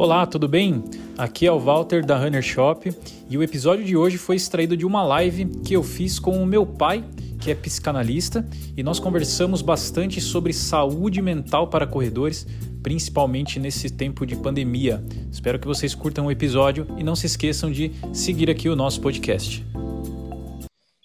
Olá, 0.00 0.26
tudo 0.26 0.48
bem? 0.48 0.82
Aqui 1.18 1.46
é 1.46 1.52
o 1.52 1.58
Walter 1.58 2.02
da 2.02 2.16
Runner 2.16 2.40
Shop 2.40 2.90
e 3.28 3.36
o 3.36 3.42
episódio 3.42 3.84
de 3.84 3.94
hoje 3.94 4.16
foi 4.16 4.34
extraído 4.34 4.74
de 4.74 4.86
uma 4.86 5.02
live 5.02 5.44
que 5.62 5.74
eu 5.74 5.82
fiz 5.82 6.18
com 6.18 6.42
o 6.42 6.46
meu 6.46 6.64
pai, 6.64 7.04
que 7.38 7.50
é 7.50 7.54
psicanalista, 7.54 8.48
e 8.74 8.82
nós 8.82 8.98
conversamos 8.98 9.60
bastante 9.60 10.18
sobre 10.18 10.54
saúde 10.54 11.20
mental 11.20 11.68
para 11.68 11.86
corredores, 11.86 12.46
principalmente 12.82 13.60
nesse 13.60 13.90
tempo 13.90 14.24
de 14.24 14.36
pandemia. 14.36 15.04
Espero 15.30 15.58
que 15.58 15.66
vocês 15.66 15.94
curtam 15.94 16.24
o 16.24 16.30
episódio 16.30 16.86
e 16.96 17.04
não 17.04 17.14
se 17.14 17.26
esqueçam 17.26 17.70
de 17.70 17.92
seguir 18.14 18.48
aqui 18.48 18.70
o 18.70 18.74
nosso 18.74 19.02
podcast. 19.02 19.62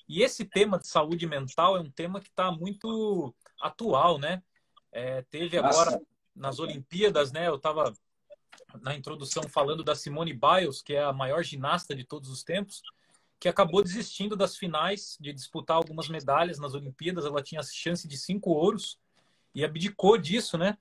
E 0.07 0.23
esse 0.23 0.45
tema 0.45 0.79
de 0.79 0.87
saúde 0.87 1.27
mental 1.27 1.75
é 1.75 1.81
um 1.81 1.91
tema 1.91 2.21
que 2.21 2.29
está 2.29 2.49
muito 2.49 3.35
atual, 3.61 4.17
né? 4.17 4.41
É, 4.89 5.21
teve 5.29 5.57
agora 5.57 5.91
Nossa. 5.91 6.01
nas 6.33 6.59
Olimpíadas, 6.59 7.33
né? 7.33 7.49
Eu 7.49 7.55
estava 7.55 7.93
na 8.81 8.95
introdução 8.95 9.43
falando 9.43 9.83
da 9.83 9.95
Simone 9.95 10.33
Biles, 10.33 10.81
que 10.81 10.93
é 10.93 11.03
a 11.03 11.13
maior 11.13 11.43
ginasta 11.43 11.95
de 11.95 12.03
todos 12.03 12.29
os 12.29 12.43
tempos, 12.43 12.81
que 13.39 13.49
acabou 13.49 13.83
desistindo 13.83 14.35
das 14.35 14.57
finais 14.57 15.17
de 15.19 15.33
disputar 15.33 15.77
algumas 15.77 16.07
medalhas 16.07 16.57
nas 16.57 16.73
Olimpíadas. 16.73 17.25
Ela 17.25 17.43
tinha 17.43 17.61
chance 17.61 18.07
de 18.07 18.17
cinco 18.17 18.49
ouros 18.49 18.99
e 19.53 19.63
abdicou 19.63 20.17
disso, 20.17 20.57
né? 20.57 20.77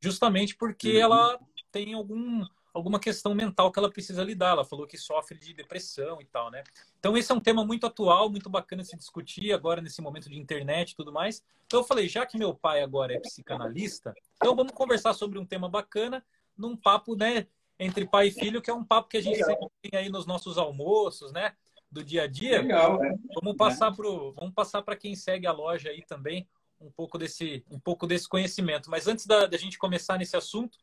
Justamente 0.00 0.56
porque 0.56 0.94
uhum. 0.94 1.00
ela 1.00 1.40
tem 1.70 1.94
algum, 1.94 2.44
alguma 2.74 2.98
questão 2.98 3.34
mental 3.34 3.70
que 3.70 3.78
ela 3.78 3.90
precisa 3.90 4.24
lidar. 4.24 4.50
Ela 4.50 4.64
falou 4.64 4.86
que 4.86 4.98
sofre 4.98 5.38
de 5.38 5.54
depressão 5.54 6.20
e 6.20 6.24
tal, 6.24 6.50
né? 6.50 6.64
Então 6.98 7.16
esse 7.16 7.30
é 7.30 7.34
um 7.34 7.40
tema 7.40 7.64
muito 7.64 7.86
atual, 7.86 8.28
muito 8.28 8.50
bacana 8.50 8.84
se 8.84 8.96
discutir 8.96 9.52
agora 9.52 9.80
nesse 9.80 10.02
momento 10.02 10.28
de 10.28 10.38
internet 10.38 10.90
e 10.90 10.96
tudo 10.96 11.12
mais. 11.12 11.42
Então 11.66 11.80
eu 11.80 11.84
falei, 11.84 12.08
já 12.08 12.26
que 12.26 12.38
meu 12.38 12.54
pai 12.54 12.82
agora 12.82 13.14
é 13.14 13.20
psicanalista, 13.20 14.14
então 14.36 14.54
vamos 14.56 14.72
conversar 14.72 15.14
sobre 15.14 15.38
um 15.38 15.46
tema 15.46 15.68
bacana 15.68 16.24
num 16.56 16.76
papo, 16.76 17.16
né, 17.16 17.46
entre 17.78 18.06
pai 18.06 18.28
e 18.28 18.32
filho, 18.32 18.62
que 18.62 18.70
é 18.70 18.74
um 18.74 18.84
papo 18.84 19.08
que 19.08 19.16
a 19.16 19.22
gente 19.22 19.40
Legal. 19.40 19.50
sempre 19.50 19.68
tem 19.82 20.00
aí 20.00 20.08
nos 20.08 20.26
nossos 20.26 20.58
almoços, 20.58 21.32
né, 21.32 21.54
do 21.90 22.02
dia 22.04 22.22
a 22.22 22.26
dia. 22.26 22.62
Legal, 22.62 22.98
né? 22.98 23.14
Vamos 23.34 23.56
passar 23.56 23.92
pro, 23.92 24.32
vamos 24.32 24.54
passar 24.54 24.82
para 24.82 24.96
quem 24.96 25.14
segue 25.14 25.46
a 25.46 25.52
loja 25.52 25.90
aí 25.90 26.02
também 26.04 26.48
um 26.82 26.90
pouco 26.90 27.16
desse, 27.16 27.64
um 27.70 27.78
pouco 27.78 28.06
desse 28.06 28.28
conhecimento. 28.28 28.90
Mas 28.90 29.06
antes 29.06 29.26
da, 29.26 29.46
da 29.46 29.56
gente 29.56 29.78
começar 29.78 30.18
nesse 30.18 30.36
assunto, 30.36 30.78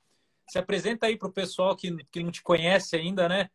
se 0.48 0.58
apresenta 0.58 1.08
aí 1.08 1.18
para 1.18 1.28
o 1.28 1.34
pessoal 1.34 1.76
que, 1.76 1.96
que 2.06 2.24
não 2.24 2.32
te 2.32 2.42
conhece 2.42 2.96
ainda, 2.96 3.28
né? 3.28 3.50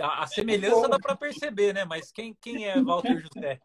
A, 0.00 0.22
a 0.22 0.26
semelhança 0.26 0.88
dá 0.88 0.98
para 0.98 1.16
perceber, 1.16 1.74
né? 1.74 1.84
Mas 1.84 2.10
quem, 2.10 2.34
quem 2.40 2.66
é 2.66 2.80
Walter 2.80 3.18
José? 3.18 3.60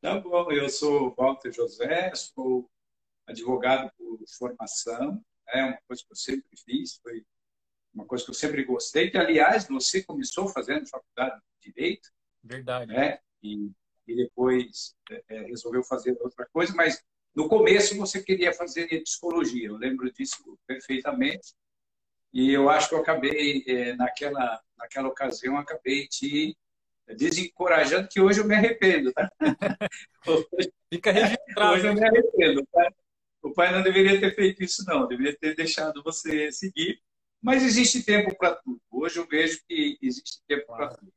Tá 0.00 0.18
bom, 0.18 0.50
eu 0.50 0.68
sou 0.68 1.14
Walter 1.14 1.52
José, 1.52 2.12
sou 2.16 2.68
advogado 3.24 3.88
por 3.96 4.18
formação, 4.36 5.24
é 5.52 5.64
uma 5.64 5.78
coisa 5.86 6.02
que 6.02 6.12
eu 6.12 6.16
sempre 6.16 6.56
fiz, 6.64 6.96
foi 7.02 7.24
uma 7.94 8.06
coisa 8.06 8.24
que 8.24 8.30
eu 8.30 8.34
sempre 8.34 8.64
gostei, 8.64 9.10
que, 9.10 9.18
aliás, 9.18 9.68
você 9.68 10.02
começou 10.02 10.48
fazendo 10.48 10.88
faculdade 10.88 11.40
de 11.60 11.72
Direito. 11.72 12.08
Verdade. 12.42 12.92
Né? 12.92 13.18
E, 13.42 13.70
e 14.06 14.16
depois 14.16 14.94
é, 15.10 15.22
é, 15.28 15.42
resolveu 15.42 15.82
fazer 15.84 16.16
outra 16.20 16.46
coisa, 16.52 16.74
mas 16.74 17.02
no 17.34 17.48
começo 17.48 17.96
você 17.96 18.22
queria 18.22 18.52
fazer 18.52 18.86
psicologia, 19.02 19.68
eu 19.68 19.76
lembro 19.76 20.10
disso 20.12 20.58
perfeitamente. 20.66 21.54
E 22.32 22.50
eu 22.50 22.70
acho 22.70 22.88
que 22.88 22.94
eu 22.94 23.00
acabei, 23.00 23.62
é, 23.66 23.94
naquela, 23.94 24.60
naquela 24.76 25.08
ocasião, 25.08 25.58
acabei 25.58 26.08
te 26.08 26.56
desencorajando, 27.14 28.08
que 28.08 28.20
hoje 28.20 28.40
eu 28.40 28.46
me 28.46 28.54
arrependo. 28.54 29.12
Tá? 29.12 29.30
Fica 30.90 31.12
registrado. 31.12 31.74
Hoje 31.74 31.86
eu 31.86 31.94
me 31.94 32.04
arrependo. 32.04 32.66
Tá? 32.72 32.90
O 33.42 33.52
pai 33.52 33.72
não 33.72 33.82
deveria 33.82 34.20
ter 34.20 34.34
feito 34.34 34.62
isso, 34.62 34.84
não. 34.86 35.06
Deveria 35.06 35.36
ter 35.36 35.54
deixado 35.56 36.02
você 36.02 36.52
seguir. 36.52 37.02
Mas 37.40 37.64
existe 37.64 38.04
tempo 38.04 38.36
para 38.36 38.54
tudo. 38.54 38.80
Hoje 38.90 39.18
eu 39.18 39.26
vejo 39.26 39.60
que 39.68 39.98
existe 40.00 40.40
tempo 40.46 40.66
para 40.66 40.88
tudo. 40.88 41.12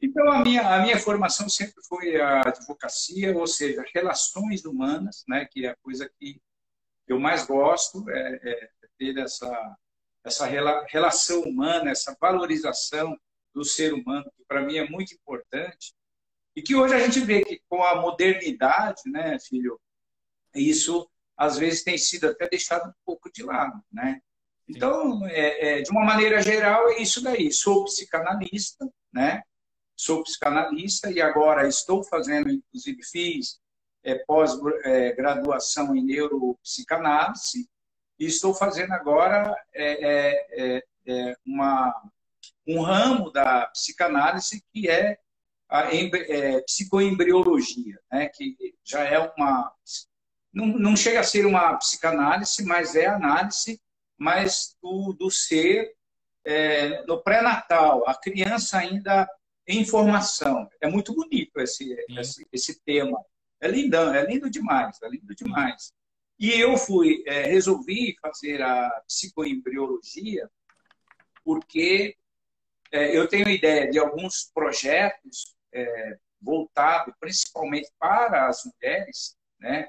Então, 0.00 0.30
a 0.30 0.42
minha, 0.42 0.62
a 0.62 0.82
minha 0.82 0.98
formação 0.98 1.48
sempre 1.48 1.82
foi 1.88 2.20
a 2.20 2.42
advocacia, 2.42 3.34
ou 3.34 3.46
seja, 3.46 3.82
relações 3.94 4.66
humanas, 4.66 5.24
né, 5.26 5.46
que 5.46 5.64
é 5.64 5.70
a 5.70 5.76
coisa 5.76 6.10
que 6.18 6.38
eu 7.08 7.18
mais 7.18 7.46
gosto, 7.46 8.08
é, 8.10 8.40
é 8.42 8.70
ter 8.98 9.16
essa, 9.16 9.76
essa 10.22 10.46
relação 10.46 11.40
humana, 11.42 11.90
essa 11.90 12.14
valorização 12.20 13.18
do 13.54 13.64
ser 13.64 13.94
humano, 13.94 14.30
que 14.36 14.44
para 14.46 14.62
mim 14.62 14.76
é 14.76 14.88
muito 14.88 15.14
importante. 15.14 15.94
E 16.54 16.60
que 16.60 16.74
hoje 16.74 16.94
a 16.94 16.98
gente 16.98 17.20
vê 17.20 17.42
que 17.42 17.62
com 17.68 17.82
a 17.82 18.00
modernidade, 18.00 19.02
né, 19.06 19.38
filho, 19.38 19.80
isso 20.54 21.08
às 21.36 21.58
vezes 21.58 21.84
tem 21.84 21.98
sido 21.98 22.28
até 22.28 22.48
deixado 22.48 22.88
um 22.88 22.94
pouco 23.04 23.30
de 23.30 23.42
lado, 23.42 23.82
né? 23.92 24.20
Então, 24.68 25.24
é, 25.26 25.78
é, 25.78 25.82
de 25.82 25.90
uma 25.90 26.04
maneira 26.04 26.42
geral, 26.42 26.88
é 26.88 27.00
isso 27.00 27.22
daí. 27.22 27.52
Sou 27.52 27.84
psicanalista, 27.84 28.88
né? 29.12 29.42
Sou 29.94 30.22
psicanalista 30.24 31.10
e 31.10 31.20
agora 31.20 31.68
estou 31.68 32.02
fazendo, 32.02 32.50
inclusive 32.50 33.02
fiz 33.04 33.60
é, 34.02 34.16
pós-graduação 34.26 35.94
em 35.94 36.04
neuropsicanálise 36.04 37.68
e 38.18 38.26
estou 38.26 38.54
fazendo 38.54 38.92
agora 38.92 39.54
é, 39.72 40.34
é, 40.76 40.82
é, 41.06 41.36
uma, 41.44 41.94
um 42.66 42.80
ramo 42.82 43.30
da 43.30 43.66
psicanálise 43.66 44.64
que 44.72 44.88
é 44.88 45.18
a 45.68 45.88
psicoembriologia, 46.64 47.98
né? 48.12 48.28
que 48.28 48.56
já 48.84 49.02
é 49.02 49.18
uma 49.36 49.72
não, 50.56 50.66
não 50.66 50.96
chega 50.96 51.20
a 51.20 51.24
ser 51.24 51.44
uma 51.46 51.76
psicanálise, 51.76 52.64
mas 52.64 52.96
é 52.96 53.06
análise 53.06 53.80
mas 54.18 54.76
do, 54.82 55.12
do 55.12 55.30
ser 55.30 55.94
é, 56.44 57.04
no 57.04 57.22
pré-natal, 57.22 58.08
a 58.08 58.14
criança 58.14 58.78
ainda 58.78 59.28
em 59.66 59.84
formação. 59.84 60.68
É 60.80 60.88
muito 60.88 61.12
bonito 61.14 61.58
esse, 61.60 61.94
esse, 62.10 62.46
esse, 62.52 62.80
tema. 62.82 63.18
É 63.60 63.68
lindão, 63.68 64.14
é 64.14 64.24
lindo 64.24 64.48
demais, 64.48 65.00
é 65.02 65.08
lindo 65.08 65.34
demais. 65.34 65.92
E 66.38 66.50
eu 66.52 66.76
fui, 66.76 67.22
é, 67.26 67.42
resolvi 67.42 68.14
fazer 68.20 68.62
a 68.62 68.88
psicoembriologia 69.06 70.48
porque 71.44 72.16
é, 72.92 73.16
eu 73.16 73.28
tenho 73.28 73.48
ideia 73.48 73.88
de 73.90 73.98
alguns 73.98 74.50
projetos 74.54 75.56
é, 75.72 76.18
voltados 76.40 77.14
principalmente 77.18 77.90
para 77.98 78.48
as 78.48 78.62
mulheres, 78.64 79.36
né? 79.58 79.88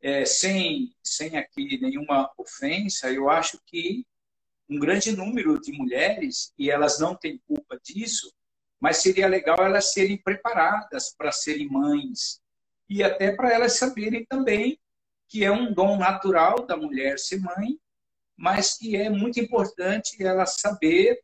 É, 0.00 0.24
sem, 0.24 0.94
sem 1.02 1.36
aqui 1.36 1.78
nenhuma 1.80 2.30
ofensa, 2.36 3.10
eu 3.10 3.28
acho 3.28 3.60
que 3.66 4.06
um 4.68 4.78
grande 4.78 5.12
número 5.12 5.60
de 5.60 5.72
mulheres, 5.72 6.52
e 6.58 6.70
elas 6.70 6.98
não 6.98 7.14
têm 7.14 7.38
culpa 7.46 7.80
disso, 7.82 8.32
mas 8.80 8.98
seria 8.98 9.26
legal 9.26 9.58
elas 9.60 9.92
serem 9.92 10.16
preparadas 10.16 11.14
para 11.16 11.32
serem 11.32 11.68
mães 11.68 12.40
e 12.88 13.02
até 13.02 13.32
para 13.34 13.52
elas 13.52 13.74
saberem 13.74 14.24
também 14.24 14.78
que 15.26 15.44
é 15.44 15.50
um 15.50 15.72
dom 15.72 15.98
natural 15.98 16.64
da 16.64 16.76
mulher 16.76 17.18
ser 17.18 17.40
mãe, 17.40 17.78
mas 18.36 18.78
que 18.78 18.96
é 18.96 19.10
muito 19.10 19.40
importante 19.40 20.22
ela 20.22 20.46
saber 20.46 21.20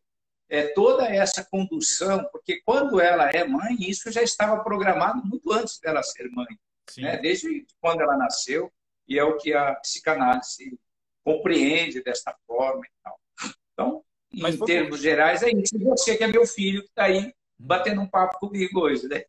é, 0.49 0.67
toda 0.69 1.07
essa 1.07 1.45
condução, 1.45 2.27
porque 2.31 2.61
quando 2.63 3.01
ela 3.01 3.31
é 3.31 3.45
mãe, 3.45 3.77
isso 3.79 4.11
já 4.11 4.23
estava 4.23 4.63
programado 4.63 5.25
muito 5.25 5.53
antes 5.53 5.79
dela 5.79 6.03
ser 6.03 6.29
mãe 6.31 6.59
né? 6.99 7.17
desde 7.19 7.67
quando 7.81 8.01
ela 8.01 8.17
nasceu, 8.17 8.73
e 9.07 9.19
é 9.19 9.25
o 9.25 9.37
que 9.37 9.53
a 9.53 9.75
psicanálise 9.77 10.79
compreende 11.23 12.03
desta 12.03 12.37
forma 12.47 12.85
e 12.85 12.91
tal. 13.03 13.21
Então, 13.73 14.05
Mas 14.33 14.55
em 14.55 14.65
termos 14.65 15.01
gerais, 15.01 15.43
é 15.43 15.51
isso. 15.51 15.79
Você 15.79 16.17
que 16.17 16.25
é 16.25 16.27
meu 16.27 16.47
filho, 16.47 16.83
que 16.83 16.89
está 16.89 17.05
aí 17.05 17.35
batendo 17.59 18.01
um 18.01 18.09
papo 18.09 18.39
comigo 18.39 18.81
hoje, 18.81 19.09
né? 19.09 19.25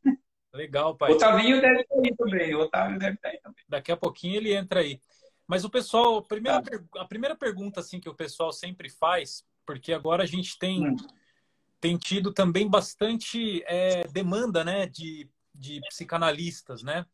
Legal, 0.54 0.96
pai. 0.96 1.12
O 1.12 1.16
Otavinho 1.16 1.62
deve 1.62 1.82
estar 1.82 1.96
aí 1.96 2.16
também. 2.16 2.56
O 2.56 2.60
Otávio 2.60 3.00
deve 3.00 3.16
estar 3.16 3.30
aí 3.30 3.40
também. 3.40 3.64
Daqui 3.68 3.92
a 3.92 3.98
pouquinho 3.98 4.38
ele 4.38 4.54
entra 4.54 4.80
aí. 4.80 5.02
Mas 5.48 5.64
o 5.64 5.70
pessoal, 5.70 6.18
a 6.18 6.22
primeira, 6.24 6.62
tá. 6.62 7.02
a 7.02 7.06
primeira 7.06 7.36
pergunta 7.36 7.80
assim 7.80 8.00
que 8.00 8.10
o 8.10 8.16
pessoal 8.16 8.52
sempre 8.52 8.90
faz, 8.90 9.46
porque 9.66 9.94
agora 9.94 10.24
a 10.24 10.26
gente 10.26 10.58
tem, 10.58 10.88
hum. 10.88 10.96
tem 11.80 11.98
tido 11.98 12.34
também 12.34 12.68
bastante 12.68 13.64
é, 13.68 14.08
demanda 14.08 14.64
né, 14.64 14.88
de, 14.88 15.30
de 15.54 15.82
psicanalistas, 15.90 16.82
né? 16.82 17.06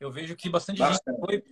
Eu 0.00 0.10
vejo 0.10 0.36
que 0.36 0.48
bastante 0.48 0.78
gente 0.78 1.00
foi 1.20 1.42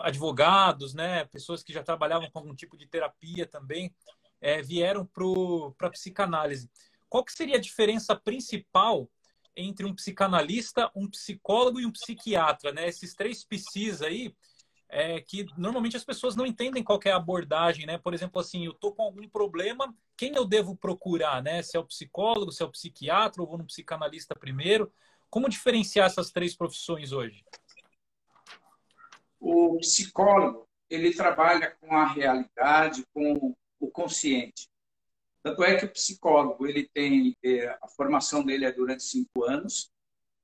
advogados, 0.00 0.92
né, 0.92 1.24
pessoas 1.26 1.62
que 1.62 1.72
já 1.72 1.82
trabalhavam 1.82 2.30
com 2.30 2.38
algum 2.38 2.54
tipo 2.54 2.76
de 2.76 2.86
terapia 2.86 3.46
também, 3.46 3.94
é, 4.40 4.60
vieram 4.60 5.06
para 5.06 5.88
a 5.88 5.90
psicanálise. 5.90 6.70
Qual 7.08 7.24
que 7.24 7.32
seria 7.32 7.56
a 7.56 7.60
diferença 7.60 8.14
principal 8.14 9.08
entre 9.56 9.86
um 9.86 9.94
psicanalista, 9.94 10.90
um 10.94 11.08
psicólogo 11.08 11.80
e 11.80 11.86
um 11.86 11.90
psiquiatra, 11.90 12.72
né? 12.72 12.88
Esses 12.88 13.14
três 13.14 13.42
psis 13.42 14.02
aí, 14.02 14.34
é, 14.88 15.20
que 15.20 15.46
normalmente 15.56 15.96
as 15.96 16.04
pessoas 16.04 16.36
não 16.36 16.44
entendem 16.44 16.82
qual 16.82 17.00
é 17.04 17.10
a 17.10 17.16
abordagem, 17.16 17.86
né? 17.86 17.96
Por 17.96 18.12
exemplo, 18.12 18.40
assim, 18.40 18.66
eu 18.66 18.74
tô 18.74 18.92
com 18.92 19.02
algum 19.02 19.26
problema, 19.28 19.94
quem 20.16 20.34
eu 20.34 20.44
devo 20.44 20.76
procurar, 20.76 21.42
né? 21.42 21.62
Se 21.62 21.76
é 21.76 21.80
o 21.80 21.86
psicólogo, 21.86 22.52
se 22.52 22.62
é 22.62 22.66
o 22.66 22.70
psiquiatra, 22.70 23.40
ou 23.40 23.48
vou 23.48 23.58
no 23.58 23.64
psicanalista 23.64 24.34
primeiro. 24.34 24.92
Como 25.30 25.48
diferenciar 25.48 26.06
essas 26.06 26.30
três 26.30 26.54
profissões 26.54 27.12
hoje? 27.12 27.42
O 29.40 29.78
psicólogo 29.78 30.66
ele 30.88 31.12
trabalha 31.12 31.76
com 31.80 31.96
a 31.96 32.06
realidade, 32.06 33.04
com 33.12 33.54
o 33.80 33.90
consciente. 33.90 34.68
Tanto 35.42 35.62
é 35.62 35.76
que 35.76 35.84
o 35.84 35.92
psicólogo 35.92 36.66
ele 36.66 36.88
tem 36.92 37.36
é, 37.44 37.68
a 37.82 37.88
formação 37.88 38.44
dele 38.44 38.64
é 38.64 38.72
durante 38.72 39.02
cinco 39.02 39.44
anos 39.44 39.90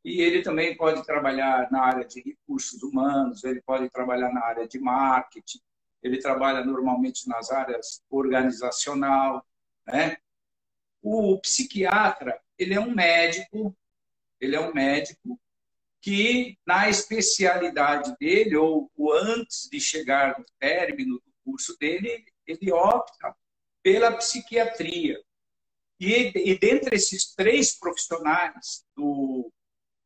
e 0.04 0.20
ele 0.20 0.42
também 0.42 0.76
pode 0.76 1.04
trabalhar 1.04 1.70
na 1.70 1.82
área 1.82 2.04
de 2.04 2.20
recursos 2.20 2.82
humanos, 2.82 3.44
ele 3.44 3.62
pode 3.62 3.88
trabalhar 3.90 4.32
na 4.32 4.44
área 4.44 4.66
de 4.66 4.78
marketing, 4.78 5.60
ele 6.02 6.18
trabalha 6.18 6.64
normalmente 6.64 7.28
nas 7.28 7.50
áreas 7.50 8.02
organizacional, 8.10 9.44
né? 9.86 10.16
O 11.00 11.38
psiquiatra, 11.40 12.40
ele 12.58 12.74
é 12.74 12.80
um 12.80 12.92
médico, 12.92 13.76
ele 14.40 14.56
é 14.56 14.60
um 14.60 14.72
médico 14.72 15.38
que 16.02 16.58
na 16.66 16.90
especialidade 16.90 18.14
dele 18.18 18.56
ou, 18.56 18.90
antes 19.12 19.68
de 19.70 19.80
chegar 19.80 20.38
no 20.38 20.44
término 20.58 21.14
do 21.14 21.32
curso 21.44 21.76
dele, 21.78 22.24
ele 22.46 22.70
opta 22.72 23.34
pela 23.82 24.12
psiquiatria. 24.12 25.18
E, 25.98 26.32
e 26.50 26.58
dentre 26.58 26.96
esses 26.96 27.32
três 27.34 27.78
profissionais 27.78 28.84
do 28.94 29.50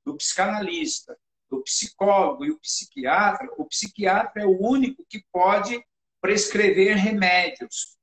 do 0.06 0.16
psicanalista, 0.16 1.18
do 1.50 1.62
psicólogo 1.64 2.44
e 2.44 2.50
o 2.52 2.60
psiquiatra, 2.60 3.48
o 3.58 3.64
psiquiatra 3.66 4.42
é 4.42 4.46
o 4.46 4.56
único 4.62 5.04
que 5.08 5.24
pode 5.32 5.84
prescrever 6.20 6.96
remédios. 6.96 7.96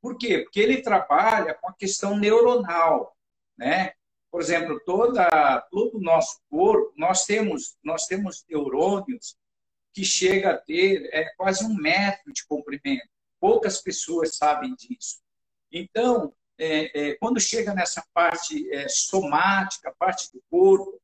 Por 0.00 0.16
quê? 0.16 0.38
Porque 0.40 0.58
ele 0.58 0.82
trabalha 0.82 1.54
com 1.54 1.68
a 1.68 1.74
questão 1.74 2.16
neuronal, 2.16 3.14
né? 3.56 3.92
Por 4.32 4.40
exemplo, 4.40 4.80
toda 4.84 5.60
todo 5.70 5.98
o 5.98 6.02
nosso 6.02 6.40
corpo, 6.50 6.92
nós 6.96 7.24
temos 7.24 7.76
nós 7.84 8.06
temos 8.06 8.44
neurônios 8.48 9.36
que 9.92 10.04
chega 10.04 10.52
a 10.52 10.58
ter 10.58 11.08
é, 11.12 11.32
quase 11.36 11.64
um 11.64 11.74
metro 11.74 12.32
de 12.32 12.44
comprimento. 12.46 13.06
Poucas 13.38 13.80
pessoas 13.80 14.36
sabem 14.36 14.74
disso. 14.74 15.20
Então, 15.70 16.34
é, 16.58 17.10
é, 17.10 17.14
quando 17.16 17.38
chega 17.38 17.74
nessa 17.74 18.02
parte 18.12 18.68
é, 18.72 18.88
somática, 18.88 19.94
parte 19.98 20.32
do 20.32 20.42
corpo, 20.50 21.02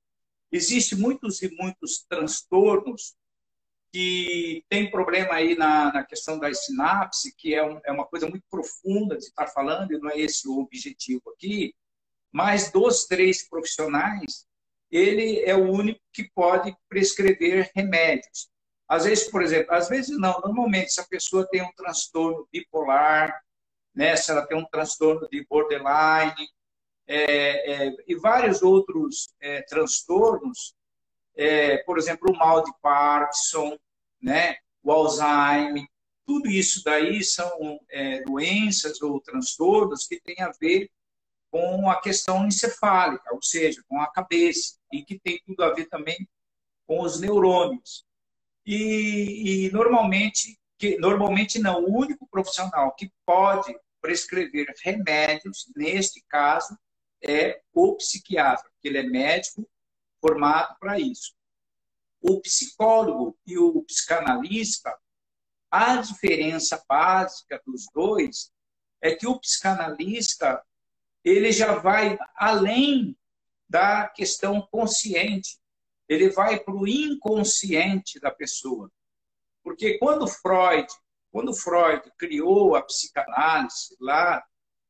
Existem 0.50 0.98
muitos 0.98 1.42
e 1.42 1.54
muitos 1.54 2.04
transtornos 2.08 3.14
que 3.92 4.64
tem 4.69 4.90
problema 4.90 5.34
aí 5.34 5.54
na, 5.54 5.92
na 5.92 6.04
questão 6.04 6.38
da 6.38 6.52
sinapse, 6.52 7.34
que 7.36 7.54
é, 7.54 7.64
um, 7.64 7.80
é 7.84 7.92
uma 7.92 8.06
coisa 8.06 8.28
muito 8.28 8.44
profunda 8.50 9.16
de 9.16 9.25
estar 9.25 9.46
falando, 9.48 9.92
e 9.92 9.98
não 9.98 10.10
é 10.10 10.19
esse 10.19 10.48
o 10.48 10.58
objetivo 10.58 11.30
aqui, 11.30 11.75
mas 12.32 12.70
dos 12.70 13.06
três 13.06 13.48
profissionais, 13.48 14.46
ele 14.90 15.42
é 15.44 15.54
o 15.54 15.70
único 15.70 16.00
que 16.12 16.30
pode 16.34 16.75
prescrever 16.88 17.70
remédios. 17.75 18.48
Às 18.88 19.04
vezes, 19.04 19.30
por 19.30 19.42
exemplo, 19.42 19.75
às 19.75 19.88
vezes 19.88 20.19
não, 20.19 20.40
normalmente 20.40 20.92
se 20.92 21.00
a 21.00 21.06
pessoa 21.06 21.46
tem 21.48 21.62
um 21.62 21.72
transtorno 21.72 22.48
bipolar, 22.50 23.38
né, 23.94 24.16
se 24.16 24.30
ela 24.30 24.46
tem 24.46 24.56
um 24.56 24.64
transtorno 24.64 25.28
de 25.28 25.44
borderline, 25.48 26.48
é, 27.06 27.86
é, 27.86 27.96
e 28.06 28.14
vários 28.16 28.62
outros 28.62 29.28
é, 29.40 29.62
transtornos, 29.62 30.75
é, 31.36 31.78
por 31.78 31.98
exemplo, 31.98 32.30
o 32.30 32.36
mal 32.36 32.62
de 32.62 32.72
Parkinson, 32.80 33.78
né, 34.20 34.56
o 34.82 34.90
Alzheimer, 34.90 35.86
tudo 36.26 36.48
isso 36.48 36.82
daí 36.84 37.22
são 37.22 37.80
é, 37.90 38.22
doenças 38.22 39.00
ou 39.00 39.20
transtornos 39.20 40.06
que 40.06 40.20
têm 40.20 40.40
a 40.40 40.52
ver 40.60 40.90
com 41.50 41.90
a 41.90 42.00
questão 42.00 42.46
encefálica, 42.46 43.34
ou 43.34 43.42
seja, 43.42 43.82
com 43.88 44.00
a 44.00 44.10
cabeça, 44.10 44.76
e 44.92 45.02
que 45.02 45.18
tem 45.18 45.40
tudo 45.46 45.62
a 45.62 45.72
ver 45.72 45.86
também 45.86 46.28
com 46.86 47.02
os 47.02 47.20
neurônios. 47.20 48.04
E, 48.66 49.66
e 49.66 49.72
normalmente, 49.72 50.58
que, 50.78 50.98
normalmente 50.98 51.58
não, 51.58 51.82
o 51.84 51.98
único 51.98 52.26
profissional 52.28 52.94
que 52.94 53.10
pode 53.24 53.74
prescrever 54.00 54.72
remédios, 54.82 55.70
neste 55.74 56.22
caso, 56.28 56.78
é 57.22 57.60
o 57.72 57.96
psiquiatra, 57.96 58.70
porque 58.70 58.88
ele 58.88 58.98
é 58.98 59.02
médico 59.02 59.68
formado 60.20 60.76
para 60.78 60.98
isso. 60.98 61.34
O 62.20 62.40
psicólogo 62.40 63.38
e 63.46 63.58
o 63.58 63.82
psicanalista, 63.84 64.96
a 65.70 65.96
diferença 65.96 66.82
básica 66.88 67.60
dos 67.66 67.86
dois 67.94 68.52
é 69.00 69.14
que 69.14 69.26
o 69.26 69.38
psicanalista 69.38 70.62
ele 71.28 71.52
já 71.52 71.76
vai 71.76 72.19
além 72.34 73.16
da 73.69 74.08
questão 74.08 74.62
consciente, 74.70 75.58
ele 76.08 76.30
vai 76.30 76.58
para 76.58 76.75
o 76.75 76.88
inconsciente 76.88 78.19
da 78.19 78.30
pessoa. 78.30 78.90
Porque 79.62 79.98
quando 79.98 80.26
Freud, 80.26 80.86
quando 81.30 81.54
Freud 81.54 82.02
criou 82.16 82.75
a 82.75 82.82
psicanálise 82.82 83.94
lá 84.00 84.42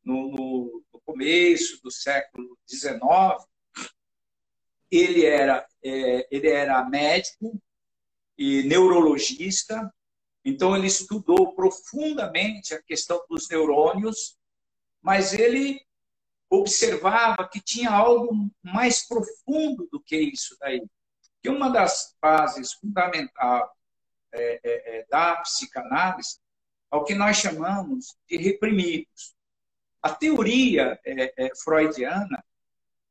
no, 0.05 0.31
no, 0.31 0.85
no 0.93 1.01
começo 1.01 1.83
do 1.83 1.91
século 1.91 2.57
XIX, 2.69 3.01
ele 4.91 5.27
era, 5.27 5.67
é, 5.83 6.29
ele 6.31 6.49
era 6.49 6.89
médico 6.89 7.61
e 8.37 8.63
neurologista, 8.63 9.93
então 10.45 10.77
ele 10.77 10.87
estudou 10.87 11.53
profundamente 11.55 12.73
a 12.73 12.83
questão 12.83 13.21
dos 13.29 13.49
neurônios, 13.49 14.39
mas 15.03 15.33
ele 15.33 15.85
observava 16.51 17.49
que 17.49 17.61
tinha 17.61 17.91
algo 17.91 18.51
mais 18.63 19.07
profundo 19.07 19.89
do 19.91 20.01
que 20.01 20.17
isso 20.17 20.57
daí. 20.61 20.83
Que 21.43 21.49
uma 21.49 21.71
das 21.71 22.17
bases 22.21 22.73
fundamentais 22.73 23.69
é, 24.33 24.61
é, 24.63 24.99
é 24.99 25.07
da 25.09 25.37
psicanálise 25.37 26.39
é 26.91 26.97
o 26.97 27.05
que 27.05 27.15
nós 27.15 27.37
chamamos 27.37 28.17
de 28.29 28.37
reprimidos. 28.37 29.35
A 30.03 30.11
teoria 30.15 30.99
é, 31.05 31.47
é, 31.47 31.55
freudiana 31.57 32.43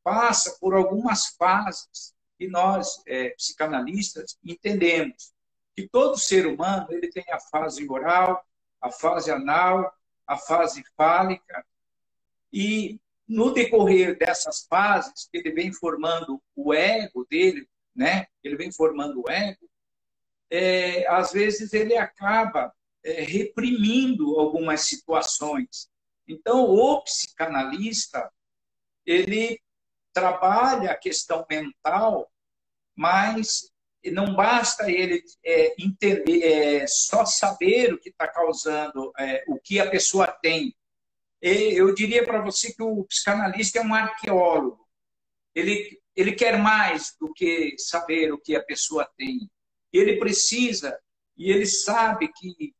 passa 0.04 0.57
por 0.60 0.74
algumas 0.74 1.28
fases 1.36 2.16
que 2.38 2.48
nós, 2.48 3.01
é, 3.06 3.30
psicanalistas, 3.31 4.38
entendemos. 4.44 5.34
Que 5.75 5.88
todo 5.88 6.18
ser 6.18 6.48
humano 6.48 6.88
ele 6.89 7.10
tem 7.10 7.25
a 7.31 7.39
fase 7.39 7.88
oral, 7.88 8.44
a 8.81 8.92
fase 8.92 9.31
anal, 9.31 9.94
a 10.25 10.38
fase 10.38 10.84
fálica, 10.95 11.66
e 12.51 13.00
no 13.27 13.51
decorrer 13.51 14.18
dessas 14.18 14.65
fases, 14.69 15.29
ele 15.34 15.51
vem 15.51 15.72
formando 15.72 16.41
o 16.55 16.74
ego 16.74 17.25
dele, 17.29 17.67
né? 17.96 18.27
ele 18.43 18.55
vem 18.55 18.72
formando 18.72 19.22
o 19.22 19.29
ego, 19.29 19.69
é, 20.50 21.05
às 21.07 21.31
vezes 21.31 21.74
ele 21.74 21.98
acaba 21.98 22.74
é, 23.03 23.22
reprimindo 23.22 24.39
algumas 24.39 24.81
situações. 24.81 25.89
Então, 26.27 26.65
o 26.65 27.01
psicanalista, 27.01 28.31
ele 29.05 29.60
trabalha 30.13 30.91
a 30.91 30.98
questão 30.98 31.46
mental, 31.50 32.31
mas 32.96 33.72
não 34.12 34.36
basta 34.36 34.89
ele 34.89 35.22
é, 35.43 35.75
entender, 35.81 36.43
é, 36.43 36.88
só 36.88 37.25
saber 37.25 37.93
o 37.93 38.00
que 38.00 38.10
está 38.10 38.27
causando, 38.27 39.12
é, 39.17 39.43
o 39.48 39.60
que 39.60 39.79
a 39.79 39.89
pessoa 39.89 40.27
tem. 40.27 40.75
Eu 41.41 41.94
diria 41.94 42.25
para 42.25 42.41
você 42.41 42.74
que 42.74 42.84
o 42.84 43.03
psicanalista 43.06 43.79
é 43.79 43.82
um 43.82 43.94
arqueólogo. 43.94 44.88
Ele, 45.53 46.00
ele 46.15 46.34
quer 46.34 46.58
mais 46.58 47.15
do 47.20 47.32
que 47.34 47.75
saber 47.77 48.32
o 48.32 48.39
que 48.39 48.56
a 48.56 48.63
pessoa 48.63 49.10
tem. 49.17 49.50
Ele 49.94 50.17
precisa, 50.17 50.98
e 51.36 51.51
ele 51.51 51.65
sabe 51.65 52.27
que 52.29 52.74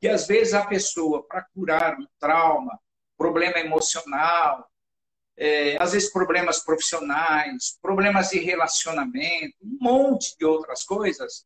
que 0.00 0.08
às 0.08 0.26
vezes 0.26 0.54
a 0.54 0.64
pessoa, 0.64 1.22
para 1.22 1.42
curar 1.54 1.98
um 1.98 2.06
trauma, 2.18 2.80
problema 3.18 3.58
emocional, 3.58 4.66
é, 5.36 5.76
às 5.80 5.92
vezes 5.92 6.10
problemas 6.10 6.64
profissionais, 6.64 7.78
problemas 7.82 8.30
de 8.30 8.38
relacionamento, 8.38 9.56
um 9.62 9.76
monte 9.78 10.36
de 10.38 10.44
outras 10.46 10.84
coisas, 10.84 11.44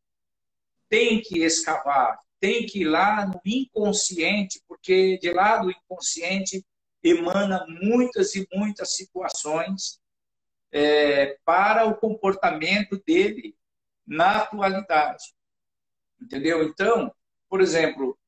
tem 0.89 1.21
que 1.21 1.43
escavar, 1.43 2.21
tem 2.45 2.67
que 2.67 2.83
ir 2.83 2.85
lá 2.85 3.25
no 3.25 3.41
inconsciente, 3.43 4.63
porque 4.69 5.17
de 5.17 5.33
lá 5.33 5.57
do 5.57 5.71
inconsciente 5.71 6.63
emana 7.03 7.65
muitas 7.81 8.35
e 8.35 8.47
muitas 8.53 8.97
situações 8.97 9.99
é, 10.71 11.39
para 11.43 11.87
o 11.87 11.97
comportamento 11.97 13.03
dele 13.07 13.57
na 14.07 14.43
atualidade. 14.43 15.25
Entendeu? 16.21 16.63
Então, 16.65 17.11
por 17.49 17.63
exemplo, 17.63 18.19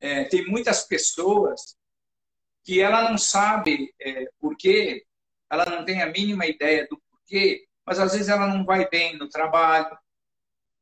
é, 0.00 0.24
tem 0.24 0.46
muitas 0.46 0.86
pessoas 0.86 1.76
que 2.64 2.80
ela 2.80 3.10
não 3.10 3.18
sabe 3.18 3.94
é, 4.00 4.30
porquê, 4.40 5.04
ela 5.50 5.66
não 5.66 5.84
tem 5.84 6.00
a 6.00 6.06
mínima 6.06 6.46
ideia 6.46 6.86
do 6.88 6.98
porquê, 7.10 7.66
mas 7.84 7.98
às 7.98 8.12
vezes 8.14 8.28
ela 8.30 8.46
não 8.46 8.64
vai 8.64 8.88
bem 8.88 9.18
no 9.18 9.28
trabalho, 9.28 9.98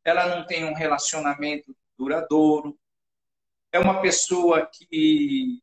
ela 0.05 0.29
não 0.29 0.47
tem 0.47 0.65
um 0.65 0.75
relacionamento 0.75 1.77
duradouro, 1.99 2.79
é 3.75 3.79
uma 3.81 4.01
pessoa 4.01 4.71
que, 4.73 5.61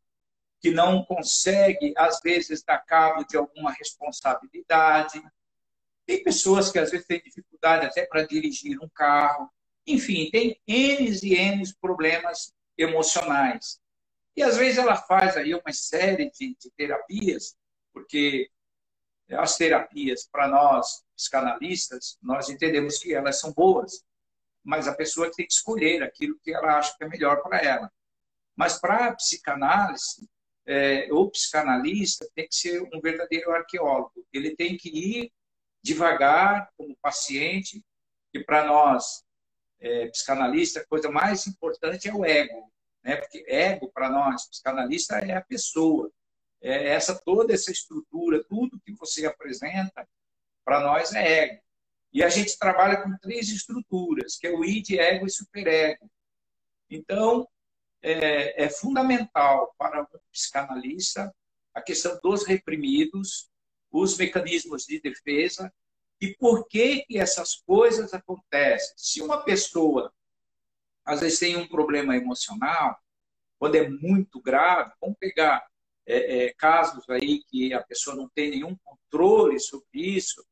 que 0.60 0.70
não 0.70 1.02
consegue, 1.06 1.94
às 1.96 2.20
vezes, 2.20 2.62
dar 2.62 2.80
cabo 2.80 3.24
de 3.24 3.38
alguma 3.38 3.72
responsabilidade. 3.72 5.24
Tem 6.06 6.22
pessoas 6.22 6.70
que 6.70 6.78
às 6.78 6.92
vezes 6.92 7.08
têm 7.08 7.22
dificuldade 7.22 7.86
até 7.86 8.06
para 8.06 8.28
dirigir 8.28 8.78
um 8.84 8.90
carro. 8.90 9.50
Enfim, 9.88 10.30
tem 10.30 10.60
N 10.68 11.10
e 11.24 11.36
N 11.36 11.64
problemas 11.80 12.54
emocionais. 12.78 13.80
E 14.36 14.44
às 14.44 14.58
vezes 14.58 14.78
ela 14.78 14.98
faz 14.98 15.38
aí 15.38 15.56
uma 15.56 15.72
série 15.72 16.30
de, 16.32 16.54
de 16.60 16.70
terapias, 16.76 17.56
porque 17.94 18.52
as 19.30 19.56
terapias, 19.56 20.28
para 20.30 20.50
nós, 20.50 21.02
psicanalistas, 21.16 22.18
nós 22.22 22.50
entendemos 22.50 22.98
que 22.98 23.14
elas 23.14 23.40
são 23.40 23.54
boas, 23.54 24.04
mas 24.62 24.86
a 24.86 24.94
pessoa 24.94 25.32
tem 25.32 25.48
que 25.48 25.54
escolher 25.54 26.04
aquilo 26.04 26.38
que 26.44 26.54
ela 26.54 26.78
acha 26.78 26.94
que 26.98 27.06
é 27.06 27.08
melhor 27.08 27.42
para 27.42 27.58
ela. 27.60 27.90
Mas 28.56 28.80
para 28.80 29.08
a 29.08 29.16
psicanálise, 29.16 30.30
é, 30.66 31.12
o 31.12 31.30
psicanalista 31.30 32.28
tem 32.36 32.48
que 32.48 32.56
ser 32.56 32.82
um 32.94 33.02
verdadeiro 33.02 33.52
arqueólogo. 33.52 34.26
Ele 34.32 34.56
tem 34.56 34.78
que 34.78 34.90
ir 34.90 35.32
devagar, 35.84 36.70
como 36.78 36.96
paciente, 37.02 37.84
e 38.34 38.44
para 38.44 38.66
nós, 38.66 39.24
é, 39.80 40.08
psicanalista, 40.10 40.82
a 40.82 40.88
coisa 40.88 41.10
mais 41.10 41.48
importante 41.48 42.08
é 42.08 42.14
o 42.14 42.24
ego. 42.24 42.72
Né? 43.04 43.16
Porque 43.16 43.44
ego, 43.48 43.92
para 43.92 44.10
nós, 44.10 44.48
psicanalista, 44.48 45.18
é 45.18 45.36
a 45.36 45.42
pessoa. 45.42 46.12
É 46.62 46.90
essa 46.90 47.20
toda 47.20 47.54
essa 47.54 47.72
estrutura, 47.72 48.44
tudo 48.44 48.80
que 48.80 48.94
você 48.94 49.26
apresenta, 49.26 50.08
para 50.64 50.80
nós 50.82 51.14
é 51.14 51.44
ego. 51.44 51.62
E 52.14 52.24
a 52.24 52.30
gente 52.30 52.58
trabalha 52.60 53.02
com 53.02 53.18
três 53.18 53.50
estruturas, 53.50 54.38
que 54.38 54.46
é 54.46 54.52
o 54.52 54.64
id, 54.64 54.92
ego 54.92 55.26
e 55.26 55.32
superego. 55.32 56.10
Então, 56.90 57.48
é, 58.02 58.66
é 58.66 58.70
fundamental 58.70 59.74
para 59.78 60.02
um 60.02 60.06
psicanalista 60.32 61.34
a 61.74 61.82
questão 61.82 62.20
dos 62.22 62.46
reprimidos, 62.46 63.50
os 63.92 64.18
mecanismos 64.18 64.86
de 64.86 65.00
defesa 65.00 65.74
e 66.20 66.36
por 66.36 66.68
que, 66.68 67.04
que 67.06 67.18
essas 67.18 67.56
coisas 67.56 68.14
acontecem. 68.14 68.94
Se 68.98 69.22
uma 69.22 69.44
pessoa, 69.44 70.14
às 71.06 71.22
vezes, 71.22 71.40
tem 71.40 71.56
um 71.56 71.68
problema 71.68 72.16
emocional, 72.16 73.00
quando 73.58 73.76
é 73.76 73.90
muito 73.90 74.42
grave, 74.42 74.92
vamos 75.00 75.18
pegar 75.18 75.66
é, 76.06 76.46
é, 76.46 76.54
casos 76.54 77.10
aí 77.10 77.44
que 77.46 77.74
a 77.74 77.82
pessoa 77.82 78.16
não 78.16 78.28
tem 78.30 78.50
nenhum 78.50 78.76
controle 78.84 79.60
sobre 79.60 80.00
isso, 80.00 80.46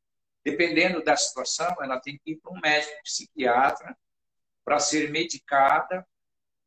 dependendo 0.44 1.04
da 1.04 1.16
situação, 1.18 1.76
ela 1.82 2.00
tem 2.00 2.18
que 2.18 2.32
ir 2.32 2.38
para 2.38 2.52
um 2.52 2.60
médico 2.60 3.04
psiquiatra 3.04 3.98
para 4.64 4.80
ser 4.80 5.12
medicada 5.12 6.08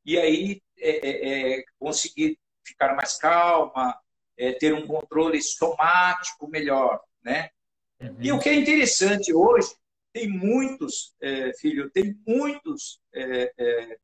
e 0.05 0.19
aí 0.19 0.61
é, 0.83 1.09
é, 1.09 1.59
é 1.59 1.65
conseguir 1.79 2.39
ficar 2.65 2.95
mais 2.95 3.17
calma, 3.17 3.99
é, 4.37 4.53
ter 4.53 4.75
um 4.75 4.87
controle 4.87 5.41
somático 5.43 6.49
melhor, 6.49 7.01
né? 7.23 7.51
Uhum. 8.01 8.17
E 8.21 8.33
o 8.33 8.39
que 8.39 8.49
é 8.49 8.55
interessante 8.55 9.33
hoje, 9.33 9.69
tem 10.13 10.29
muitos, 10.29 11.15
é, 11.23 11.53
filho, 11.55 11.91
tem 11.91 12.15
muitos 12.27 13.01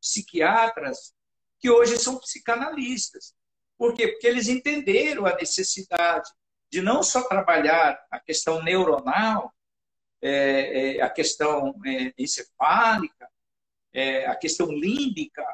psiquiatras 0.00 1.12
que 1.60 1.68
hoje 1.68 1.98
são 1.98 2.18
psicanalistas. 2.18 3.34
Por 3.76 3.94
quê? 3.94 4.08
Porque 4.08 4.26
eles 4.26 4.48
entenderam 4.48 5.26
a 5.26 5.34
necessidade 5.34 6.30
de 6.70 6.80
não 6.80 7.02
só 7.02 7.22
trabalhar 7.22 7.98
a 8.10 8.18
questão 8.18 8.62
neuronal, 8.62 9.52
é, 10.20 10.96
é, 10.96 11.02
a 11.02 11.08
questão 11.08 11.74
é, 11.86 12.12
encefálica, 12.18 13.28
a 14.28 14.36
questão 14.36 14.70
límbica, 14.70 15.44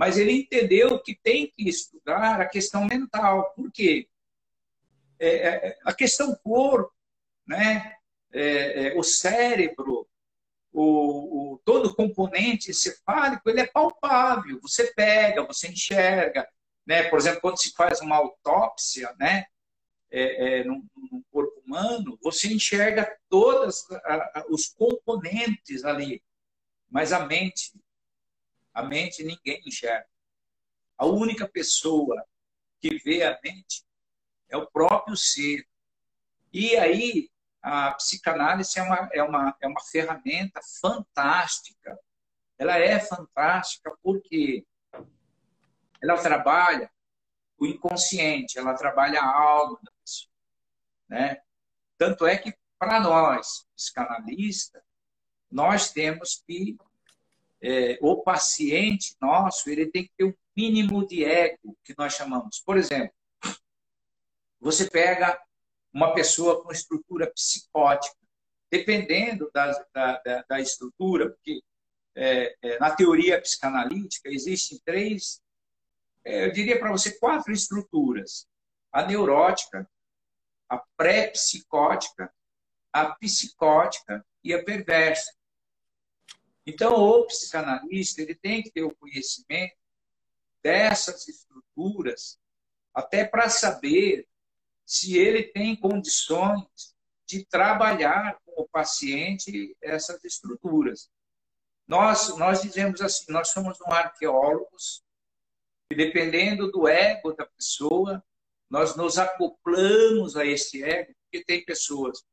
mas 0.00 0.16
ele 0.16 0.32
entendeu 0.32 0.98
que 0.98 1.14
tem 1.14 1.52
que 1.54 1.68
estudar 1.68 2.40
a 2.40 2.48
questão 2.48 2.86
mental. 2.86 3.52
Por 3.52 3.70
quê? 3.70 4.08
É, 5.18 5.28
é, 5.28 5.78
a 5.84 5.92
questão 5.92 6.34
corpo, 6.42 6.90
né? 7.46 7.96
o 8.96 9.02
cérebro, 9.02 10.08
o, 10.72 11.52
o, 11.52 11.58
todo 11.66 11.94
componente 11.94 12.70
encefálico, 12.70 13.50
ele 13.50 13.60
é 13.60 13.66
palpável. 13.66 14.58
Você 14.62 14.90
pega, 14.94 15.44
você 15.44 15.68
enxerga, 15.68 16.48
né? 16.86 17.02
Por 17.10 17.18
exemplo, 17.18 17.42
quando 17.42 17.60
se 17.60 17.72
faz 17.72 18.00
uma 18.00 18.16
autópsia, 18.16 19.14
né? 19.18 19.44
É, 20.10 20.60
é, 20.60 20.64
corpo 21.30 21.60
humano, 21.66 22.18
você 22.22 22.48
enxerga 22.48 23.14
todos 23.28 23.84
os 24.48 24.68
componentes 24.68 25.84
ali, 25.84 26.22
mas 26.88 27.12
a 27.12 27.26
mente, 27.26 27.72
a 28.80 28.82
mente 28.82 29.22
ninguém 29.22 29.62
enxerga. 29.66 30.08
A 30.96 31.06
única 31.06 31.48
pessoa 31.48 32.24
que 32.80 32.98
vê 32.98 33.22
a 33.22 33.38
mente 33.42 33.84
é 34.48 34.56
o 34.56 34.66
próprio 34.66 35.16
ser. 35.16 35.66
E 36.52 36.76
aí 36.76 37.30
a 37.62 37.92
psicanálise 37.92 38.78
é 38.78 38.82
uma, 38.82 39.10
é 39.12 39.22
uma, 39.22 39.56
é 39.60 39.66
uma 39.66 39.80
ferramenta 39.82 40.60
fantástica. 40.80 41.98
Ela 42.58 42.78
é 42.78 42.98
fantástica 42.98 43.96
porque 44.02 44.66
ela 46.02 46.16
trabalha 46.20 46.90
o 47.58 47.66
inconsciente, 47.66 48.58
ela 48.58 48.74
trabalha 48.74 49.20
a 49.20 49.38
alma 49.38 49.78
da 49.82 49.92
pessoa. 50.02 50.32
Né? 51.08 51.42
Tanto 51.98 52.26
é 52.26 52.38
que, 52.38 52.56
para 52.78 52.98
nós, 53.00 53.66
psicanalistas, 53.76 54.82
nós 55.50 55.92
temos 55.92 56.42
que, 56.46 56.78
é, 57.62 57.98
o 58.00 58.22
paciente 58.22 59.14
nosso, 59.20 59.68
ele 59.68 59.86
tem 59.86 60.04
que 60.04 60.12
ter 60.16 60.24
um 60.24 60.34
mínimo 60.56 61.06
de 61.06 61.24
ego, 61.24 61.76
que 61.84 61.94
nós 61.96 62.14
chamamos. 62.14 62.60
Por 62.60 62.76
exemplo, 62.76 63.14
você 64.60 64.88
pega 64.88 65.40
uma 65.92 66.14
pessoa 66.14 66.62
com 66.62 66.72
estrutura 66.72 67.30
psicótica, 67.30 68.16
dependendo 68.70 69.50
da, 69.52 69.72
da, 69.92 70.44
da 70.48 70.60
estrutura, 70.60 71.30
porque 71.30 71.62
é, 72.14 72.56
é, 72.62 72.78
na 72.78 72.94
teoria 72.94 73.40
psicanalítica 73.40 74.28
existem 74.28 74.80
três, 74.84 75.40
é, 76.24 76.46
eu 76.46 76.52
diria 76.52 76.78
para 76.78 76.90
você, 76.90 77.18
quatro 77.18 77.52
estruturas: 77.52 78.46
a 78.92 79.04
neurótica, 79.04 79.88
a 80.68 80.78
pré-psicótica, 80.96 82.32
a 82.92 83.14
psicótica 83.14 84.24
e 84.44 84.52
a 84.52 84.62
perversa. 84.62 85.32
Então, 86.66 86.94
o 86.94 87.26
psicanalista 87.26 88.20
ele 88.20 88.34
tem 88.34 88.62
que 88.62 88.70
ter 88.70 88.82
o 88.82 88.94
conhecimento 88.94 89.76
dessas 90.62 91.26
estruturas, 91.26 92.38
até 92.94 93.24
para 93.24 93.48
saber 93.48 94.26
se 94.84 95.16
ele 95.16 95.44
tem 95.44 95.74
condições 95.76 96.94
de 97.26 97.44
trabalhar 97.44 98.38
com 98.44 98.62
o 98.62 98.68
paciente 98.68 99.76
essas 99.80 100.22
estruturas. 100.24 101.08
Nós, 101.86 102.36
nós 102.36 102.62
dizemos 102.62 103.00
assim, 103.00 103.32
nós 103.32 103.48
somos 103.48 103.80
um 103.80 103.92
arqueólogos 103.92 105.02
e 105.90 105.94
dependendo 105.94 106.70
do 106.70 106.86
ego 106.86 107.32
da 107.32 107.46
pessoa, 107.46 108.22
nós 108.68 108.94
nos 108.96 109.18
acoplamos 109.18 110.36
a 110.36 110.44
esse 110.44 110.82
ego, 110.82 111.12
porque 111.22 111.44
tem 111.44 111.64
pessoas 111.64 112.24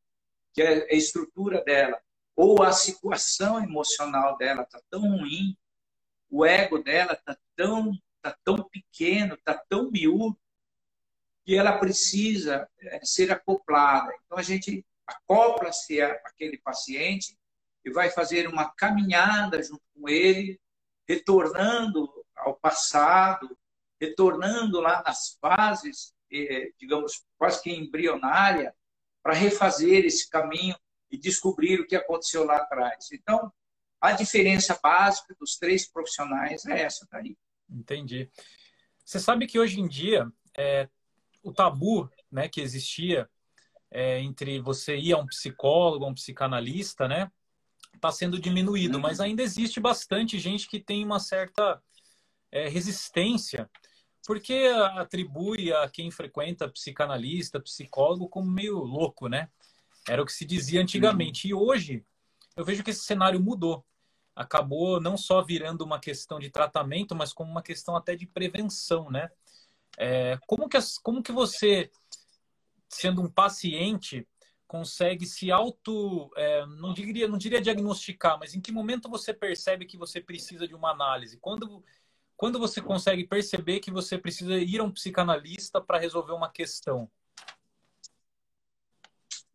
que 0.54 0.62
a 0.62 0.94
estrutura 0.94 1.64
dela 1.64 2.00
ou 2.38 2.62
a 2.62 2.72
situação 2.72 3.60
emocional 3.60 4.38
dela 4.38 4.62
está 4.62 4.80
tão 4.92 5.02
ruim, 5.02 5.58
o 6.30 6.46
ego 6.46 6.78
dela 6.78 7.14
está 7.14 7.36
tão, 7.56 7.92
tá 8.22 8.38
tão 8.44 8.64
pequeno, 8.70 9.34
está 9.34 9.56
tão 9.56 9.90
miúdo, 9.90 10.40
que 11.44 11.56
ela 11.56 11.80
precisa 11.80 12.70
é, 12.80 13.00
ser 13.04 13.32
acoplada. 13.32 14.14
Então, 14.24 14.38
a 14.38 14.44
gente 14.44 14.86
acopla-se 15.08 16.00
aquele 16.00 16.60
paciente 16.60 17.36
e 17.84 17.90
vai 17.90 18.12
fazer 18.12 18.48
uma 18.48 18.70
caminhada 18.70 19.64
junto 19.64 19.82
com 19.96 20.08
ele, 20.08 20.60
retornando 21.08 22.08
ao 22.36 22.54
passado, 22.56 23.58
retornando 24.00 24.80
lá 24.80 25.02
nas 25.04 25.38
fases, 25.42 26.14
é, 26.32 26.72
digamos, 26.78 27.26
quase 27.36 27.64
que 27.64 27.72
embrionária, 27.72 28.76
para 29.24 29.34
refazer 29.34 30.06
esse 30.06 30.30
caminho 30.30 30.76
e 31.12 31.18
descobrir 31.18 31.80
o 31.80 31.88
que 31.88 31.96
aconteceu 31.96 32.44
lá 32.44 32.58
atrás. 32.58 33.10
Então, 33.12 33.52
a 34.00 34.12
diferença 34.12 34.80
básica 34.82 35.36
dos 35.40 35.58
três 35.58 35.88
profissionais 35.90 36.66
é 36.66 36.82
essa 36.82 37.08
daí. 37.12 37.38
Entendi. 37.70 38.30
Você 39.04 39.20
sabe 39.20 39.48
que 39.48 39.60
hoje 39.60 39.80
em 39.80 39.88
dia 39.88 40.32
é, 40.58 40.88
o 41.44 41.54
tabu 41.54 42.10
né, 42.32 42.48
que 42.48 42.62
existia 42.62 43.30
é, 43.90 44.20
entre 44.20 44.60
você 44.60 44.98
ir 44.98 45.14
a 45.14 45.18
um 45.18 45.26
psicólogo, 45.26 46.06
um 46.06 46.14
psicanalista, 46.14 47.08
né, 47.08 47.32
está 47.96 48.12
sendo 48.12 48.40
diminuído, 48.40 48.96
uhum. 48.96 49.02
mas 49.02 49.20
ainda 49.20 49.42
existe 49.42 49.80
bastante 49.80 50.40
gente 50.40 50.68
que 50.68 50.80
tem 50.80 51.04
uma 51.04 51.20
certa 51.20 51.82
é, 52.52 52.68
resistência, 52.68 53.70
porque 54.26 54.70
atribui 54.96 55.72
a 55.72 55.90
quem 55.90 56.12
frequenta 56.12 56.70
psicanalista, 56.70 57.60
psicólogo, 57.60 58.28
como 58.28 58.50
meio 58.50 58.78
louco, 58.80 59.28
né? 59.28 59.50
Era 60.08 60.22
o 60.22 60.26
que 60.26 60.32
se 60.32 60.46
dizia 60.46 60.82
antigamente. 60.82 61.52
Uhum. 61.52 61.60
E 61.60 61.64
hoje, 61.64 62.06
eu 62.56 62.64
vejo 62.64 62.84
que 62.84 62.92
esse 62.92 63.04
cenário 63.04 63.40
mudou. 63.40 63.86
Acabou 64.36 65.02
não 65.02 65.18
só 65.18 65.42
virando 65.42 65.84
uma 65.84 66.00
questão 66.00 66.40
de 66.40 66.50
tratamento, 66.50 67.16
mas 67.16 67.34
como 67.34 67.52
uma 67.52 67.62
questão 67.62 67.96
até 67.96 68.16
de 68.16 68.26
prevenção, 68.26 69.10
né? 69.10 69.30
É, 69.98 70.38
como, 70.46 70.70
que, 70.70 70.78
como 71.02 71.24
que 71.24 71.32
você, 71.32 71.90
sendo 72.88 73.22
um 73.22 73.30
paciente, 73.30 74.28
consegue 74.68 75.26
se 75.26 75.52
auto, 75.52 76.30
é, 76.36 76.66
não, 76.66 76.94
diria, 76.94 77.28
não 77.28 77.38
diria 77.38 77.62
diagnosticar, 77.62 78.38
mas 78.38 78.54
em 78.54 78.62
que 78.62 78.72
momento 78.72 79.10
você 79.10 79.34
percebe 79.34 79.86
que 79.86 79.98
você 79.98 80.22
precisa 80.22 80.68
de 80.68 80.76
uma 80.76 80.92
análise? 80.92 81.40
Quando, 81.40 81.84
quando 82.36 82.60
você 82.60 82.80
consegue 82.80 83.26
perceber 83.26 83.80
que 83.80 83.90
você 83.90 84.18
precisa 84.18 84.56
ir 84.58 84.80
a 84.80 84.84
um 84.84 84.92
psicanalista 84.92 85.82
para 85.82 85.98
resolver 85.98 86.34
uma 86.34 86.52
questão? 86.52 87.10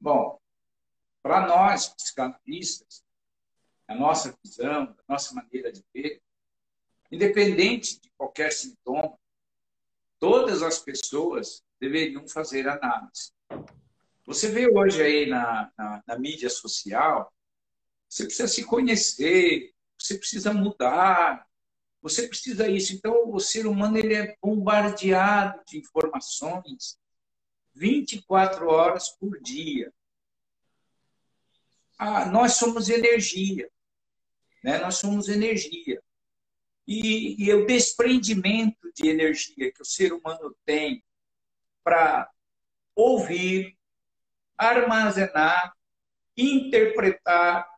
Bom, 0.00 0.41
para 1.22 1.46
nós 1.46 1.88
psicanalistas, 1.88 3.04
a 3.86 3.94
nossa 3.94 4.36
visão, 4.44 4.94
a 5.06 5.12
nossa 5.12 5.34
maneira 5.34 5.70
de 5.72 5.84
ver, 5.94 6.20
independente 7.10 8.00
de 8.00 8.10
qualquer 8.16 8.52
sintoma, 8.52 9.18
todas 10.18 10.62
as 10.62 10.78
pessoas 10.78 11.62
deveriam 11.80 12.26
fazer 12.26 12.68
análise. 12.68 13.32
Você 14.24 14.48
vê 14.48 14.68
hoje 14.68 15.02
aí 15.02 15.26
na, 15.26 15.70
na, 15.76 16.02
na 16.06 16.18
mídia 16.18 16.48
social, 16.48 17.32
você 18.08 18.24
precisa 18.24 18.48
se 18.48 18.64
conhecer, 18.64 19.72
você 19.98 20.18
precisa 20.18 20.52
mudar, 20.52 21.46
você 22.00 22.28
precisa 22.28 22.68
isso. 22.68 22.92
Então, 22.92 23.30
o 23.32 23.40
ser 23.40 23.66
humano 23.66 23.96
ele 23.96 24.14
é 24.14 24.36
bombardeado 24.40 25.60
de 25.66 25.78
informações 25.78 26.98
24 27.74 28.68
horas 28.68 29.08
por 29.10 29.40
dia. 29.40 29.92
Ah, 32.04 32.26
nós 32.26 32.54
somos 32.54 32.88
energia. 32.88 33.70
Né? 34.60 34.76
Nós 34.78 34.96
somos 34.96 35.28
energia. 35.28 36.02
E, 36.84 37.36
e 37.44 37.54
o 37.54 37.64
desprendimento 37.64 38.92
de 38.92 39.06
energia 39.08 39.70
que 39.72 39.80
o 39.80 39.84
ser 39.84 40.12
humano 40.12 40.52
tem 40.64 41.00
para 41.84 42.28
ouvir, 42.92 43.78
armazenar, 44.58 45.76
interpretar, 46.36 47.70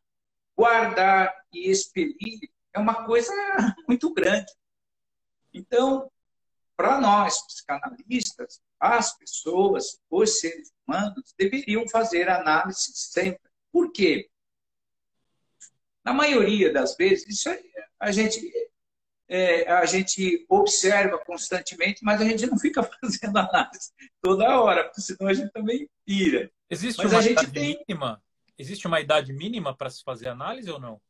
guardar 0.57 1.35
e 1.53 1.71
expelir 1.71 2.51
é 2.73 2.79
uma 2.79 3.05
coisa 3.05 3.31
muito 3.87 4.11
grande. 4.15 4.51
Então, 5.53 6.11
para 6.75 6.99
nós, 6.99 7.47
psicanalistas, 7.47 8.63
as 8.81 9.15
pessoas, 9.19 10.01
os 10.09 10.41
seres 10.41 10.73
humanos, 10.87 11.35
deveriam 11.37 11.87
fazer 11.91 12.31
análise 12.31 12.91
sempre. 12.95 13.54
Por 13.75 13.91
quê? 13.91 14.31
Na 16.05 16.13
maioria 16.15 16.73
das 16.73 16.97
vezes, 16.97 17.27
isso 17.29 17.51
a 17.99 18.13
gente, 18.13 18.41
é, 19.29 19.69
a 19.69 19.85
gente 19.85 20.47
observa 20.49 21.19
constantemente, 21.19 22.05
mas 22.05 22.21
a 22.21 22.25
gente 22.25 22.47
não 22.47 22.57
fica 22.57 22.85
fazendo 23.03 23.37
análise 23.37 23.91
toda 24.23 24.61
hora, 24.61 24.85
porque 24.85 25.01
senão 25.01 25.29
a 25.29 25.35
gente 25.35 25.51
também 25.51 25.91
pira. 26.07 26.53
Existe 26.71 27.03
mas 27.03 27.13
uma 27.13 27.21
idade 27.21 27.51
tem... 27.51 27.85
mínima? 27.89 28.23
Existe 28.57 28.87
uma 28.87 29.01
idade 29.01 29.33
mínima 29.33 29.77
para 29.77 29.91
se 29.91 30.05
fazer 30.05 30.29
análise 30.29 30.71
ou 30.71 30.79
não? 30.79 31.01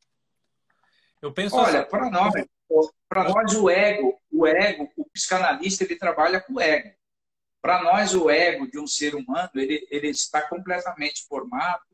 Eu 1.20 1.34
penso 1.34 1.56
Olha, 1.56 1.80
assim... 1.82 1.90
para 1.90 2.10
nós, 2.10 2.32
para 3.06 3.24
nós 3.24 3.54
o 3.54 3.68
ego, 3.68 4.18
o 4.32 4.46
ego, 4.46 4.90
o 4.96 5.04
psicanalista 5.10 5.84
ele 5.84 5.96
trabalha 5.96 6.40
com 6.40 6.54
o 6.54 6.60
ego. 6.62 6.96
Para 7.60 7.82
nós 7.82 8.14
o 8.14 8.30
ego 8.30 8.66
de 8.70 8.78
um 8.78 8.86
ser 8.86 9.14
humano 9.14 9.50
ele, 9.54 9.86
ele 9.90 10.08
está 10.08 10.40
completamente 10.48 11.26
formado 11.26 11.93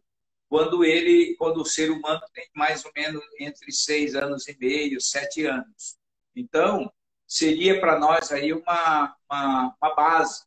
quando 0.50 0.84
ele, 0.84 1.34
quando 1.38 1.62
o 1.62 1.64
ser 1.64 1.90
humano 1.90 2.20
tem 2.34 2.44
mais 2.54 2.84
ou 2.84 2.92
menos 2.94 3.22
entre 3.38 3.72
seis 3.72 4.14
anos 4.14 4.46
e 4.46 4.56
meio, 4.58 5.00
sete 5.00 5.46
anos. 5.46 5.96
Então 6.36 6.92
seria 7.26 7.80
para 7.80 7.98
nós 7.98 8.30
aí 8.30 8.52
uma, 8.52 9.16
uma, 9.30 9.76
uma 9.80 9.94
base. 9.94 10.42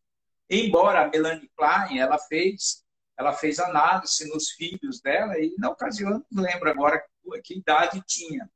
Embora 0.48 1.04
a 1.04 1.08
Melanie 1.08 1.50
Klein 1.58 2.00
ela 2.00 2.20
fez 2.20 2.84
ela 3.18 3.32
fez 3.32 3.60
análise 3.60 4.28
nos 4.28 4.52
filhos 4.52 5.00
dela 5.00 5.40
e 5.40 5.56
na 5.58 5.70
ocasião 5.70 6.24
não 6.32 6.44
lembro 6.44 6.70
agora 6.70 7.04
que 7.44 7.58
idade 7.58 8.04
tinha 8.06 8.50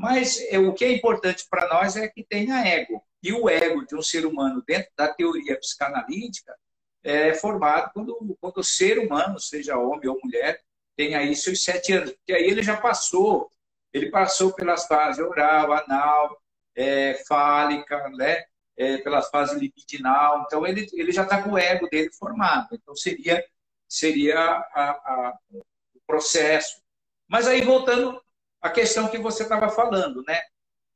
mas 0.00 0.40
é, 0.48 0.58
o 0.58 0.72
que 0.72 0.82
é 0.82 0.92
importante 0.92 1.46
para 1.50 1.68
nós 1.68 1.94
é 1.94 2.08
que 2.08 2.24
tenha 2.24 2.66
ego. 2.66 3.04
E 3.22 3.34
o 3.34 3.50
ego 3.50 3.84
de 3.84 3.94
um 3.94 4.00
ser 4.00 4.24
humano, 4.24 4.64
dentro 4.66 4.90
da 4.96 5.12
teoria 5.12 5.58
psicanalítica, 5.58 6.56
é 7.04 7.34
formado 7.34 7.90
quando, 7.92 8.38
quando 8.40 8.56
o 8.56 8.64
ser 8.64 8.98
humano, 8.98 9.38
seja 9.38 9.76
homem 9.76 10.08
ou 10.08 10.18
mulher, 10.24 10.58
tem 10.96 11.14
aí 11.14 11.34
seus 11.34 11.62
sete 11.62 11.92
anos. 11.92 12.12
Porque 12.12 12.32
aí 12.32 12.44
ele 12.44 12.62
já 12.62 12.76
passou, 12.76 13.50
ele 13.92 14.10
passou 14.10 14.52
pelas 14.52 14.86
fases 14.86 15.24
oral, 15.24 15.72
anal, 15.72 16.40
é, 16.74 17.14
fálica, 17.26 18.08
né? 18.10 18.44
É, 18.76 18.98
pelas 18.98 19.28
fases 19.30 19.58
libidinal. 19.58 20.44
Então, 20.46 20.66
ele, 20.66 20.86
ele 20.94 21.12
já 21.12 21.24
está 21.24 21.42
com 21.42 21.50
o 21.52 21.58
ego 21.58 21.88
dele 21.88 22.10
formado. 22.12 22.68
Então, 22.72 22.96
seria, 22.96 23.44
seria 23.88 24.38
a, 24.38 24.90
a, 24.90 25.38
o 25.52 26.00
processo. 26.06 26.80
Mas 27.28 27.46
aí, 27.46 27.60
voltando 27.62 28.20
a 28.60 28.70
questão 28.70 29.08
que 29.08 29.18
você 29.18 29.42
estava 29.42 29.68
falando, 29.68 30.22
né? 30.26 30.40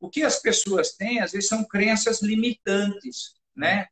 O 0.00 0.10
que 0.10 0.22
as 0.22 0.38
pessoas 0.40 0.92
têm, 0.92 1.20
às 1.20 1.32
vezes, 1.32 1.48
são 1.48 1.64
crenças 1.64 2.22
limitantes, 2.22 3.34
né? 3.54 3.86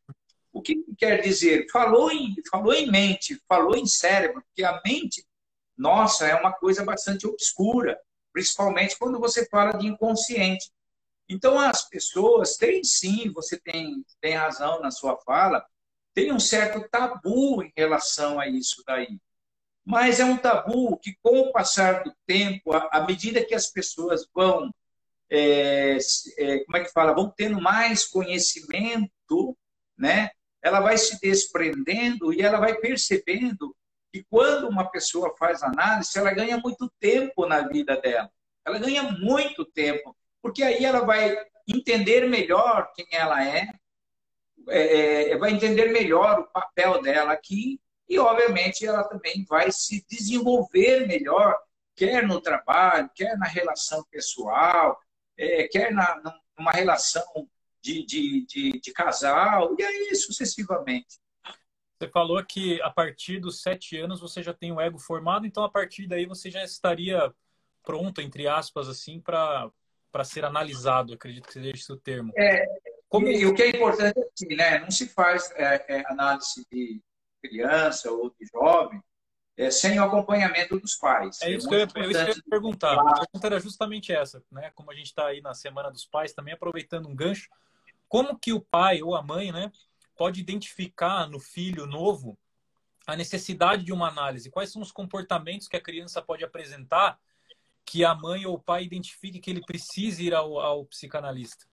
O 0.52 0.60
que 0.60 0.84
quer 0.98 1.22
dizer? 1.22 1.66
Falou 1.70 2.10
em, 2.10 2.34
falou 2.50 2.74
em 2.74 2.90
mente, 2.90 3.40
falou 3.48 3.74
em 3.74 3.86
cérebro, 3.86 4.42
porque 4.42 4.62
a 4.62 4.80
mente, 4.84 5.24
nossa, 5.76 6.26
é 6.26 6.34
uma 6.34 6.52
coisa 6.52 6.84
bastante 6.84 7.26
obscura, 7.26 7.98
principalmente 8.32 8.98
quando 8.98 9.18
você 9.18 9.46
fala 9.46 9.72
de 9.72 9.86
inconsciente. 9.86 10.70
Então, 11.28 11.58
as 11.58 11.88
pessoas 11.88 12.56
têm 12.56 12.84
sim, 12.84 13.30
você 13.32 13.58
tem, 13.58 14.04
tem 14.20 14.34
razão 14.34 14.80
na 14.80 14.90
sua 14.90 15.16
fala, 15.18 15.64
tem 16.14 16.32
um 16.32 16.40
certo 16.40 16.86
tabu 16.90 17.62
em 17.62 17.72
relação 17.76 18.38
a 18.38 18.46
isso 18.46 18.82
daí. 18.86 19.18
Mas 19.84 20.20
é 20.20 20.24
um 20.24 20.36
tabu 20.36 20.96
que, 20.98 21.16
com 21.22 21.40
o 21.40 21.52
passar 21.52 22.04
do 22.04 22.14
tempo, 22.26 22.72
à 22.72 23.04
medida 23.06 23.44
que 23.44 23.54
as 23.54 23.66
pessoas 23.66 24.28
vão, 24.32 24.72
é, 25.30 25.96
é, 26.38 26.58
como 26.64 26.76
é 26.76 26.84
que 26.84 26.92
fala, 26.92 27.14
vão 27.14 27.32
tendo 27.34 27.60
mais 27.60 28.04
conhecimento, 28.04 29.56
né? 29.96 30.30
Ela 30.62 30.80
vai 30.80 30.96
se 30.96 31.18
desprendendo 31.20 32.32
e 32.32 32.42
ela 32.42 32.60
vai 32.60 32.76
percebendo 32.76 33.74
que 34.12 34.22
quando 34.24 34.68
uma 34.68 34.90
pessoa 34.90 35.34
faz 35.38 35.62
análise, 35.62 36.18
ela 36.18 36.32
ganha 36.32 36.58
muito 36.58 36.92
tempo 37.00 37.46
na 37.46 37.66
vida 37.66 37.98
dela. 37.98 38.30
Ela 38.64 38.78
ganha 38.78 39.02
muito 39.02 39.64
tempo, 39.64 40.14
porque 40.42 40.62
aí 40.62 40.84
ela 40.84 41.00
vai 41.00 41.34
entender 41.66 42.28
melhor 42.28 42.92
quem 42.94 43.06
ela 43.10 43.44
é, 43.44 43.68
é, 44.68 45.30
é 45.30 45.38
vai 45.38 45.52
entender 45.52 45.90
melhor 45.90 46.40
o 46.40 46.52
papel 46.52 47.00
dela 47.00 47.32
aqui 47.32 47.80
e, 48.08 48.18
obviamente, 48.18 48.84
ela 48.84 49.04
também 49.04 49.44
vai 49.48 49.72
se 49.72 50.04
desenvolver 50.06 51.06
melhor, 51.06 51.58
quer 51.96 52.26
no 52.26 52.42
trabalho, 52.42 53.10
quer 53.14 53.38
na 53.38 53.46
relação 53.46 54.04
pessoal, 54.10 55.00
é, 55.38 55.66
quer 55.68 55.92
na, 55.92 56.20
numa 56.58 56.72
relação 56.72 57.24
de, 57.80 58.04
de, 58.04 58.46
de, 58.46 58.80
de 58.80 58.92
casal, 58.92 59.74
e 59.78 59.82
aí 59.82 60.14
sucessivamente. 60.14 61.21
Você 62.02 62.08
falou 62.08 62.44
que 62.44 62.82
a 62.82 62.90
partir 62.90 63.38
dos 63.38 63.62
sete 63.62 63.96
anos 63.96 64.20
você 64.20 64.42
já 64.42 64.52
tem 64.52 64.72
o 64.72 64.80
ego 64.80 64.98
formado, 64.98 65.46
então 65.46 65.62
a 65.62 65.70
partir 65.70 66.08
daí 66.08 66.26
você 66.26 66.50
já 66.50 66.64
estaria 66.64 67.32
pronto, 67.84 68.20
entre 68.20 68.48
aspas, 68.48 68.88
assim, 68.88 69.20
para 69.20 69.70
ser 70.24 70.44
analisado, 70.44 71.14
acredito 71.14 71.46
que 71.46 71.52
seja 71.52 71.70
esse 71.70 71.92
o 71.92 71.96
termo. 71.96 72.32
É, 72.36 72.66
Como... 73.08 73.28
E 73.28 73.46
o 73.46 73.54
que 73.54 73.62
é 73.62 73.68
importante 73.68 74.18
é 74.18 74.22
assim, 74.34 74.56
né? 74.56 74.80
Não 74.80 74.90
se 74.90 75.06
faz 75.10 75.52
é, 75.52 75.84
é, 75.88 76.02
análise 76.10 76.66
de, 76.72 77.00
criança 77.40 78.10
ou 78.10 78.30
de 78.30 78.46
jovem, 78.52 79.00
é, 79.56 79.70
sem 79.70 80.00
o 80.00 80.02
acompanhamento 80.02 80.80
dos 80.80 80.96
pais. 80.96 81.40
É 81.40 81.52
isso, 81.52 81.72
é 81.72 81.86
que, 81.86 81.98
eu, 81.98 82.02
é 82.02 82.10
isso 82.10 82.24
que 82.24 82.30
eu 82.30 82.34
ia 82.34 82.42
perguntar. 82.50 82.94
A 82.94 83.14
pergunta 83.20 83.46
era 83.46 83.60
justamente 83.60 84.12
essa, 84.12 84.42
né? 84.50 84.72
Como 84.74 84.90
a 84.90 84.94
gente 84.94 85.06
está 85.06 85.26
aí 85.26 85.40
na 85.40 85.54
Semana 85.54 85.88
dos 85.88 86.04
Pais, 86.04 86.32
também 86.32 86.54
aproveitando 86.54 87.06
um 87.06 87.14
gancho, 87.14 87.48
como 88.08 88.36
que 88.36 88.52
o 88.52 88.60
pai 88.60 89.02
ou 89.02 89.14
a 89.14 89.22
mãe, 89.22 89.52
né, 89.52 89.70
pode 90.22 90.40
identificar 90.40 91.28
no 91.28 91.40
filho 91.40 91.84
novo 91.84 92.38
a 93.04 93.16
necessidade 93.16 93.84
de 93.84 93.92
uma 93.92 94.06
análise? 94.06 94.52
Quais 94.52 94.70
são 94.70 94.80
os 94.80 94.92
comportamentos 94.92 95.66
que 95.66 95.76
a 95.76 95.82
criança 95.82 96.22
pode 96.22 96.44
apresentar 96.44 97.18
que 97.84 98.04
a 98.04 98.14
mãe 98.14 98.46
ou 98.46 98.54
o 98.54 98.62
pai 98.62 98.84
identifique 98.84 99.40
que 99.40 99.50
ele 99.50 99.66
precisa 99.66 100.22
ir 100.22 100.32
ao, 100.32 100.60
ao 100.60 100.86
psicanalista? 100.86 101.66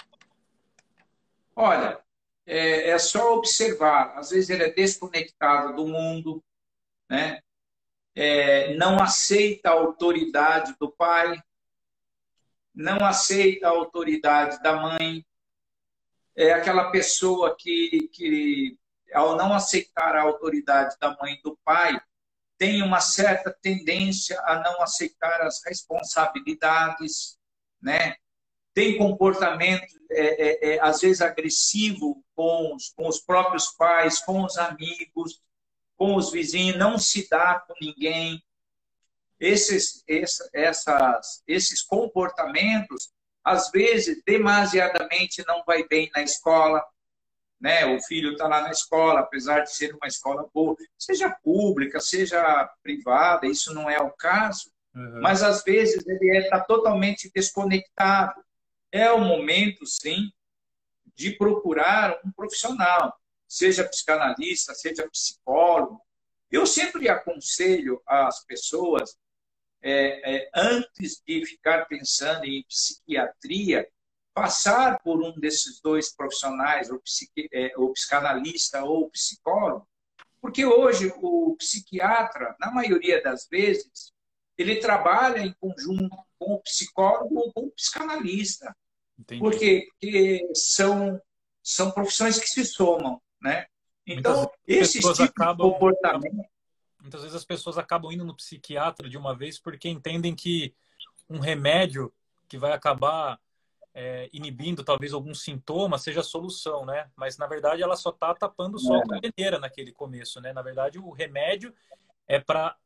Olha, 1.55 2.03
é, 2.47 2.89
é 2.89 2.99
só 2.99 3.35
observar. 3.35 4.17
Às 4.17 4.31
vezes 4.31 4.49
ele 4.49 4.63
é 4.63 4.73
desconectado 4.73 5.77
do 5.77 5.87
mundo, 5.87 6.43
né? 7.07 7.43
É, 8.15 8.75
não 8.77 8.99
aceita 8.99 9.69
a 9.69 9.75
autoridade 9.75 10.75
do 10.81 10.91
pai, 10.91 11.39
não 12.75 13.05
aceita 13.05 13.67
a 13.67 13.73
autoridade 13.73 14.59
da 14.63 14.73
mãe. 14.75 15.23
É 16.41 16.53
aquela 16.53 16.93
pessoa 16.93 17.57
que, 17.59 18.09
que, 18.13 18.79
ao 19.13 19.37
não 19.37 19.53
aceitar 19.53 20.15
a 20.15 20.23
autoridade 20.23 20.97
da 21.01 21.17
mãe 21.21 21.35
e 21.35 21.43
do 21.43 21.59
pai, 21.65 22.01
tem 22.57 22.81
uma 22.81 23.01
certa 23.01 23.53
tendência 23.61 24.41
a 24.43 24.61
não 24.61 24.81
aceitar 24.81 25.43
as 25.43 25.61
responsabilidades, 25.65 27.37
né? 27.83 28.15
tem 28.79 28.97
comportamento, 28.97 29.93
é, 30.09 30.21
é, 30.21 30.75
é, 30.75 30.81
às 30.81 31.01
vezes, 31.01 31.21
agressivo 31.21 32.25
com 32.37 32.77
os, 32.77 32.91
com 32.91 33.09
os 33.09 33.19
próprios 33.19 33.73
pais, 33.73 34.21
com 34.21 34.45
os 34.45 34.57
amigos, 34.57 35.43
com 35.97 36.15
os 36.15 36.31
vizinhos, 36.31 36.79
não 36.79 36.97
se 36.97 37.29
dá 37.29 37.59
com 37.59 37.75
ninguém. 37.81 38.41
Esses, 39.41 40.05
essas, 40.53 41.43
esses 41.49 41.83
comportamentos, 41.83 43.11
às 43.49 43.71
vezes, 43.71 44.23
demasiadamente 44.27 45.45
não 45.47 45.65
vai 45.65 45.87
bem 45.87 46.11
na 46.15 46.23
escola, 46.23 46.85
né? 47.61 47.87
O 47.87 48.01
filho 48.03 48.33
está 48.33 48.47
lá 48.47 48.61
na 48.61 48.71
escola, 48.71 49.21
apesar 49.21 49.61
de 49.61 49.75
ser 49.75 49.95
uma 49.95 50.07
escola 50.07 50.49
boa, 50.53 50.77
seja 50.99 51.31
pública, 51.31 51.99
seja 51.99 52.71
privada, 52.83 53.47
isso 53.47 53.73
não 53.73 53.89
é 53.89 53.99
o 54.01 54.11
caso, 54.11 54.71
uhum. 54.95 55.21
mas 55.23 55.43
às 55.43 55.63
vezes 55.65 56.07
ele 56.07 56.39
está 56.39 56.61
totalmente 56.61 57.31
desconectado. 57.35 58.45
É 58.93 59.11
o 59.11 59.21
momento, 59.21 59.85
sim, 59.87 60.31
de 61.15 61.33
procurar 61.33 62.19
um 62.25 62.31
profissional, 62.31 63.19
seja 63.47 63.85
psicanalista, 63.85 64.75
seja 64.75 65.09
psicólogo. 65.09 66.01
Eu 66.51 66.67
sempre 66.67 67.09
aconselho 67.09 68.01
as 68.07 68.45
pessoas, 68.45 69.17
é, 69.83 70.37
é, 70.37 70.51
antes 70.55 71.23
de 71.27 71.45
ficar 71.47 71.87
pensando 71.87 72.45
em 72.45 72.65
psiquiatria, 72.65 73.89
passar 74.35 75.01
por 75.01 75.23
um 75.23 75.33
desses 75.39 75.81
dois 75.81 76.15
profissionais, 76.15 76.91
o, 76.91 77.01
psiqui, 77.01 77.49
é, 77.53 77.73
psicanalista 77.93 78.85
ou 78.85 79.11
psicólogo, 79.11 79.89
porque 80.41 80.65
hoje 80.65 81.13
o 81.17 81.57
psiquiatra, 81.57 82.55
na 82.61 82.71
maioria 82.71 83.21
das 83.23 83.49
vezes, 83.49 84.13
ele 84.57 84.77
trabalha 84.77 85.41
em 85.41 85.53
conjunto 85.61 86.17
com 86.39 86.55
o 86.55 86.63
psicólogo 86.63 87.37
ou 87.37 87.53
com 87.53 87.61
o 87.63 87.71
psicanalista. 87.73 88.75
Entendi. 89.19 89.41
Porque, 89.41 89.89
porque 89.91 90.49
são, 90.55 91.21
são 91.63 91.91
profissões 91.91 92.39
que 92.39 92.49
se 92.49 92.65
somam, 92.65 93.21
né? 93.41 93.67
Então, 94.07 94.51
esse 94.67 95.01
tipo 95.01 95.11
acabam, 95.23 95.69
de 95.69 95.73
comportamento... 95.75 96.49
Muitas 97.01 97.23
vezes 97.23 97.37
as 97.37 97.45
pessoas 97.45 97.79
acabam 97.79 98.13
indo 98.13 98.25
no 98.25 98.35
psiquiatra 98.35 99.09
de 99.09 99.17
uma 99.17 99.35
vez 99.35 99.59
porque 99.59 99.89
entendem 99.89 100.35
que 100.35 100.75
um 101.29 101.39
remédio 101.39 102.13
que 102.49 102.59
vai 102.59 102.73
acabar 102.73 103.39
é, 103.95 104.29
inibindo 104.33 104.85
talvez 104.85 105.13
algum 105.13 105.35
sintoma 105.35 105.99
seja 105.99 106.21
a 106.21 106.25
solução, 106.25 106.85
né? 106.85 107.11
Mas 107.17 107.37
na 107.37 107.47
verdade 107.47 107.83
ela 107.83 107.97
só 107.97 108.11
está 108.11 108.35
tapando 108.35 108.79
só 108.79 108.97
a 108.97 109.21
peneira 109.21 109.59
naquele 109.59 109.93
começo, 109.93 110.41
né? 110.41 110.53
Na 110.53 110.63
verdade 110.63 110.99
o 110.99 111.11
remédio 111.11 111.75
é 112.27 112.39
para 112.39 112.77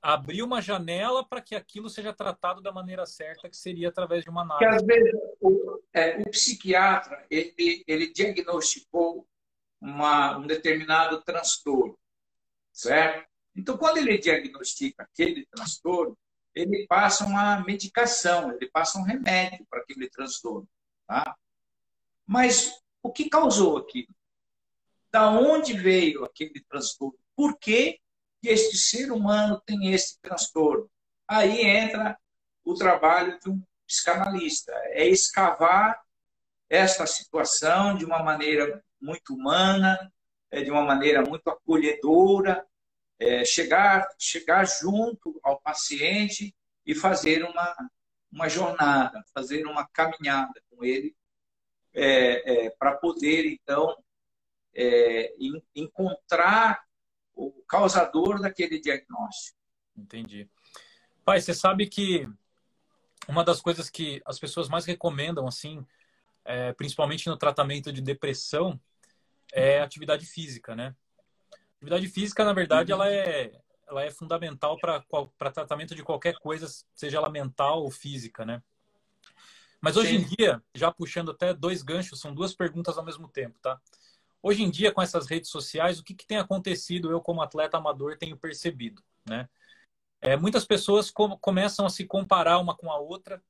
abrir 0.00 0.42
uma 0.42 0.60
janela 0.60 1.24
para 1.24 1.40
que 1.40 1.54
aquilo 1.54 1.88
seja 1.88 2.12
tratado 2.12 2.60
da 2.60 2.70
maneira 2.70 3.06
certa, 3.06 3.48
que 3.48 3.56
seria 3.56 3.88
através 3.88 4.22
de 4.22 4.30
uma 4.30 4.42
análise. 4.42 4.64
Porque 4.64 4.76
às 4.76 4.86
vezes 4.86 5.20
o, 5.40 5.82
é, 5.94 6.18
o 6.20 6.30
psiquiatra 6.30 7.24
ele, 7.30 7.82
ele 7.86 8.12
diagnosticou 8.12 9.26
uma, 9.80 10.36
um 10.36 10.46
determinado 10.46 11.22
transtorno, 11.22 11.98
certo? 12.74 13.26
Então 13.56 13.78
quando 13.78 13.96
ele 13.98 14.18
diagnostica 14.18 15.04
aquele 15.04 15.46
transtorno 15.46 16.18
ele 16.54 16.86
passa 16.86 17.26
uma 17.26 17.60
medicação, 17.64 18.52
ele 18.52 18.70
passa 18.70 18.98
um 18.98 19.02
remédio 19.02 19.66
para 19.68 19.80
aquele 19.80 20.08
transtorno. 20.08 20.68
Tá? 21.06 21.36
Mas 22.24 22.72
o 23.02 23.12
que 23.12 23.28
causou 23.28 23.76
aquilo? 23.76 24.14
Da 25.10 25.30
onde 25.30 25.72
veio 25.72 26.24
aquele 26.24 26.62
transtorno? 26.68 27.18
Por 27.34 27.58
que 27.58 28.00
este 28.42 28.76
ser 28.76 29.10
humano 29.10 29.60
tem 29.66 29.92
esse 29.92 30.20
transtorno? 30.20 30.88
Aí 31.26 31.62
entra 31.62 32.18
o 32.62 32.74
trabalho 32.74 33.38
de 33.40 33.50
um 33.50 33.62
psicanalista, 33.86 34.72
é 34.92 35.06
escavar 35.06 36.00
esta 36.70 37.06
situação 37.06 37.96
de 37.96 38.04
uma 38.04 38.22
maneira 38.22 38.82
muito 39.00 39.34
humana, 39.34 40.12
é, 40.54 40.62
de 40.62 40.70
uma 40.70 40.82
maneira 40.82 41.20
muito 41.20 41.50
acolhedora, 41.50 42.64
é, 43.18 43.44
chegar, 43.44 44.08
chegar 44.16 44.64
junto 44.64 45.40
ao 45.42 45.60
paciente 45.60 46.54
e 46.86 46.94
fazer 46.94 47.42
uma, 47.44 47.76
uma 48.30 48.48
jornada, 48.48 49.24
fazer 49.34 49.66
uma 49.66 49.84
caminhada 49.88 50.62
com 50.70 50.84
ele, 50.84 51.16
é, 51.92 52.66
é, 52.66 52.70
para 52.70 52.92
poder, 52.94 53.46
então, 53.46 53.96
é, 54.72 55.34
encontrar 55.74 56.84
o 57.34 57.50
causador 57.66 58.40
daquele 58.40 58.80
diagnóstico. 58.80 59.58
Entendi. 59.96 60.48
Pai, 61.24 61.40
você 61.40 61.52
sabe 61.52 61.88
que 61.88 62.28
uma 63.26 63.42
das 63.42 63.60
coisas 63.60 63.90
que 63.90 64.22
as 64.24 64.38
pessoas 64.38 64.68
mais 64.68 64.84
recomendam, 64.84 65.48
assim, 65.48 65.84
é, 66.44 66.72
principalmente 66.74 67.28
no 67.28 67.36
tratamento 67.36 67.92
de 67.92 68.00
depressão, 68.00 68.78
é 69.52 69.80
atividade 69.80 70.26
física, 70.26 70.74
né? 70.74 70.94
Atividade 71.76 72.08
física, 72.08 72.44
na 72.44 72.52
verdade, 72.52 72.92
ela 72.92 73.10
é, 73.10 73.52
ela 73.86 74.04
é 74.04 74.10
fundamental 74.10 74.78
para 74.78 75.52
tratamento 75.52 75.94
de 75.94 76.02
qualquer 76.02 76.34
coisa, 76.38 76.66
seja 76.94 77.18
ela 77.18 77.28
mental 77.28 77.82
ou 77.82 77.90
física, 77.90 78.44
né? 78.44 78.62
Mas 79.80 79.96
hoje 79.96 80.16
Sim. 80.16 80.24
em 80.24 80.36
dia, 80.36 80.62
já 80.74 80.90
puxando 80.90 81.30
até 81.30 81.52
dois 81.52 81.82
ganchos, 81.82 82.18
são 82.18 82.34
duas 82.34 82.54
perguntas 82.54 82.96
ao 82.96 83.04
mesmo 83.04 83.28
tempo, 83.28 83.58
tá? 83.60 83.78
Hoje 84.42 84.62
em 84.62 84.70
dia, 84.70 84.92
com 84.92 85.02
essas 85.02 85.26
redes 85.26 85.50
sociais, 85.50 85.98
o 85.98 86.04
que, 86.04 86.14
que 86.14 86.26
tem 86.26 86.38
acontecido, 86.38 87.10
eu 87.10 87.20
como 87.20 87.42
atleta 87.42 87.76
amador 87.76 88.16
tenho 88.16 88.36
percebido, 88.36 89.02
né? 89.28 89.48
É, 90.22 90.38
muitas 90.38 90.64
pessoas 90.64 91.10
com, 91.10 91.36
começam 91.36 91.84
a 91.84 91.90
se 91.90 92.06
comparar 92.06 92.58
uma 92.58 92.74
com 92.74 92.90
a 92.90 92.98
outra, 92.98 93.42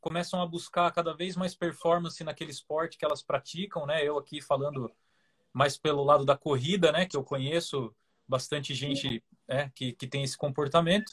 começam 0.00 0.40
a 0.40 0.46
buscar 0.46 0.90
cada 0.90 1.14
vez 1.14 1.36
mais 1.36 1.54
performance 1.54 2.24
naquele 2.24 2.50
esporte 2.50 2.96
que 2.96 3.04
elas 3.04 3.22
praticam, 3.22 3.84
né? 3.84 4.02
Eu 4.02 4.16
aqui 4.16 4.40
falando 4.40 4.90
mais 5.58 5.76
pelo 5.76 6.04
lado 6.04 6.24
da 6.24 6.36
corrida, 6.36 6.92
né? 6.92 7.04
Que 7.04 7.16
eu 7.16 7.24
conheço 7.24 7.92
bastante 8.28 8.72
gente 8.74 9.20
né, 9.48 9.72
que, 9.74 9.92
que 9.92 10.06
tem 10.06 10.22
esse 10.22 10.38
comportamento. 10.38 11.10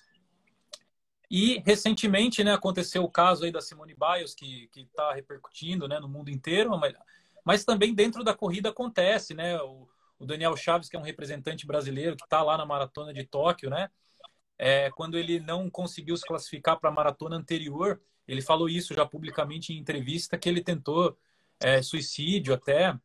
E 1.31 1.63
recentemente, 1.65 2.43
né, 2.43 2.53
aconteceu 2.53 3.03
o 3.03 3.10
caso 3.10 3.43
aí 3.43 3.51
da 3.51 3.60
Simone 3.60 3.95
Biles 3.95 4.36
que 4.36 4.67
que 4.67 4.81
está 4.81 5.12
repercutindo, 5.13 5.88
né, 5.88 5.99
no 5.99 6.08
mundo 6.08 6.29
inteiro, 6.29 6.77
mas, 6.77 6.93
mas 7.43 7.65
também 7.65 7.95
dentro 7.95 8.23
da 8.23 8.36
corrida 8.36 8.69
acontece, 8.69 9.34
né? 9.34 9.60
O, 9.63 9.88
o 10.19 10.25
Daniel 10.27 10.55
Chaves, 10.55 10.88
que 10.89 10.95
é 10.95 10.99
um 10.99 11.03
representante 11.03 11.65
brasileiro 11.65 12.15
que 12.15 12.23
está 12.23 12.43
lá 12.43 12.55
na 12.55 12.67
maratona 12.67 13.12
de 13.12 13.23
Tóquio, 13.23 13.71
né? 13.71 13.89
É, 14.60 14.91
quando 14.91 15.17
ele 15.17 15.39
não 15.39 15.71
conseguiu 15.71 16.15
se 16.15 16.23
classificar 16.23 16.79
para 16.79 16.91
a 16.91 16.93
maratona 16.93 17.36
anterior, 17.36 17.99
ele 18.27 18.43
falou 18.43 18.69
isso 18.69 18.93
já 18.93 19.08
publicamente 19.08 19.73
em 19.73 19.77
entrevista 19.79 20.38
que 20.38 20.47
ele 20.47 20.62
tentou 20.62 21.17
é, 21.60 21.81
suicídio 21.81 22.53
até. 22.53 22.95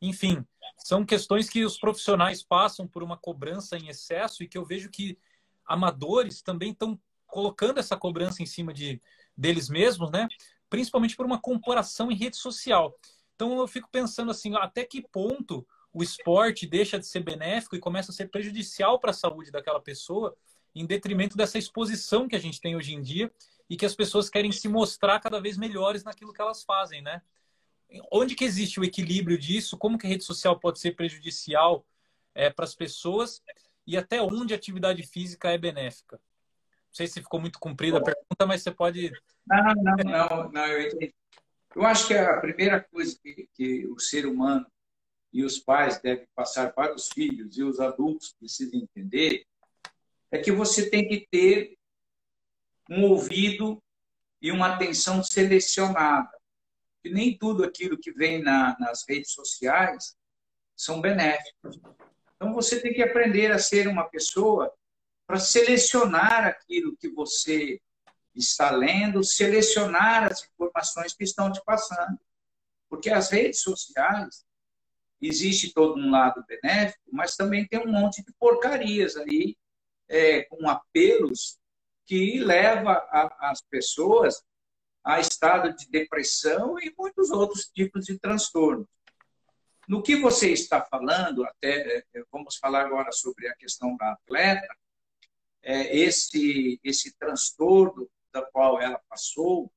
Enfim, 0.00 0.46
são 0.76 1.04
questões 1.04 1.48
que 1.48 1.64
os 1.64 1.78
profissionais 1.78 2.42
passam 2.42 2.86
por 2.86 3.02
uma 3.02 3.16
cobrança 3.16 3.76
em 3.76 3.88
excesso 3.88 4.42
e 4.42 4.48
que 4.48 4.58
eu 4.58 4.64
vejo 4.64 4.90
que 4.90 5.18
amadores 5.66 6.42
também 6.42 6.72
estão 6.72 6.98
colocando 7.26 7.78
essa 7.78 7.96
cobrança 7.96 8.42
em 8.42 8.46
cima 8.46 8.72
de 8.72 9.00
deles 9.36 9.68
mesmos, 9.68 10.10
né? 10.10 10.28
Principalmente 10.68 11.16
por 11.16 11.26
uma 11.26 11.40
comparação 11.40 12.10
em 12.10 12.16
rede 12.16 12.36
social. 12.36 12.98
Então 13.34 13.58
eu 13.58 13.68
fico 13.68 13.88
pensando 13.90 14.30
assim, 14.30 14.54
até 14.56 14.84
que 14.84 15.00
ponto 15.00 15.66
o 15.92 16.02
esporte 16.02 16.66
deixa 16.66 16.98
de 16.98 17.06
ser 17.06 17.20
benéfico 17.20 17.76
e 17.76 17.80
começa 17.80 18.10
a 18.10 18.14
ser 18.14 18.28
prejudicial 18.28 18.98
para 18.98 19.10
a 19.10 19.14
saúde 19.14 19.50
daquela 19.50 19.80
pessoa, 19.80 20.36
em 20.74 20.86
detrimento 20.86 21.36
dessa 21.36 21.58
exposição 21.58 22.28
que 22.28 22.36
a 22.36 22.38
gente 22.38 22.60
tem 22.60 22.76
hoje 22.76 22.94
em 22.94 23.00
dia 23.00 23.32
e 23.68 23.76
que 23.76 23.86
as 23.86 23.94
pessoas 23.94 24.28
querem 24.28 24.52
se 24.52 24.68
mostrar 24.68 25.20
cada 25.20 25.40
vez 25.40 25.56
melhores 25.56 26.04
naquilo 26.04 26.32
que 26.32 26.40
elas 26.40 26.62
fazem, 26.62 27.02
né? 27.02 27.22
Onde 28.12 28.34
que 28.34 28.44
existe 28.44 28.78
o 28.78 28.84
equilíbrio 28.84 29.38
disso? 29.38 29.76
Como 29.76 29.98
que 29.98 30.06
a 30.06 30.10
rede 30.10 30.24
social 30.24 30.58
pode 30.58 30.78
ser 30.78 30.92
prejudicial 30.92 31.86
é, 32.34 32.50
para 32.50 32.64
as 32.64 32.74
pessoas? 32.74 33.42
E 33.86 33.96
até 33.96 34.20
onde 34.20 34.52
a 34.52 34.56
atividade 34.56 35.02
física 35.02 35.50
é 35.50 35.58
benéfica? 35.58 36.16
Não 36.16 36.94
sei 36.94 37.06
se 37.06 37.22
ficou 37.22 37.40
muito 37.40 37.58
comprida 37.58 37.98
a 37.98 38.02
pergunta, 38.02 38.46
mas 38.46 38.62
você 38.62 38.70
pode... 38.70 39.12
Não, 39.46 39.74
não, 39.74 39.96
não, 40.04 40.52
não 40.52 40.66
eu 40.66 40.88
entendi. 40.88 41.14
Eu 41.74 41.84
acho 41.84 42.06
que 42.08 42.14
a 42.14 42.40
primeira 42.40 42.80
coisa 42.80 43.18
que, 43.22 43.48
que 43.54 43.86
o 43.86 43.98
ser 43.98 44.26
humano 44.26 44.66
e 45.32 45.44
os 45.44 45.58
pais 45.58 46.00
devem 46.00 46.26
passar 46.34 46.72
para 46.72 46.94
os 46.94 47.08
filhos 47.08 47.56
e 47.56 47.62
os 47.62 47.78
adultos 47.78 48.34
precisam 48.38 48.80
entender 48.80 49.44
é 50.30 50.38
que 50.38 50.50
você 50.50 50.88
tem 50.88 51.06
que 51.06 51.26
ter 51.30 51.76
um 52.90 53.04
ouvido 53.04 53.82
e 54.40 54.50
uma 54.50 54.74
atenção 54.74 55.22
selecionada 55.22 56.37
que 57.08 57.14
nem 57.14 57.36
tudo 57.36 57.64
aquilo 57.64 57.98
que 57.98 58.12
vem 58.12 58.42
na, 58.42 58.76
nas 58.78 59.04
redes 59.08 59.32
sociais 59.32 60.14
são 60.76 61.00
benéficos. 61.00 61.80
Então 62.36 62.52
você 62.52 62.80
tem 62.80 62.92
que 62.92 63.02
aprender 63.02 63.50
a 63.50 63.58
ser 63.58 63.88
uma 63.88 64.04
pessoa 64.04 64.70
para 65.26 65.38
selecionar 65.38 66.46
aquilo 66.46 66.96
que 66.96 67.08
você 67.08 67.80
está 68.34 68.70
lendo, 68.70 69.24
selecionar 69.24 70.30
as 70.30 70.44
informações 70.44 71.14
que 71.14 71.24
estão 71.24 71.50
te 71.50 71.62
passando. 71.64 72.18
Porque 72.90 73.10
as 73.10 73.30
redes 73.30 73.62
sociais 73.62 74.44
existe 75.20 75.72
todo 75.72 75.98
um 75.98 76.10
lado 76.10 76.44
benéfico, 76.46 77.02
mas 77.10 77.36
também 77.36 77.66
tem 77.66 77.80
um 77.80 77.90
monte 77.90 78.22
de 78.22 78.32
porcarias 78.38 79.16
aí 79.16 79.56
é, 80.08 80.42
com 80.44 80.68
apelos 80.68 81.58
que 82.06 82.38
leva 82.38 82.92
a, 82.92 83.50
as 83.50 83.62
pessoas 83.62 84.42
a 85.08 85.20
estado 85.20 85.74
de 85.74 85.88
depressão 85.88 86.78
e 86.78 86.94
muitos 86.98 87.30
outros 87.30 87.64
tipos 87.64 88.04
de 88.04 88.18
transtornos. 88.18 88.86
No 89.88 90.02
que 90.02 90.16
você 90.16 90.52
está 90.52 90.84
falando, 90.84 91.46
até 91.46 91.96
é, 91.96 92.04
vamos 92.30 92.56
falar 92.56 92.84
agora 92.84 93.10
sobre 93.10 93.48
a 93.48 93.56
questão 93.56 93.96
da 93.96 94.12
atleta, 94.12 94.68
é, 95.62 95.96
esse, 95.96 96.78
esse 96.84 97.16
transtorno 97.16 98.06
da 98.30 98.42
qual 98.42 98.82
ela 98.82 99.00
passou, 99.08 99.72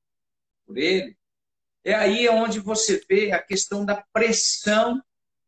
por 0.65 0.77
ele, 0.77 1.17
é 1.85 1.93
aí 1.93 2.27
onde 2.27 2.59
você 2.59 3.01
vê 3.09 3.31
a 3.31 3.41
questão 3.41 3.85
da 3.85 4.05
pressão 4.11 5.01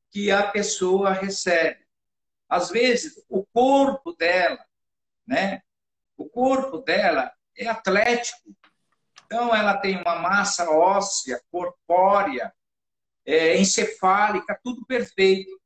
que 0.10 0.32
a 0.32 0.50
pessoa 0.50 1.12
recebe. 1.12 1.86
Às 2.48 2.70
vezes, 2.70 3.22
o 3.28 3.46
corpo 3.48 4.14
dela, 4.14 4.66
né? 5.28 5.62
O 6.16 6.30
corpo 6.30 6.78
dela 6.78 7.34
é 7.58 7.68
atlético. 7.68 8.56
Então, 9.34 9.56
ela 9.56 9.76
tem 9.76 10.00
uma 10.00 10.20
massa 10.20 10.70
óssea, 10.70 11.42
corpórea, 11.52 12.54
é, 13.26 13.58
encefálica, 13.58 14.60
tudo 14.64 14.86
perfeito. 14.86 15.60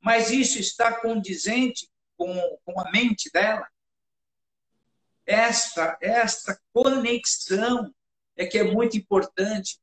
Mas 0.00 0.30
isso 0.30 0.58
está 0.58 0.98
condizente 0.98 1.90
com, 2.16 2.34
com 2.64 2.80
a 2.80 2.90
mente 2.90 3.30
dela? 3.30 3.68
Esta, 5.26 5.98
esta 6.00 6.58
conexão 6.72 7.94
é 8.34 8.46
que 8.46 8.56
é 8.56 8.64
muito 8.64 8.96
importante. 8.96 9.78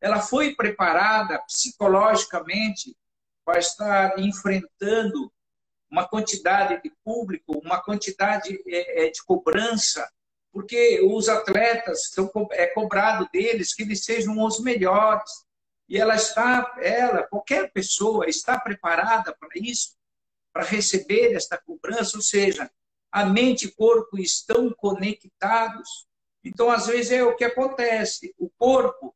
Ela 0.00 0.20
foi 0.20 0.56
preparada 0.56 1.38
psicologicamente 1.42 2.96
para 3.44 3.60
estar 3.60 4.18
enfrentando 4.18 5.32
uma 5.88 6.08
quantidade 6.08 6.82
de 6.82 6.92
público, 7.04 7.60
uma 7.64 7.80
quantidade 7.80 8.60
é, 8.66 9.06
é, 9.06 9.10
de 9.10 9.22
cobrança, 9.22 10.04
porque 10.52 11.00
os 11.02 11.28
atletas 11.28 12.10
são 12.10 12.30
é 12.52 12.66
cobrado 12.66 13.28
deles 13.32 13.74
que 13.74 13.82
eles 13.82 14.04
sejam 14.04 14.38
os 14.44 14.60
melhores. 14.60 15.30
E 15.88 15.98
ela 15.98 16.14
está, 16.14 16.74
ela, 16.80 17.22
qualquer 17.24 17.72
pessoa 17.72 18.28
está 18.28 18.60
preparada 18.60 19.34
para 19.34 19.48
isso, 19.56 19.96
para 20.52 20.64
receber 20.64 21.34
esta 21.34 21.56
cobrança, 21.56 22.16
ou 22.16 22.22
seja, 22.22 22.70
a 23.10 23.24
mente 23.24 23.66
e 23.66 23.72
corpo 23.72 24.18
estão 24.18 24.70
conectados. 24.70 26.06
Então, 26.44 26.70
às 26.70 26.86
vezes, 26.86 27.12
é 27.12 27.24
o 27.24 27.34
que 27.34 27.44
acontece. 27.44 28.34
O 28.38 28.50
corpo, 28.58 29.14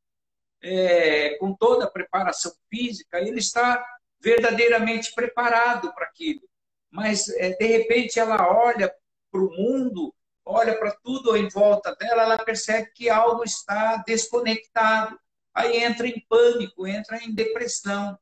é, 0.62 1.37
com 1.37 1.55
toda 1.55 1.85
a 1.85 1.90
preparação 1.90 2.53
física, 2.70 3.20
ele 3.20 3.38
está 3.38 3.85
verdadeiramente 4.20 5.14
preparado 5.14 5.92
para 5.94 6.07
aquilo. 6.07 6.42
Mas, 6.90 7.29
é, 7.29 7.51
de 7.51 7.66
repente, 7.66 8.18
ela 8.18 8.49
olha 8.49 8.94
para 9.31 9.40
o 9.40 9.51
mundo, 9.51 10.14
olha 10.46 10.78
para 10.78 10.92
tudo 11.02 11.37
em 11.37 11.48
volta 11.48 11.94
dela, 11.96 12.22
ela 12.22 12.38
percebe 12.38 12.92
que 12.94 13.11
algo 13.11 13.42
está 13.42 13.96
desconectado. 14.06 15.18
Aí 15.52 15.82
entra 15.82 16.06
em 16.06 16.24
pânico, 16.28 16.87
entra 16.87 17.18
em 17.18 17.35
depressão. 17.35 18.16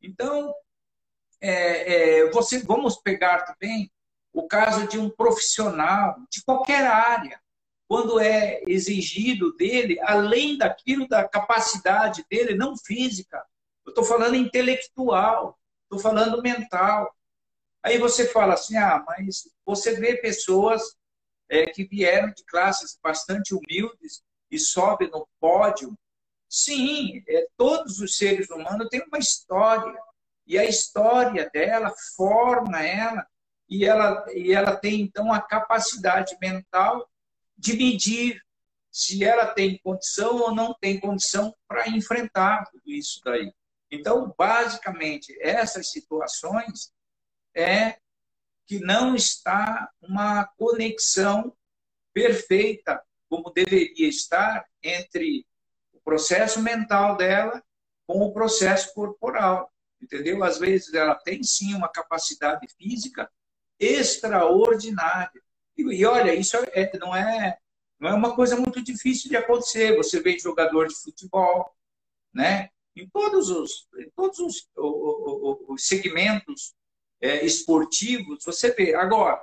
Então, 0.00 0.54
é, 1.40 2.20
é, 2.20 2.30
você, 2.30 2.60
vamos 2.60 2.96
pegar 2.96 3.44
também 3.44 3.90
o 4.32 4.46
caso 4.46 4.86
de 4.86 4.98
um 4.98 5.10
profissional 5.10 6.16
de 6.30 6.42
qualquer 6.44 6.86
área, 6.86 7.40
quando 7.88 8.20
é 8.20 8.62
exigido 8.66 9.54
dele, 9.56 9.98
além 10.00 10.56
daquilo 10.56 11.08
da 11.08 11.28
capacidade 11.28 12.24
dele, 12.30 12.54
não 12.54 12.76
física, 12.76 13.44
eu 13.84 13.90
estou 13.90 14.04
falando 14.04 14.36
intelectual, 14.36 15.58
estou 15.82 15.98
falando 15.98 16.42
mental. 16.42 17.14
Aí 17.82 17.98
você 17.98 18.26
fala 18.26 18.54
assim, 18.54 18.76
ah, 18.76 19.04
mas 19.06 19.48
você 19.64 19.94
vê 19.94 20.16
pessoas 20.16 20.96
é, 21.48 21.66
que 21.66 21.84
vieram 21.84 22.32
de 22.32 22.44
classes 22.44 22.98
bastante 23.02 23.54
humildes 23.54 24.22
e 24.50 24.58
sobe 24.58 25.08
no 25.10 25.28
pódio. 25.40 25.96
Sim, 26.48 27.22
é, 27.28 27.46
todos 27.56 28.00
os 28.00 28.16
seres 28.16 28.48
humanos 28.50 28.88
têm 28.88 29.02
uma 29.06 29.18
história. 29.18 29.98
E 30.46 30.58
a 30.58 30.64
história 30.64 31.50
dela 31.52 31.92
forma 32.16 32.84
ela 32.84 33.26
e 33.68 33.84
ela, 33.84 34.24
e 34.32 34.52
ela 34.52 34.76
tem, 34.76 35.00
então, 35.00 35.32
a 35.32 35.40
capacidade 35.40 36.36
mental 36.40 37.08
de 37.56 37.76
medir 37.76 38.40
se 38.90 39.24
ela 39.24 39.46
tem 39.46 39.78
condição 39.78 40.36
ou 40.36 40.54
não 40.54 40.74
tem 40.74 41.00
condição 41.00 41.54
para 41.66 41.88
enfrentar 41.88 42.64
tudo 42.70 42.82
isso 42.86 43.20
daí. 43.24 43.52
Então, 43.90 44.32
basicamente, 44.36 45.36
essas 45.40 45.90
situações 45.90 46.92
é 47.54 47.98
que 48.66 48.78
não 48.80 49.14
está 49.14 49.90
uma 50.00 50.44
conexão 50.56 51.54
perfeita, 52.12 53.02
como 53.28 53.50
deveria 53.50 54.08
estar, 54.08 54.64
entre 54.82 55.46
o 55.92 56.00
processo 56.00 56.62
mental 56.62 57.16
dela 57.16 57.62
com 58.06 58.20
o 58.20 58.32
processo 58.32 58.92
corporal. 58.94 59.72
Entendeu? 60.00 60.42
Às 60.44 60.58
vezes 60.58 60.92
ela 60.92 61.14
tem 61.14 61.42
sim 61.42 61.74
uma 61.74 61.88
capacidade 61.88 62.66
física, 62.76 63.30
extraordinária. 63.78 65.42
E, 65.76 65.82
e 65.82 66.04
olha, 66.04 66.34
isso 66.34 66.56
é, 66.56 66.98
não, 66.98 67.14
é, 67.14 67.58
não 67.98 68.10
é 68.10 68.14
uma 68.14 68.34
coisa 68.36 68.56
muito 68.56 68.82
difícil 68.82 69.30
de 69.30 69.36
acontecer. 69.36 69.96
Você 69.96 70.20
vê 70.20 70.38
jogador 70.38 70.88
de 70.88 70.94
futebol, 70.94 71.74
né? 72.32 72.70
em 72.96 73.08
todos 73.08 73.50
os, 73.50 73.88
em 73.98 74.10
todos 74.10 74.38
os, 74.38 74.68
os, 74.76 75.58
os 75.68 75.86
segmentos 75.86 76.74
é, 77.24 77.42
esportivos, 77.42 78.44
você 78.44 78.70
vê. 78.70 78.94
Agora, 78.94 79.42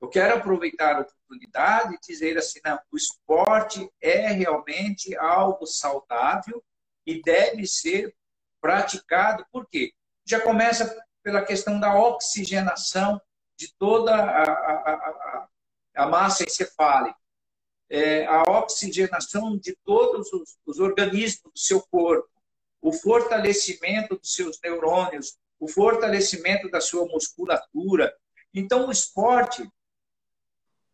eu 0.00 0.08
quero 0.08 0.38
aproveitar 0.38 0.96
a 0.96 1.00
oportunidade 1.00 1.94
e 1.94 1.98
dizer 2.00 2.38
assim, 2.38 2.60
não, 2.64 2.80
o 2.90 2.96
esporte 2.96 3.86
é 4.00 4.28
realmente 4.28 5.14
algo 5.18 5.66
saudável 5.66 6.64
e 7.06 7.20
deve 7.20 7.66
ser 7.66 8.16
praticado, 8.58 9.44
por 9.52 9.68
quê? 9.68 9.92
Já 10.24 10.40
começa 10.40 10.98
pela 11.22 11.44
questão 11.44 11.78
da 11.78 11.94
oxigenação 11.94 13.20
de 13.54 13.70
toda 13.76 14.14
a, 14.14 14.42
a, 14.42 14.94
a, 14.94 15.48
a 15.96 16.06
massa 16.06 16.44
encefálica, 16.44 17.18
é, 17.90 18.24
a 18.24 18.44
oxigenação 18.44 19.58
de 19.58 19.76
todos 19.84 20.32
os, 20.32 20.56
os 20.64 20.78
organismos 20.78 21.52
do 21.52 21.58
seu 21.58 21.82
corpo, 21.82 22.30
o 22.80 22.94
fortalecimento 22.94 24.16
dos 24.16 24.34
seus 24.34 24.58
neurônios, 24.62 25.36
o 25.64 25.68
fortalecimento 25.68 26.70
da 26.70 26.78
sua 26.78 27.06
musculatura. 27.06 28.14
Então, 28.52 28.86
o 28.86 28.92
esporte 28.92 29.66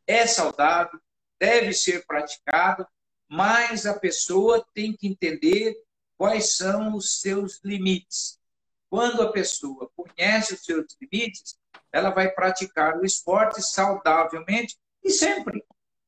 é 0.07 0.25
saudável, 0.29 1.01
deve 1.41 1.73
ser 1.73 2.07
praticado, 2.07 2.87
mas 3.29 3.85
a 3.85 3.99
pessoa 3.99 4.65
tem 4.73 4.97
que 4.97 5.09
entender 5.09 5.77
quais 6.17 6.57
são 6.57 6.95
os 6.95 7.21
seus 7.21 7.61
limites. 7.65 8.39
Quando 8.89 9.23
a 9.23 9.33
pessoa 9.33 9.91
conhece 9.97 10.55
os 10.55 10.65
seus 10.65 10.97
limites, 11.01 11.59
ela 11.93 12.11
vai 12.11 12.31
praticar 12.31 12.97
o 12.97 13.05
esporte 13.05 13.61
saudavelmente 13.61 14.79
e 15.03 15.11
sempre. 15.11 15.65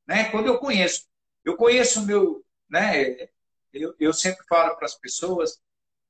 Né? 0.07 0.31
Quando 0.31 0.47
eu 0.47 0.59
conheço, 0.59 1.09
eu 1.45 1.57
conheço 1.57 2.01
o 2.01 2.07
meu. 2.07 2.45
Né? 2.71 3.29
Eu, 3.73 3.93
eu 3.99 4.13
sempre 4.13 4.45
falo 4.49 4.77
para 4.77 4.87
as 4.87 4.95
pessoas 4.95 5.61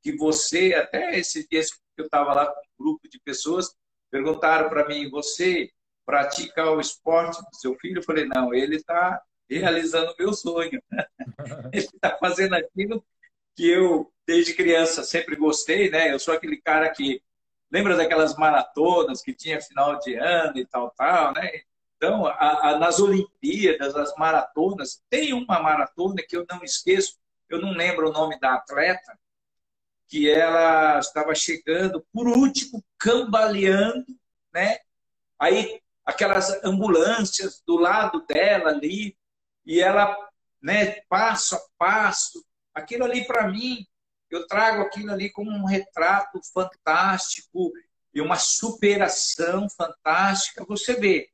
que 0.03 0.15
você, 0.17 0.75
até 0.75 1.19
esses 1.19 1.47
dias 1.49 1.71
eu 1.97 2.07
estava 2.07 2.33
lá 2.33 2.47
com 2.47 2.61
um 2.61 2.85
grupo 2.85 3.09
de 3.09 3.19
pessoas, 3.21 3.75
perguntaram 4.11 4.69
para 4.69 4.87
mim: 4.87 5.11
você 5.11 5.71
pratica 6.07 6.71
o 6.71 6.81
esporte 6.81 7.41
do 7.41 7.57
seu 7.57 7.75
filho? 7.77 7.99
Eu 7.99 8.05
falei: 8.05 8.27
não, 8.27 8.55
ele 8.55 8.77
está 8.77 9.21
realizando 9.49 10.13
o 10.13 10.17
meu 10.19 10.33
sonho. 10.33 10.83
ele 11.73 11.85
está 11.85 12.17
fazendo 12.19 12.55
aquilo 12.55 13.05
que 13.55 13.69
eu, 13.69 14.11
desde 14.27 14.55
criança, 14.55 15.03
sempre 15.03 15.37
gostei, 15.37 15.91
né? 15.91 16.13
Eu 16.13 16.19
sou 16.19 16.33
aquele 16.33 16.57
cara 16.57 16.89
que 16.91 17.23
Lembra 17.73 17.97
daquelas 17.97 18.37
maratonas 18.37 19.23
que 19.23 19.33
tinha 19.33 19.59
final 19.59 19.99
de 19.99 20.15
ano 20.15 20.59
e 20.59 20.67
tal, 20.67 20.91
tal, 20.91 21.33
né? 21.33 21.63
Então, 21.97 22.27
a, 22.27 22.69
a, 22.69 22.79
nas 22.79 23.01
Olimpíadas, 23.01 23.97
as 23.97 24.15
maratonas, 24.17 25.03
tem 25.09 25.33
uma 25.33 25.59
maratona 25.59 26.23
que 26.29 26.37
eu 26.37 26.45
não 26.51 26.63
esqueço, 26.63 27.19
eu 27.49 27.63
não 27.63 27.73
lembro 27.73 28.11
o 28.11 28.13
nome 28.13 28.39
da 28.39 28.57
atleta, 28.57 29.19
que 30.13 30.29
ela 30.29 30.99
estava 30.99 31.35
chegando 31.35 32.07
por 32.13 32.29
último, 32.29 32.85
cambaleando, 32.99 34.05
né? 34.53 34.77
Aí 35.39 35.81
aquelas 36.05 36.63
ambulâncias 36.63 37.63
do 37.67 37.79
lado 37.79 38.21
dela 38.27 38.69
ali, 38.69 39.17
e 39.65 39.81
ela, 39.81 40.15
né, 40.61 41.01
passo 41.09 41.57
a 41.57 41.61
passo, 41.79 42.45
aquilo 42.75 43.05
ali 43.05 43.27
para 43.27 43.49
mim 43.49 43.87
eu 44.29 44.47
trago 44.47 44.83
aquilo 44.83 45.13
ali 45.13 45.31
como 45.31 45.51
um 45.51 45.65
retrato 45.65 46.39
fantástico 46.53 47.73
e 48.13 48.21
uma 48.21 48.37
superação 48.37 49.67
fantástica. 49.71 50.63
Você 50.67 50.93
vê, 50.93 51.31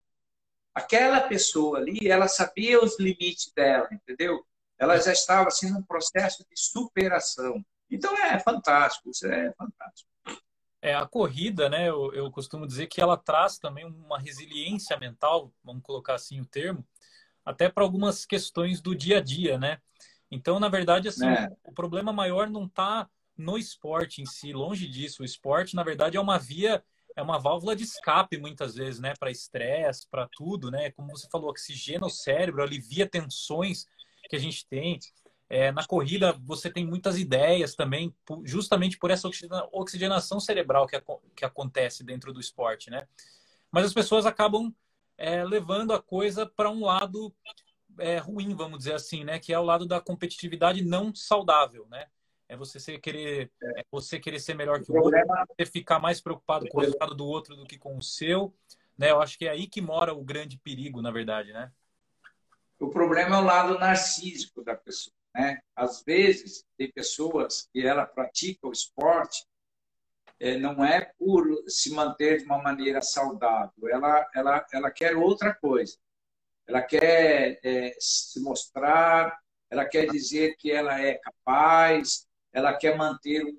aquela 0.72 1.22
pessoa 1.22 1.78
ali, 1.78 2.08
ela 2.08 2.28
sabia 2.28 2.80
os 2.80 2.96
limites 3.00 3.52
dela, 3.52 3.88
entendeu? 3.90 4.46
Ela 4.78 5.00
já 5.00 5.12
estava 5.12 5.48
assim 5.48 5.68
num 5.68 5.82
processo 5.82 6.46
de 6.48 6.54
superação. 6.54 7.64
Então 7.90 8.14
é 8.16 8.38
fantástico, 8.38 9.11
isso 9.11 9.27
é 9.27 9.53
fantástico. 9.53 10.11
É, 10.81 10.94
a 10.94 11.07
corrida, 11.07 11.68
né, 11.68 11.88
eu, 11.88 12.12
eu 12.14 12.31
costumo 12.31 12.66
dizer 12.66 12.87
que 12.87 13.01
ela 13.01 13.16
traz 13.16 13.59
também 13.59 13.85
uma 13.85 14.18
resiliência 14.18 14.96
mental, 14.96 15.53
vamos 15.62 15.83
colocar 15.83 16.14
assim 16.14 16.40
o 16.40 16.46
termo, 16.46 16.87
até 17.44 17.68
para 17.68 17.83
algumas 17.83 18.24
questões 18.24 18.81
do 18.81 18.94
dia 18.94 19.18
a 19.18 19.20
dia, 19.20 19.59
né? 19.59 19.81
Então, 20.31 20.61
na 20.61 20.68
verdade, 20.68 21.09
assim, 21.09 21.27
é. 21.27 21.48
o 21.64 21.72
problema 21.72 22.12
maior 22.12 22.48
não 22.48 22.66
está 22.66 23.09
no 23.37 23.57
esporte 23.57 24.20
em 24.20 24.27
si, 24.27 24.53
longe 24.53 24.87
disso. 24.87 25.22
O 25.22 25.24
esporte, 25.24 25.74
na 25.74 25.83
verdade, 25.83 26.16
é 26.16 26.20
uma 26.20 26.38
via, 26.38 26.85
é 27.16 27.22
uma 27.22 27.38
válvula 27.38 27.74
de 27.74 27.85
escape 27.85 28.37
muitas 28.37 28.74
vezes, 28.74 29.01
né, 29.01 29.14
para 29.18 29.31
estresse, 29.31 30.07
para 30.11 30.29
tudo, 30.37 30.70
né? 30.70 30.90
Como 30.92 31.09
você 31.09 31.29
falou, 31.31 31.51
oxigena 31.51 32.07
o 32.07 32.11
cérebro, 32.11 32.62
alivia 32.62 33.09
tensões 33.09 33.87
que 34.29 34.37
a 34.37 34.38
gente 34.38 34.66
tem. 34.68 34.98
É, 35.50 35.72
na 35.72 35.84
corrida, 35.87 36.32
você 36.44 36.70
tem 36.70 36.87
muitas 36.87 37.18
ideias 37.18 37.74
também, 37.74 38.14
justamente 38.44 38.98
por 38.98 39.11
essa 39.11 39.28
oxigenação 39.72 40.38
cerebral 40.38 40.87
que, 40.87 41.02
que 41.34 41.44
acontece 41.44 42.04
dentro 42.04 42.32
do 42.32 42.40
esporte, 42.40 42.90
né? 42.90 43.08
Mas 43.70 43.87
as 43.87 43.94
pessoas 43.94 44.26
acabam 44.26 44.74
é, 45.16 45.42
levando 45.44 45.92
a 45.92 46.02
coisa 46.02 46.46
para 46.46 46.70
um 46.70 46.84
lado 46.84 47.34
é, 47.98 48.18
ruim, 48.18 48.54
vamos 48.54 48.78
dizer 48.78 48.94
assim, 48.94 49.24
né? 49.24 49.38
Que 49.38 49.52
é 49.52 49.58
o 49.58 49.64
lado 49.64 49.87
da 49.87 50.00
competitividade 50.00 50.84
não 50.84 51.14
saudável, 51.14 51.87
né? 51.90 52.06
É 52.46 52.56
você 52.56 52.98
querer, 52.98 53.50
é 53.76 53.84
você 53.90 54.18
querer 54.18 54.40
ser 54.40 54.54
melhor 54.54 54.82
que 54.82 54.90
o, 54.90 54.94
o 54.94 54.98
outro, 55.02 55.20
você 55.58 55.66
ficar 55.66 55.98
mais 55.98 56.20
preocupado 56.20 56.66
com 56.68 56.78
o 56.78 56.80
resultado 56.80 57.14
do 57.14 57.26
outro 57.26 57.56
do 57.56 57.66
que 57.66 57.76
com 57.76 57.96
o 57.96 58.02
seu, 58.02 58.54
né? 58.96 59.11
Eu 59.11 59.20
acho 59.20 59.38
que 59.38 59.46
é 59.46 59.50
aí 59.50 59.66
que 59.66 59.80
mora 59.80 60.14
o 60.14 60.22
grande 60.22 60.58
perigo, 60.58 61.02
na 61.02 61.11
verdade, 61.11 61.52
né? 61.52 61.70
O 62.78 62.88
problema 62.88 63.37
é 63.37 63.40
o 63.40 63.44
lado 63.44 63.78
narcísico 63.78 64.62
da 64.62 64.74
pessoa. 64.74 65.17
Né? 65.38 65.61
Às 65.77 66.03
vezes, 66.03 66.64
tem 66.77 66.90
pessoas 66.90 67.68
que 67.72 67.87
ela 67.87 68.05
pratica 68.05 68.66
o 68.66 68.72
esporte 68.72 69.46
é, 70.40 70.59
não 70.59 70.85
é 70.85 71.12
por 71.16 71.46
se 71.68 71.92
manter 71.92 72.38
de 72.38 72.44
uma 72.44 72.61
maneira 72.61 73.01
saudável, 73.01 73.88
ela, 73.88 74.29
ela, 74.35 74.66
ela 74.72 74.90
quer 74.90 75.16
outra 75.16 75.55
coisa. 75.55 75.96
Ela 76.66 76.83
quer 76.83 77.61
é, 77.62 77.96
se 77.98 78.40
mostrar, 78.40 79.38
ela 79.70 79.85
quer 79.85 80.07
dizer 80.11 80.57
que 80.57 80.70
ela 80.70 81.01
é 81.01 81.14
capaz, 81.14 82.27
ela 82.53 82.77
quer 82.77 82.96
manter 82.96 83.44
um 83.44 83.59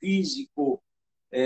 físico, 0.00 0.82
é, 1.30 1.42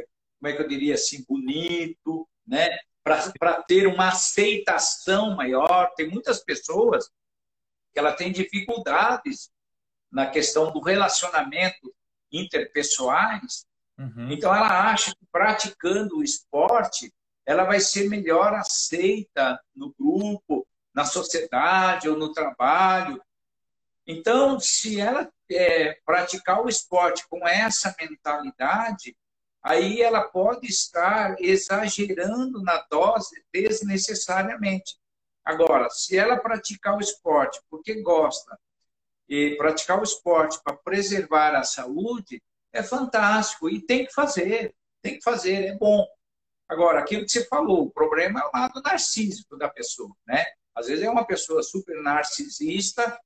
é, 0.00 0.06
como 0.38 0.52
é 0.52 0.56
que 0.56 0.62
eu 0.62 0.68
diria 0.68 0.94
assim, 0.94 1.24
bonito, 1.28 2.28
né? 2.46 2.76
para 3.02 3.62
ter 3.62 3.86
uma 3.86 4.08
aceitação 4.08 5.36
maior. 5.36 5.92
Tem 5.94 6.08
muitas 6.08 6.42
pessoas 6.42 7.08
que 7.96 8.00
ela 8.00 8.12
tem 8.12 8.30
dificuldades 8.30 9.50
na 10.12 10.26
questão 10.26 10.70
do 10.70 10.80
relacionamento 10.80 11.94
interpessoais. 12.30 13.64
Uhum. 13.98 14.30
Então, 14.30 14.54
ela 14.54 14.90
acha 14.90 15.12
que 15.12 15.26
praticando 15.32 16.18
o 16.18 16.22
esporte, 16.22 17.10
ela 17.46 17.64
vai 17.64 17.80
ser 17.80 18.10
melhor 18.10 18.52
aceita 18.52 19.58
no 19.74 19.94
grupo, 19.98 20.68
na 20.94 21.06
sociedade 21.06 22.06
ou 22.06 22.18
no 22.18 22.34
trabalho. 22.34 23.18
Então, 24.06 24.60
se 24.60 25.00
ela 25.00 25.32
é, 25.50 25.98
praticar 26.04 26.62
o 26.62 26.68
esporte 26.68 27.26
com 27.30 27.48
essa 27.48 27.96
mentalidade, 27.98 29.16
aí 29.62 30.02
ela 30.02 30.28
pode 30.28 30.66
estar 30.66 31.34
exagerando 31.40 32.62
na 32.62 32.86
dose 32.90 33.42
desnecessariamente. 33.50 34.98
Agora, 35.46 35.88
se 35.90 36.18
ela 36.18 36.36
praticar 36.36 36.96
o 36.96 37.00
esporte 37.00 37.60
porque 37.70 38.02
gosta 38.02 38.58
e 39.28 39.54
praticar 39.56 40.00
o 40.00 40.02
esporte 40.02 40.60
para 40.64 40.76
preservar 40.76 41.54
a 41.54 41.62
saúde, 41.62 42.42
é 42.72 42.82
fantástico 42.82 43.70
e 43.70 43.80
tem 43.80 44.04
que 44.04 44.12
fazer, 44.12 44.74
tem 45.00 45.14
que 45.18 45.22
fazer, 45.22 45.66
é 45.66 45.76
bom. 45.76 46.04
Agora, 46.68 46.98
aquilo 46.98 47.24
que 47.24 47.30
você 47.30 47.46
falou, 47.46 47.84
o 47.84 47.90
problema 47.92 48.40
é 48.40 48.44
o 48.44 48.50
lado 48.52 48.82
narcísico 48.82 49.56
da 49.56 49.68
pessoa, 49.68 50.12
né? 50.26 50.44
Às 50.74 50.88
vezes 50.88 51.04
é 51.04 51.08
uma 51.08 51.24
pessoa 51.24 51.62
super 51.62 52.02
narcisista, 52.02 53.16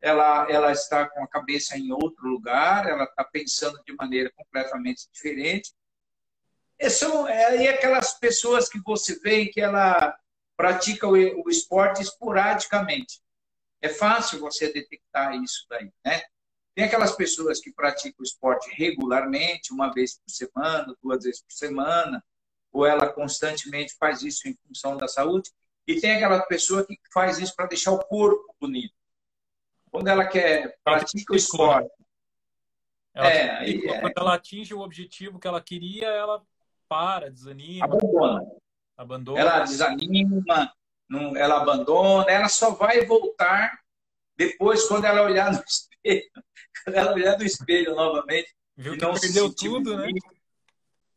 ela, 0.00 0.50
ela 0.50 0.72
está 0.72 1.08
com 1.08 1.22
a 1.22 1.28
cabeça 1.28 1.78
em 1.78 1.92
outro 1.92 2.26
lugar, 2.26 2.88
ela 2.88 3.04
está 3.04 3.22
pensando 3.22 3.80
de 3.84 3.94
maneira 3.94 4.32
completamente 4.34 5.08
diferente. 5.12 5.72
E 6.76 6.90
são 6.90 7.26
é 7.28 7.46
aí 7.46 7.68
aquelas 7.68 8.18
pessoas 8.18 8.68
que 8.68 8.80
você 8.84 9.16
vê 9.20 9.46
que 9.46 9.60
ela 9.60 10.16
pratica 10.58 11.06
o, 11.06 11.12
o 11.12 11.48
esporte 11.48 12.02
esporadicamente. 12.02 13.20
É 13.80 13.88
fácil 13.88 14.40
você 14.40 14.72
detectar 14.72 15.32
isso 15.36 15.64
daí, 15.70 15.92
né? 16.04 16.20
Tem 16.74 16.84
aquelas 16.84 17.14
pessoas 17.14 17.60
que 17.60 17.72
praticam 17.72 18.20
o 18.20 18.24
esporte 18.24 18.68
regularmente, 18.76 19.72
uma 19.72 19.92
vez 19.92 20.18
por 20.18 20.30
semana, 20.30 20.96
duas 21.00 21.22
vezes 21.22 21.40
por 21.40 21.52
semana, 21.52 22.22
ou 22.72 22.84
ela 22.84 23.12
constantemente 23.12 23.94
faz 23.98 24.22
isso 24.22 24.48
em 24.48 24.58
função 24.66 24.96
da 24.96 25.06
saúde, 25.06 25.50
e 25.86 26.00
tem 26.00 26.16
aquela 26.16 26.42
pessoa 26.42 26.84
que 26.84 26.98
faz 27.12 27.38
isso 27.38 27.54
para 27.54 27.66
deixar 27.66 27.92
o 27.92 28.04
corpo 28.04 28.54
bonito. 28.60 28.94
Quando 29.90 30.08
ela 30.08 30.26
quer 30.26 30.76
pratica 30.82 31.32
o 31.32 31.36
esporte. 31.36 31.90
Ela, 33.14 33.32
é, 33.32 33.50
aí, 33.58 33.82
quando 33.82 34.08
é... 34.08 34.12
ela 34.16 34.34
atinge 34.34 34.74
o 34.74 34.80
objetivo 34.80 35.38
que 35.38 35.48
ela 35.48 35.62
queria, 35.62 36.06
ela 36.08 36.42
para, 36.88 37.30
desanima. 37.30 37.84
Abandona. 37.84 38.44
Abandona. 38.98 39.40
Ela 39.40 39.60
desanima, 39.60 40.74
não, 41.08 41.36
ela 41.36 41.62
abandona, 41.62 42.28
ela 42.28 42.48
só 42.48 42.70
vai 42.70 43.06
voltar 43.06 43.78
depois 44.36 44.86
quando 44.88 45.04
ela 45.04 45.22
olhar 45.22 45.52
no 45.52 45.62
espelho. 45.64 46.30
Quando 46.84 46.96
ela 46.96 47.12
olhar 47.12 47.38
no 47.38 47.44
espelho 47.44 47.94
novamente. 47.94 48.52
Viu 48.76 48.94
que 48.94 49.00
não 49.00 49.14
perdeu 49.14 49.54
tudo, 49.54 49.96
né? 49.96 50.10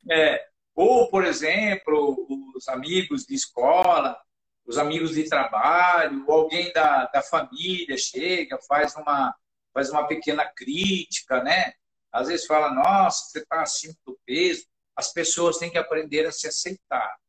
É. 0.10 0.48
Ou, 0.76 1.10
por 1.10 1.26
exemplo, 1.26 2.28
os 2.56 2.68
amigos 2.68 3.26
de 3.26 3.34
escola, 3.34 4.18
os 4.66 4.78
amigos 4.78 5.16
de 5.16 5.28
trabalho, 5.28 6.24
ou 6.28 6.42
alguém 6.42 6.72
da, 6.72 7.08
da 7.08 7.22
família 7.22 7.98
chega, 7.98 8.60
faz 8.68 8.96
uma, 8.96 9.36
faz 9.74 9.90
uma 9.90 10.08
pequena 10.08 10.46
crítica, 10.46 11.44
né? 11.44 11.74
Às 12.12 12.28
vezes 12.28 12.46
fala, 12.46 12.74
nossa, 12.74 13.26
você 13.26 13.40
está 13.40 13.62
acima 13.62 13.96
do 14.06 14.20
peso. 14.26 14.66
As 14.96 15.12
pessoas 15.12 15.58
têm 15.58 15.72
que 15.72 15.78
aprender 15.78 16.26
a 16.28 16.32
se 16.32 16.48
aceitar 16.48 17.21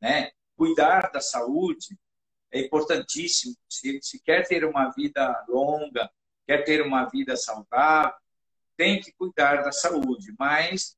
né? 0.00 0.30
Cuidar 0.56 1.10
da 1.12 1.20
saúde 1.20 1.98
é 2.50 2.60
importantíssimo. 2.60 3.54
Se, 3.68 4.00
se 4.02 4.20
quer 4.20 4.46
ter 4.46 4.64
uma 4.64 4.90
vida 4.90 5.44
longa, 5.48 6.10
quer 6.46 6.64
ter 6.64 6.82
uma 6.82 7.04
vida 7.06 7.36
saudável, 7.36 8.14
tem 8.76 9.00
que 9.00 9.12
cuidar 9.12 9.62
da 9.62 9.72
saúde, 9.72 10.34
mas 10.38 10.96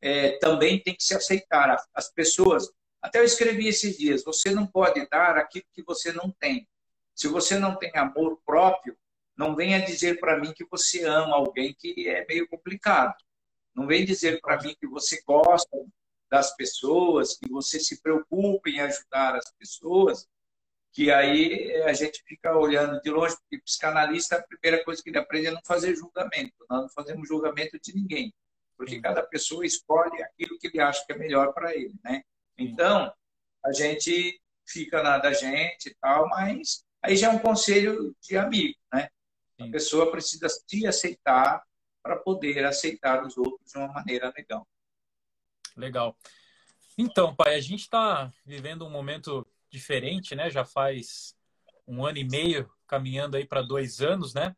é, 0.00 0.38
também 0.38 0.82
tem 0.82 0.94
que 0.94 1.04
se 1.04 1.14
aceitar. 1.14 1.76
As 1.94 2.10
pessoas, 2.10 2.68
até 3.00 3.20
eu 3.20 3.24
escrevi 3.24 3.68
esses 3.68 3.96
dias, 3.96 4.24
você 4.24 4.50
não 4.50 4.66
pode 4.66 5.08
dar 5.08 5.36
aquilo 5.36 5.64
que 5.72 5.82
você 5.82 6.12
não 6.12 6.30
tem. 6.30 6.68
Se 7.14 7.28
você 7.28 7.58
não 7.58 7.76
tem 7.76 7.96
amor 7.96 8.40
próprio, 8.44 8.96
não 9.36 9.54
venha 9.54 9.80
dizer 9.80 10.18
para 10.18 10.38
mim 10.38 10.52
que 10.52 10.64
você 10.64 11.04
ama 11.04 11.36
alguém 11.36 11.74
que 11.74 12.08
é 12.08 12.26
meio 12.26 12.48
complicado. 12.48 13.14
Não 13.74 13.86
venha 13.86 14.04
dizer 14.04 14.40
para 14.40 14.60
mim 14.60 14.74
que 14.78 14.86
você 14.86 15.22
gosta 15.26 15.76
das 16.32 16.56
pessoas, 16.56 17.36
que 17.36 17.46
você 17.46 17.78
se 17.78 18.00
preocupe 18.00 18.70
em 18.70 18.80
ajudar 18.80 19.36
as 19.36 19.52
pessoas, 19.52 20.26
que 20.90 21.12
aí 21.12 21.70
eh, 21.72 21.84
a 21.84 21.92
gente 21.92 22.24
fica 22.26 22.56
olhando 22.56 22.98
de 23.02 23.10
longe, 23.10 23.36
porque 23.36 23.62
psicanalista, 23.62 24.36
a 24.36 24.42
primeira 24.42 24.82
coisa 24.82 25.02
que 25.02 25.10
ele 25.10 25.18
aprende 25.18 25.48
é 25.48 25.50
não 25.50 25.60
fazer 25.62 25.94
julgamento. 25.94 26.54
Nós 26.70 26.80
não 26.80 26.88
fazemos 26.88 27.28
julgamento 27.28 27.78
de 27.78 27.94
ninguém, 27.94 28.32
porque 28.78 28.98
cada 28.98 29.22
pessoa 29.22 29.66
escolhe 29.66 30.22
aquilo 30.22 30.58
que 30.58 30.68
ele 30.68 30.80
acha 30.80 31.04
que 31.04 31.12
é 31.12 31.18
melhor 31.18 31.52
para 31.52 31.74
ele, 31.76 31.94
né? 32.02 32.22
Então, 32.56 33.12
a 33.62 33.72
gente 33.72 34.40
fica 34.66 35.02
na 35.02 35.18
da 35.18 35.34
gente 35.34 35.90
e 35.90 35.94
tal, 36.00 36.30
mas 36.30 36.82
aí 37.02 37.14
já 37.14 37.26
é 37.26 37.30
um 37.30 37.40
conselho 37.40 38.16
de 38.22 38.38
amigo, 38.38 38.78
né? 38.90 39.10
A 39.60 39.68
pessoa 39.68 40.10
precisa 40.10 40.48
se 40.48 40.86
aceitar 40.86 41.62
para 42.02 42.16
poder 42.16 42.64
aceitar 42.64 43.22
os 43.22 43.36
outros 43.36 43.70
de 43.70 43.76
uma 43.76 43.88
maneira 43.88 44.32
legal. 44.34 44.66
Legal. 45.76 46.16
Então, 46.96 47.34
pai, 47.34 47.54
a 47.54 47.60
gente 47.60 47.80
está 47.80 48.30
vivendo 48.44 48.84
um 48.84 48.90
momento 48.90 49.46
diferente, 49.70 50.34
né? 50.34 50.50
Já 50.50 50.64
faz 50.64 51.34
um 51.86 52.04
ano 52.04 52.18
e 52.18 52.24
meio, 52.24 52.70
caminhando 52.86 53.36
aí 53.36 53.46
para 53.46 53.62
dois 53.62 54.00
anos, 54.00 54.34
né? 54.34 54.54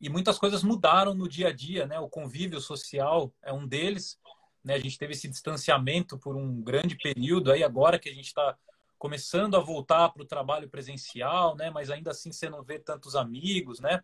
E 0.00 0.08
muitas 0.08 0.38
coisas 0.38 0.62
mudaram 0.62 1.14
no 1.14 1.28
dia 1.28 1.48
a 1.48 1.52
dia, 1.52 1.86
né? 1.86 2.00
O 2.00 2.08
convívio 2.08 2.60
social 2.60 3.32
é 3.42 3.52
um 3.52 3.66
deles. 3.66 4.18
Né? 4.64 4.74
A 4.74 4.78
gente 4.78 4.98
teve 4.98 5.12
esse 5.12 5.28
distanciamento 5.28 6.18
por 6.18 6.36
um 6.36 6.60
grande 6.60 6.96
período. 6.96 7.52
Aí 7.52 7.62
agora 7.62 7.98
que 7.98 8.08
a 8.08 8.14
gente 8.14 8.26
está 8.26 8.56
começando 8.98 9.56
a 9.56 9.60
voltar 9.60 10.10
para 10.10 10.22
o 10.22 10.26
trabalho 10.26 10.68
presencial, 10.68 11.54
né? 11.54 11.70
Mas 11.70 11.90
ainda 11.90 12.10
assim 12.10 12.32
você 12.32 12.50
não 12.50 12.62
vê 12.62 12.78
tantos 12.78 13.14
amigos, 13.14 13.78
né? 13.78 14.02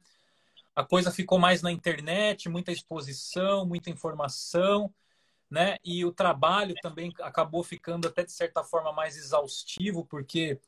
A 0.75 0.85
coisa 0.85 1.11
ficou 1.11 1.39
mais 1.39 1.63
na 1.63 1.73
internet, 1.73 2.49
muita 2.49 2.71
exposição, 2.71 3.67
muita 3.67 3.91
informação 3.91 4.93
né? 5.51 5.77
E 5.85 6.05
o 6.05 6.13
trabalho 6.13 6.75
também 6.83 7.13
acabou 7.21 7.63
ficando 7.63 8.09
até 8.09 8.25
de 8.25 8.33
certa 8.33 8.65
forma 8.65 8.93
mais 8.93 9.17
exaustivo, 9.17 10.05
porque, 10.05 10.61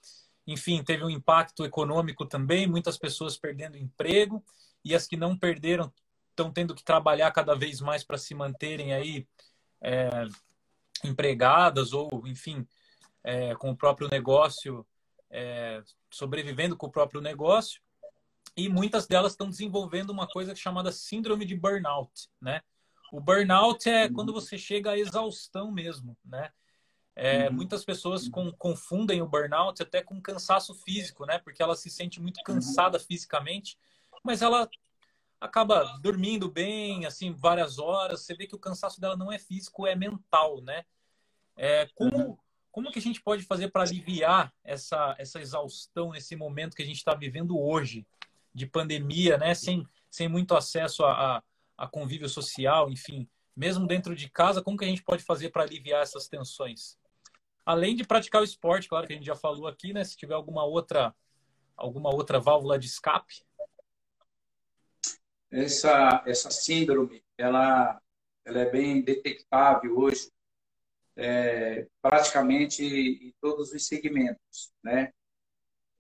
enfim, 0.47 0.83
teve 0.83 1.05
um 1.05 1.11
impacto 1.11 1.65
econômico 1.65 2.25
também, 2.25 2.67
muitas 2.67 2.97
pessoas 2.97 3.37
perdendo 3.37 3.77
emprego 3.77 4.45
e 4.85 4.95
as 4.95 5.07
que 5.07 5.17
não 5.17 5.37
perderam 5.37 5.93
estão 6.31 6.53
tendo 6.53 6.75
que 6.75 6.85
trabalhar 6.85 7.33
cada 7.33 7.55
vez 7.55 7.81
mais 7.81 8.05
para 8.05 8.17
se 8.17 8.35
manterem 8.35 8.95
aí 8.95 9.27
é, 9.81 10.09
empregadas 11.05 11.93
ou, 11.93 12.27
enfim, 12.27 12.67
é, 13.25 13.55
com 13.57 13.71
o 13.71 13.77
próprio 13.77 14.09
negócio, 14.09 14.87
é, 15.31 15.83
sobrevivendo 16.11 16.77
com 16.77 16.87
o 16.87 16.91
próprio 16.91 17.21
negócio. 17.21 17.81
E 18.57 18.69
muitas 18.69 19.07
delas 19.07 19.33
estão 19.33 19.49
desenvolvendo 19.49 20.11
uma 20.11 20.27
coisa 20.27 20.55
chamada 20.55 20.91
síndrome 20.91 21.45
de 21.45 21.55
burnout, 21.55 22.29
né? 22.41 22.61
O 23.13 23.21
burnout 23.21 23.89
é 23.89 24.07
uhum. 24.07 24.13
quando 24.13 24.33
você 24.33 24.59
chega 24.59 24.91
à 24.91 24.99
exaustão 24.99 25.71
mesmo, 25.71 26.17
né? 26.25 26.51
É, 27.15 27.49
uhum. 27.49 27.55
Muitas 27.57 27.85
pessoas 27.85 28.29
com, 28.29 28.53
confundem 28.53 29.21
o 29.21 29.27
burnout 29.27 29.83
até 29.83 30.03
com 30.03 30.21
cansaço 30.21 30.75
físico, 30.75 31.27
né? 31.27 31.39
Porque 31.39 31.63
ela 31.63 31.75
se 31.75 31.91
sente 31.91 32.21
muito 32.21 32.41
cansada 32.45 32.99
fisicamente, 33.01 33.77
mas 34.23 34.41
ela 34.41 34.69
acaba 35.41 35.99
dormindo 36.01 36.51
bem, 36.51 37.07
assim, 37.07 37.33
várias 37.33 37.79
horas. 37.79 38.23
Você 38.23 38.35
vê 38.35 38.47
que 38.47 38.55
o 38.55 38.59
cansaço 38.59 39.01
dela 39.01 39.17
não 39.17 39.33
é 39.33 39.39
físico, 39.39 39.87
é 39.87 39.97
mental, 39.97 40.61
né? 40.61 40.85
É, 41.57 41.87
como, 41.95 42.17
uhum. 42.17 42.39
como 42.71 42.93
que 42.93 43.01
a 43.01 43.03
gente 43.03 43.21
pode 43.21 43.43
fazer 43.43 43.69
para 43.69 43.83
aliviar 43.83 44.53
essa, 44.63 45.17
essa 45.19 45.41
exaustão 45.41 46.13
nesse 46.13 46.37
momento 46.37 46.77
que 46.77 46.83
a 46.83 46.87
gente 46.87 46.99
está 46.99 47.15
vivendo 47.15 47.59
hoje, 47.59 48.07
de 48.55 48.67
pandemia, 48.67 49.37
né? 49.39 49.55
Sem, 49.55 49.87
sem 50.11 50.29
muito 50.29 50.55
acesso 50.55 51.05
a, 51.05 51.39
a, 51.39 51.43
a 51.79 51.87
convívio 51.87 52.29
social, 52.29 52.91
enfim. 52.91 53.27
Mesmo 53.57 53.87
dentro 53.87 54.15
de 54.15 54.29
casa, 54.29 54.61
como 54.63 54.77
que 54.77 54.85
a 54.85 54.89
gente 54.89 55.03
pode 55.03 55.23
fazer 55.23 55.51
para 55.51 55.63
aliviar 55.63 56.03
essas 56.03 56.29
tensões? 56.29 56.99
Além 57.65 57.95
de 57.95 58.05
praticar 58.05 58.43
o 58.43 58.45
esporte, 58.45 58.89
claro 58.89 59.07
que 59.07 59.13
a 59.13 59.17
gente 59.17 59.27
já 59.27 59.37
falou 59.37 59.67
aqui, 59.67 59.93
né? 59.93 60.05
Se 60.05 60.17
tiver 60.17 60.35
alguma 60.35 60.65
outra, 60.65 61.15
alguma 61.77 62.13
outra 62.13 62.41
válvula 62.41 62.79
de 62.79 62.87
escape, 62.87 63.43
essa, 65.51 66.23
essa 66.27 66.51
síndrome, 66.51 67.25
ela, 67.37 68.01
ela 68.45 68.61
é 68.61 68.71
bem 68.71 69.03
detectável 69.03 69.99
hoje, 69.99 70.31
é, 71.17 71.87
praticamente 72.03 72.85
em 72.85 73.35
todos 73.41 73.73
os 73.73 73.87
segmentos, 73.87 74.73
né? 74.83 75.13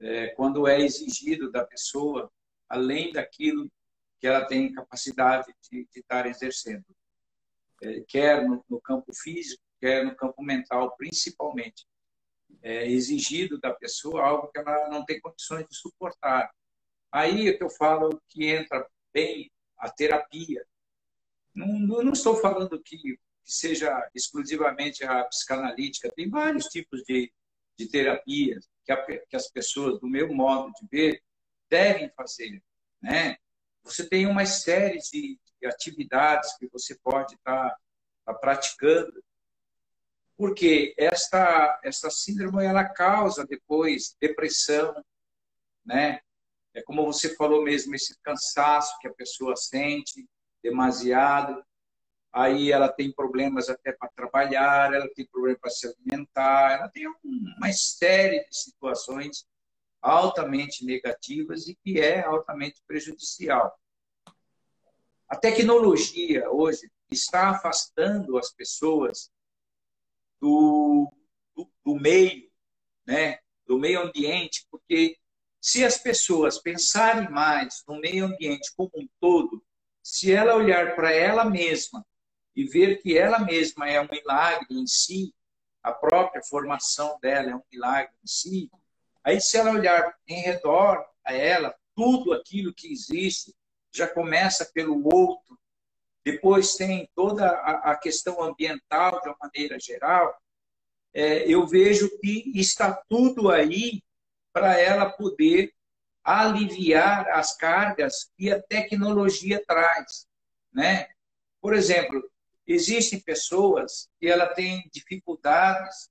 É, 0.00 0.28
quando 0.28 0.68
é 0.68 0.80
exigido 0.80 1.50
da 1.50 1.64
pessoa, 1.64 2.30
além 2.68 3.12
daquilo 3.12 3.68
que 4.20 4.26
ela 4.26 4.46
tem 4.46 4.72
capacidade 4.72 5.54
de, 5.70 5.88
de 5.92 6.00
estar 6.00 6.26
exercendo, 6.26 6.84
é, 7.82 8.00
quer 8.08 8.46
no, 8.46 8.64
no, 8.68 8.80
campo 8.80 9.12
físico, 9.14 9.62
quer 9.80 10.04
no 10.04 10.14
campo 10.16 10.42
mental, 10.42 10.94
principalmente, 10.96 11.86
é 12.62 12.86
exigido 12.90 13.58
da 13.60 13.72
pessoa 13.72 14.24
algo 14.24 14.48
que 14.48 14.58
ela 14.58 14.88
não 14.88 15.04
tem 15.04 15.20
condições 15.20 15.66
de 15.68 15.76
suportar. 15.76 16.50
Aí 17.12 17.48
é 17.48 17.52
que 17.52 17.62
eu 17.62 17.70
falo 17.70 18.20
que 18.28 18.46
entra 18.46 18.86
bem 19.12 19.50
a 19.78 19.88
terapia. 19.90 20.66
Não, 21.54 21.66
não 21.78 22.12
estou 22.12 22.36
falando 22.36 22.80
que, 22.82 23.18
seja 23.44 24.06
exclusivamente 24.14 25.04
a 25.04 25.24
psicanalítica, 25.24 26.12
tem 26.14 26.28
vários 26.28 26.66
tipos 26.66 27.02
de, 27.04 27.32
de 27.78 27.88
terapias 27.88 28.68
que, 28.84 28.94
que 29.30 29.36
as 29.36 29.48
pessoas, 29.50 29.98
do 30.00 30.06
meu 30.06 30.32
modo 30.34 30.70
de 30.72 30.86
ver, 30.90 31.22
devem 31.70 32.10
fazer. 32.10 32.62
Né? 33.00 33.36
Você 33.88 34.06
tem 34.06 34.26
uma 34.26 34.44
série 34.44 34.98
de, 34.98 35.38
de 35.60 35.66
atividades 35.66 36.54
que 36.58 36.68
você 36.68 36.94
pode 37.02 37.34
estar 37.34 37.70
tá, 37.70 37.76
tá 38.26 38.34
praticando, 38.34 39.24
porque 40.36 40.94
esta, 40.98 41.80
esta 41.82 42.10
síndrome 42.10 42.64
ela 42.64 42.84
causa 42.84 43.46
depois 43.46 44.14
depressão, 44.20 44.94
né? 45.84 46.20
É 46.74 46.82
como 46.82 47.04
você 47.04 47.34
falou 47.34 47.64
mesmo, 47.64 47.94
esse 47.94 48.14
cansaço 48.22 48.96
que 49.00 49.08
a 49.08 49.14
pessoa 49.14 49.56
sente 49.56 50.28
demasiado. 50.62 51.64
Aí 52.30 52.70
ela 52.70 52.90
tem 52.90 53.10
problemas 53.10 53.70
até 53.70 53.90
para 53.90 54.10
trabalhar, 54.10 54.92
ela 54.92 55.08
tem 55.14 55.26
problema 55.26 55.58
para 55.58 55.70
se 55.70 55.88
alimentar, 55.88 56.72
ela 56.72 56.88
tem 56.90 57.06
uma 57.24 57.72
série 57.72 58.44
de 58.44 58.54
situações 58.54 59.46
altamente 60.00 60.84
negativas 60.84 61.66
e 61.68 61.74
que 61.74 62.00
é 62.00 62.24
altamente 62.24 62.82
prejudicial. 62.86 63.78
A 65.28 65.36
tecnologia 65.36 66.50
hoje 66.50 66.90
está 67.10 67.50
afastando 67.50 68.38
as 68.38 68.52
pessoas 68.52 69.30
do, 70.40 71.12
do, 71.54 71.70
do 71.84 71.94
meio, 71.96 72.50
né, 73.06 73.38
do 73.66 73.78
meio 73.78 74.00
ambiente, 74.00 74.66
porque 74.70 75.18
se 75.60 75.84
as 75.84 75.98
pessoas 75.98 76.58
pensarem 76.58 77.28
mais 77.30 77.82
no 77.86 77.98
meio 78.00 78.26
ambiente 78.26 78.72
como 78.76 78.90
um 78.94 79.08
todo, 79.20 79.62
se 80.02 80.32
ela 80.32 80.54
olhar 80.54 80.94
para 80.94 81.12
ela 81.12 81.44
mesma 81.44 82.06
e 82.54 82.64
ver 82.64 83.02
que 83.02 83.18
ela 83.18 83.38
mesma 83.40 83.88
é 83.88 84.00
um 84.00 84.08
milagre 84.10 84.66
em 84.70 84.86
si, 84.86 85.34
a 85.82 85.92
própria 85.92 86.42
formação 86.42 87.18
dela 87.20 87.50
é 87.50 87.54
um 87.54 87.62
milagre 87.70 88.14
em 88.22 88.26
si, 88.26 88.70
aí 89.28 89.40
se 89.40 89.58
ela 89.58 89.72
olhar 89.72 90.16
em 90.26 90.40
redor 90.40 91.04
a 91.22 91.34
ela, 91.34 91.74
tudo 91.94 92.32
aquilo 92.32 92.72
que 92.72 92.90
existe 92.90 93.54
já 93.92 94.08
começa 94.08 94.64
pelo 94.72 95.04
outro, 95.04 95.58
depois 96.24 96.76
tem 96.76 97.10
toda 97.14 97.48
a, 97.48 97.96
questão 97.96 98.42
ambiental 98.42 99.20
de 99.20 99.28
uma 99.28 99.36
maneira 99.40 99.78
geral, 99.78 100.34
é, 101.12 101.46
eu 101.46 101.66
vejo 101.66 102.08
que 102.20 102.52
está 102.54 102.92
tudo 103.08 103.50
aí 103.50 104.02
para 104.52 104.78
ela 104.78 105.10
poder 105.10 105.74
aliviar 106.24 107.28
as 107.30 107.56
cargas 107.56 108.30
que 108.36 108.50
a 108.50 108.62
tecnologia 108.62 109.62
traz, 109.66 110.26
né? 110.72 111.08
Por 111.60 111.74
exemplo, 111.74 112.30
existem 112.66 113.20
pessoas 113.20 114.08
que 114.18 114.26
ela 114.26 114.46
tem 114.46 114.88
dificuldades 114.92 116.10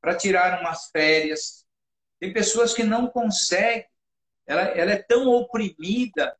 para 0.00 0.16
tirar 0.16 0.60
umas 0.60 0.86
férias. 0.90 1.66
Tem 2.20 2.32
pessoas 2.32 2.74
que 2.74 2.84
não 2.84 3.08
conseguem. 3.08 3.88
Ela, 4.46 4.62
ela 4.62 4.92
é 4.92 5.02
tão 5.02 5.26
oprimida 5.28 6.38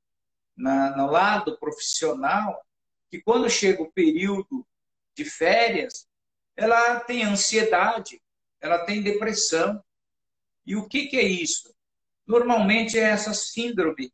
na, 0.57 0.97
no 0.97 1.07
lado 1.07 1.59
profissional 1.59 2.65
que 3.11 3.21
quando 3.23 3.49
chega 3.49 3.83
o 3.83 3.91
período 3.91 4.65
de 5.17 5.25
férias, 5.25 6.07
ela 6.57 7.01
tem 7.01 7.25
ansiedade, 7.25 8.23
ela 8.61 8.85
tem 8.85 9.03
depressão. 9.03 9.83
E 10.67 10.77
o 10.77 10.87
que, 10.87 11.07
que 11.07 11.17
é 11.17 11.23
isso? 11.23 11.75
Normalmente 12.27 12.99
é 12.99 13.03
essa 13.03 13.33
síndrome 13.33 14.13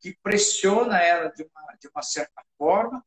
que 0.00 0.16
pressiona 0.22 1.02
ela 1.02 1.28
de 1.30 1.42
uma, 1.42 1.74
de 1.74 1.88
uma 1.88 2.02
certa 2.02 2.42
forma, 2.56 3.04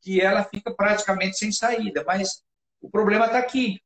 que 0.00 0.20
ela 0.20 0.44
fica 0.44 0.72
praticamente 0.72 1.36
sem 1.36 1.50
saída. 1.50 2.04
Mas 2.06 2.42
o 2.80 2.88
problema 2.88 3.26
está 3.26 3.38
aqui. 3.38 3.82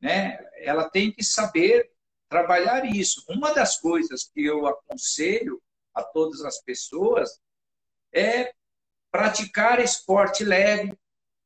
Né? 0.00 0.38
Ela 0.58 0.88
tem 0.88 1.12
que 1.12 1.24
saber 1.24 1.90
trabalhar 2.28 2.84
isso. 2.84 3.24
Uma 3.28 3.52
das 3.52 3.78
coisas 3.78 4.24
que 4.24 4.44
eu 4.44 4.66
aconselho 4.66 5.62
a 5.94 6.02
todas 6.02 6.42
as 6.44 6.60
pessoas 6.62 7.40
é 8.12 8.52
praticar 9.10 9.80
esporte 9.80 10.44
leve, 10.44 10.96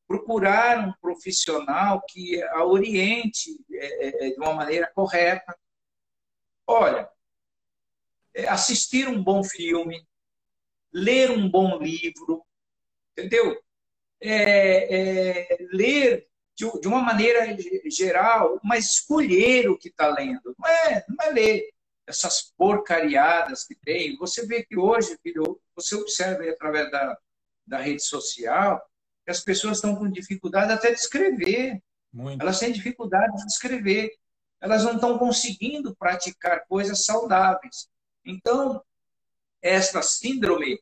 procurar 0.07 0.87
um 0.87 0.93
profissional 1.01 2.03
que 2.09 2.43
a 2.43 2.65
oriente 2.65 3.51
é, 3.73 4.27
é, 4.27 4.31
de 4.31 4.41
uma 4.41 4.53
maneira 4.53 4.91
correta, 4.95 5.57
Olha, 6.67 7.09
é 8.35 8.49
assistir 8.49 9.09
um 9.09 9.23
bom 9.23 9.43
filme, 9.43 10.07
ler 10.93 11.31
um 11.31 11.49
bom 11.49 11.79
livro, 11.79 12.45
entendeu? 13.13 13.61
É, 14.21 15.51
é, 15.51 15.59
ler 15.73 16.29
de, 16.81 16.89
uma 16.89 17.01
maneira 17.01 17.57
geral, 17.87 18.61
mas 18.63 18.91
escolher 18.91 19.69
o 19.69 19.79
que 19.79 19.89
está 19.89 20.09
lendo. 20.09 20.55
Não 20.59 20.69
é, 20.69 21.05
não 21.09 21.27
é 21.27 21.31
ler 21.31 21.69
essas 22.07 22.53
porcariadas 22.57 23.65
que 23.65 23.75
tem. 23.75 24.17
Você 24.17 24.47
vê 24.47 24.65
que 24.65 24.77
hoje, 24.77 25.17
filho, 25.23 25.61
você 25.75 25.95
observa 25.95 26.49
através 26.51 26.91
da, 26.91 27.19
da 27.67 27.79
rede 27.79 28.03
social, 28.03 28.81
que 29.25 29.31
as 29.31 29.41
pessoas 29.41 29.79
estão 29.79 29.95
com 29.95 30.11
dificuldade 30.11 30.73
até 30.73 30.91
de 30.91 30.99
escrever. 30.99 31.83
Muito. 32.13 32.43
Elas 32.43 32.59
têm 32.59 32.73
dificuldade 32.73 33.37
de 33.37 33.47
escrever 33.47 34.11
elas 34.63 34.85
não 34.85 34.95
estão 34.95 35.19
conseguindo 35.19 35.95
praticar 35.97 36.65
coisas 36.69 37.05
saudáveis. 37.05 37.89
Então, 38.25 38.81
esta 39.61 40.01
síndrome, 40.03 40.81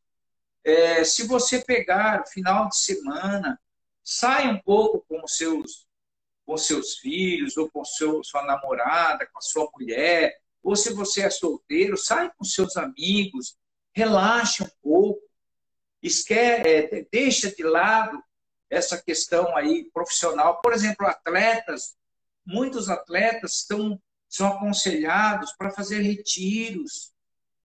é, 0.62 1.02
se 1.02 1.26
você 1.26 1.64
pegar 1.64 2.26
final 2.26 2.68
de 2.68 2.76
semana, 2.76 3.58
sai 4.02 4.48
um 4.48 4.58
pouco 4.60 5.04
com 5.08 5.22
os 5.22 5.36
seus, 5.36 5.86
com 6.46 6.56
seus 6.56 6.96
filhos, 6.96 7.56
ou 7.56 7.70
com 7.70 7.84
seu, 7.84 8.22
sua 8.24 8.44
namorada, 8.44 9.26
com 9.26 9.38
a 9.38 9.42
sua 9.42 9.68
mulher, 9.74 10.36
ou 10.62 10.76
se 10.76 10.92
você 10.92 11.22
é 11.22 11.30
solteiro, 11.30 11.96
sai 11.96 12.30
com 12.36 12.44
seus 12.44 12.76
amigos, 12.76 13.56
relaxa 13.92 14.64
um 14.64 14.70
pouco, 14.82 15.22
esquece, 16.02 16.68
é, 16.68 17.06
deixa 17.10 17.54
de 17.54 17.62
lado 17.62 18.22
essa 18.68 19.00
questão 19.00 19.56
aí 19.56 19.90
profissional. 19.92 20.60
Por 20.60 20.72
exemplo, 20.72 21.06
atletas 21.06 21.96
muitos 22.50 22.88
atletas 22.88 23.54
estão, 23.58 24.00
são 24.28 24.48
aconselhados 24.48 25.52
para 25.52 25.70
fazer 25.70 26.00
retiros, 26.00 27.12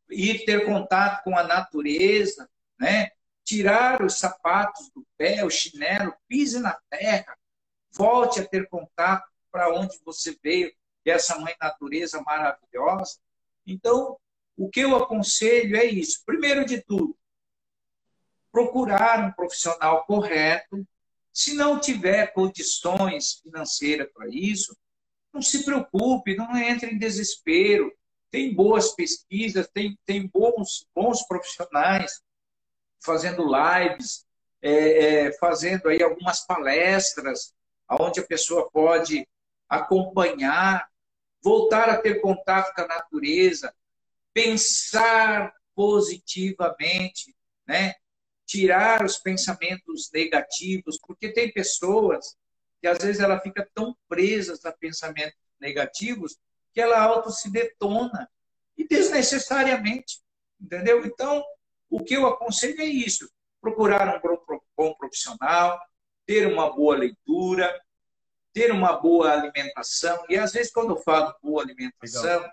ir 0.10 0.46
ter 0.46 0.66
contato 0.66 1.24
com 1.24 1.38
a 1.38 1.44
natureza, 1.44 2.50
né? 2.80 3.10
Tirar 3.46 4.02
os 4.02 4.18
sapatos 4.18 4.90
do 4.90 5.06
pé, 5.16 5.46
o 5.46 5.50
chinelo, 5.50 6.14
pise 6.28 6.60
na 6.60 6.78
terra, 6.90 7.38
volte 7.92 8.42
a 8.42 8.48
ter 8.48 8.68
contato 8.68 9.30
para 9.52 9.74
onde 9.74 9.98
você 10.04 10.38
veio, 10.44 10.74
dessa 11.06 11.38
mãe 11.40 11.54
natureza 11.62 12.20
maravilhosa. 12.24 13.20
Então, 13.66 14.18
o 14.58 14.70
que 14.70 14.80
eu 14.80 14.96
aconselho 14.96 15.78
é 15.78 15.86
isso. 15.86 16.24
Primeiro 16.26 16.66
de 16.66 16.82
tudo, 16.82 17.16
procurar 18.52 19.24
um 19.24 19.32
profissional 19.32 20.04
correto, 20.06 20.86
se 21.32 21.54
não 21.54 21.80
tiver 21.80 22.34
condições 22.34 23.40
financeiras 23.44 24.10
para 24.12 24.28
isso, 24.30 24.76
não 25.32 25.42
se 25.42 25.64
preocupe, 25.64 26.36
não 26.36 26.58
entre 26.58 26.92
em 26.92 26.98
desespero. 26.98 27.94
tem 28.32 28.54
boas 28.54 28.96
pesquisas, 28.96 29.68
tem, 29.72 29.98
tem 30.06 30.28
bons, 30.28 30.88
bons 30.94 31.22
profissionais 31.28 32.25
fazendo 33.06 33.46
lives, 33.46 34.26
é, 34.62 35.28
é, 35.28 35.32
fazendo 35.38 35.88
aí 35.90 36.02
algumas 36.02 36.46
palestras, 36.46 37.54
onde 37.90 38.20
a 38.20 38.26
pessoa 38.26 38.70
pode 38.70 39.28
acompanhar, 39.70 40.90
voltar 41.42 41.90
a 41.90 41.98
ter 41.98 42.20
contato 42.20 42.74
com 42.74 42.82
a 42.82 42.88
natureza, 42.88 43.74
pensar 44.34 45.54
positivamente, 45.76 47.36
né? 47.68 47.94
tirar 48.46 49.04
os 49.04 49.18
pensamentos 49.18 50.10
negativos, 50.14 51.00
porque 51.00 51.32
tem 51.32 51.52
pessoas 51.52 52.36
que 52.80 52.88
às 52.88 53.00
vezes 53.00 53.22
ela 53.22 53.40
fica 53.40 53.68
tão 53.74 53.96
presa 54.08 54.58
a 54.64 54.72
pensamentos 54.72 55.38
negativos 55.60 56.38
que 56.74 56.82
ela 56.82 57.00
auto 57.02 57.32
se 57.32 57.50
detona 57.50 58.30
e 58.78 58.88
desnecessariamente, 58.88 60.20
entendeu? 60.60 61.06
Então, 61.06 61.44
o 61.90 62.04
que 62.04 62.16
eu 62.16 62.28
aconselho 62.28 62.82
é 62.82 62.86
isso: 62.86 63.30
procurar 63.62 64.22
um 64.24 64.38
bom 64.76 64.94
profissional, 64.96 65.80
ter 66.26 66.48
uma 66.48 66.74
boa 66.74 66.98
leitura, 66.98 67.82
ter 68.54 68.72
uma 68.72 68.98
boa 69.00 69.32
alimentação. 69.32 70.24
E 70.30 70.38
às 70.38 70.54
vezes, 70.54 70.72
quando 70.72 70.92
eu 70.92 70.98
falo 70.98 71.36
boa 71.42 71.64
alimentação, 71.64 72.46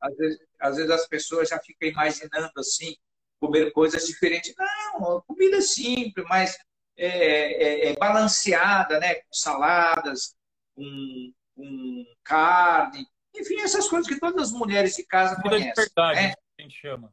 às 0.00 0.16
vezes, 0.16 0.38
às 0.58 0.76
vezes, 0.76 0.90
as 0.90 1.06
pessoas 1.08 1.48
já 1.48 1.58
ficam 1.60 1.88
imaginando 1.88 2.52
assim, 2.56 2.96
comer 3.40 3.72
coisas 3.72 4.06
diferentes. 4.06 4.54
Não, 4.56 5.20
comida 5.26 5.60
simples, 5.60 6.24
mas 6.28 6.56
é, 6.96 7.88
é, 7.88 7.88
é 7.90 7.96
balanceada, 7.96 8.98
né? 8.98 9.16
Com 9.16 9.32
saladas, 9.32 10.34
com, 10.74 11.32
com, 11.54 12.06
carne, 12.24 13.06
enfim, 13.34 13.60
essas 13.60 13.88
coisas 13.88 14.08
que 14.08 14.20
todas 14.20 14.48
as 14.48 14.52
mulheres 14.52 14.94
de 14.94 15.04
casa 15.04 15.36
comida 15.36 15.56
conhecem. 15.56 15.72
De 15.72 15.80
verdade, 15.80 16.20
né? 16.20 16.34
a 16.58 16.62
gente 16.62 16.74
chama. 16.74 17.12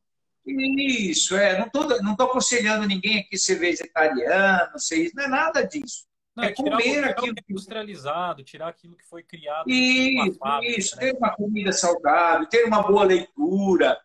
Isso, 0.50 1.36
é. 1.36 1.58
Não 1.58 1.68
estou 1.68 2.02
não 2.02 2.16
tô 2.16 2.24
aconselhando 2.24 2.88
ninguém 2.88 3.20
aqui 3.20 3.38
ser 3.38 3.56
vegetariano, 3.56 4.80
ser 4.80 5.04
isso, 5.04 5.16
não 5.16 5.24
é 5.24 5.28
nada 5.28 5.66
disso. 5.66 6.08
Não, 6.36 6.44
é 6.44 6.54
comer 6.54 6.84
tirar, 6.84 7.10
aquilo 7.10 7.36
que... 7.36 7.44
industrializado, 7.50 8.44
tirar 8.44 8.70
aquilo 8.70 8.96
que 8.96 9.06
foi 9.06 9.24
criado. 9.24 9.70
Isso, 9.70 10.38
fábrica, 10.38 10.80
isso, 10.80 10.96
né? 10.96 11.02
ter 11.02 11.18
uma 11.18 11.36
comida 11.36 11.72
saudável, 11.72 12.48
ter 12.48 12.66
uma 12.66 12.82
boa 12.82 13.04
leitura, 13.04 14.00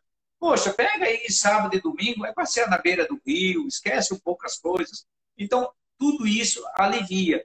Poxa, 0.45 0.74
pega 0.74 1.07
aí 1.07 1.30
sábado 1.32 1.74
e 1.74 1.80
domingo, 1.80 2.20
vai 2.20 2.34
passear 2.34 2.68
na 2.68 2.76
beira 2.76 3.07
do 3.07 3.18
rio, 3.26 3.66
esquece 3.66 4.12
um 4.12 4.18
pouco 4.18 4.45
as 4.45 4.59
coisas. 4.59 5.07
Então, 5.38 5.72
tudo 5.99 6.26
isso 6.26 6.62
alivia. 6.74 7.42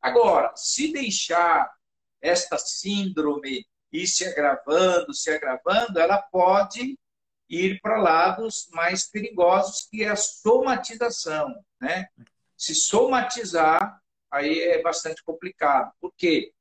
Agora, 0.00 0.52
se 0.54 0.92
deixar 0.92 1.68
esta 2.22 2.56
síndrome 2.56 3.66
ir 3.92 4.06
se 4.06 4.24
agravando, 4.24 5.12
se 5.12 5.28
agravando, 5.28 5.98
ela 5.98 6.18
pode 6.18 6.96
ir 7.48 7.80
para 7.80 8.00
lados 8.00 8.68
mais 8.72 9.08
perigosos, 9.08 9.86
que 9.90 10.02
é 10.02 10.08
a 10.08 10.16
somatização. 10.16 11.54
Né? 11.80 12.08
Se 12.56 12.74
somatizar, 12.74 14.00
aí 14.30 14.60
é 14.60 14.82
bastante 14.82 15.22
complicado. 15.22 15.92
Por 16.00 16.12
quê? 16.16 16.52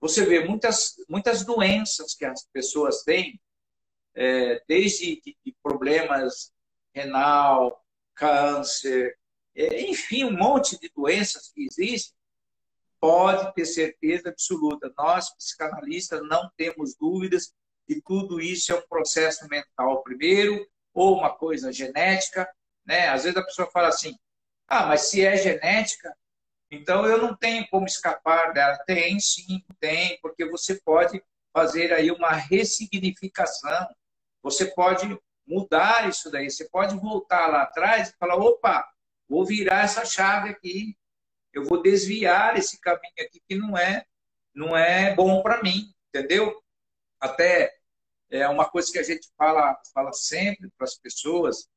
Você 0.00 0.24
vê 0.24 0.44
muitas, 0.44 0.94
muitas 1.08 1.44
doenças 1.44 2.14
que 2.14 2.24
as 2.24 2.46
pessoas 2.52 3.02
têm, 3.02 3.40
é, 4.14 4.62
desde 4.68 5.20
problemas 5.62 6.52
renal, 6.94 7.84
câncer, 8.14 9.18
é, 9.54 9.82
enfim, 9.82 10.24
um 10.24 10.36
monte 10.36 10.78
de 10.78 10.90
doenças 10.94 11.50
que 11.52 11.66
existem, 11.70 12.14
pode 13.00 13.54
ter 13.54 13.66
certeza 13.66 14.30
absoluta. 14.30 14.92
Nós, 14.96 15.34
psicanalistas, 15.36 16.20
não 16.28 16.50
temos 16.56 16.94
dúvidas 16.96 17.54
que 17.86 18.00
tudo 18.02 18.40
isso 18.40 18.72
é 18.72 18.74
um 18.74 18.86
processo 18.88 19.46
mental 19.48 20.02
primeiro, 20.02 20.66
ou 20.92 21.18
uma 21.18 21.34
coisa 21.34 21.72
genética. 21.72 22.48
Né? 22.84 23.08
Às 23.08 23.24
vezes 23.24 23.36
a 23.36 23.44
pessoa 23.44 23.70
fala 23.70 23.88
assim, 23.88 24.16
ah, 24.66 24.86
mas 24.86 25.02
se 25.02 25.24
é 25.24 25.36
genética, 25.36 26.16
então 26.70 27.06
eu 27.06 27.18
não 27.18 27.36
tenho 27.36 27.66
como 27.68 27.86
escapar 27.86 28.52
dela. 28.52 28.76
Tem 28.86 29.18
sim, 29.20 29.62
tem, 29.78 30.18
porque 30.20 30.44
você 30.44 30.80
pode 30.84 31.22
fazer 31.52 31.92
aí 31.92 32.10
uma 32.10 32.32
ressignificação 32.32 33.88
você 34.46 34.64
pode 34.64 35.18
mudar 35.44 36.08
isso 36.08 36.30
daí. 36.30 36.48
Você 36.48 36.68
pode 36.68 36.96
voltar 36.96 37.48
lá 37.48 37.62
atrás 37.62 38.10
e 38.10 38.16
falar: 38.16 38.36
opa, 38.36 38.88
vou 39.28 39.44
virar 39.44 39.82
essa 39.82 40.04
chave 40.04 40.50
aqui. 40.50 40.96
Eu 41.52 41.64
vou 41.64 41.82
desviar 41.82 42.56
esse 42.56 42.80
caminho 42.80 43.12
aqui 43.18 43.42
que 43.48 43.56
não 43.56 43.76
é, 43.76 44.04
não 44.54 44.76
é 44.76 45.12
bom 45.16 45.42
para 45.42 45.60
mim, 45.64 45.92
entendeu? 46.08 46.62
Até 47.18 47.75
é 48.30 48.48
uma 48.48 48.68
coisa 48.68 48.90
que 48.90 48.98
a 48.98 49.02
gente 49.02 49.28
fala, 49.36 49.80
fala 49.92 50.12
sempre 50.12 50.70
para 50.76 50.84
as 50.84 50.96
pessoas. 50.96 51.68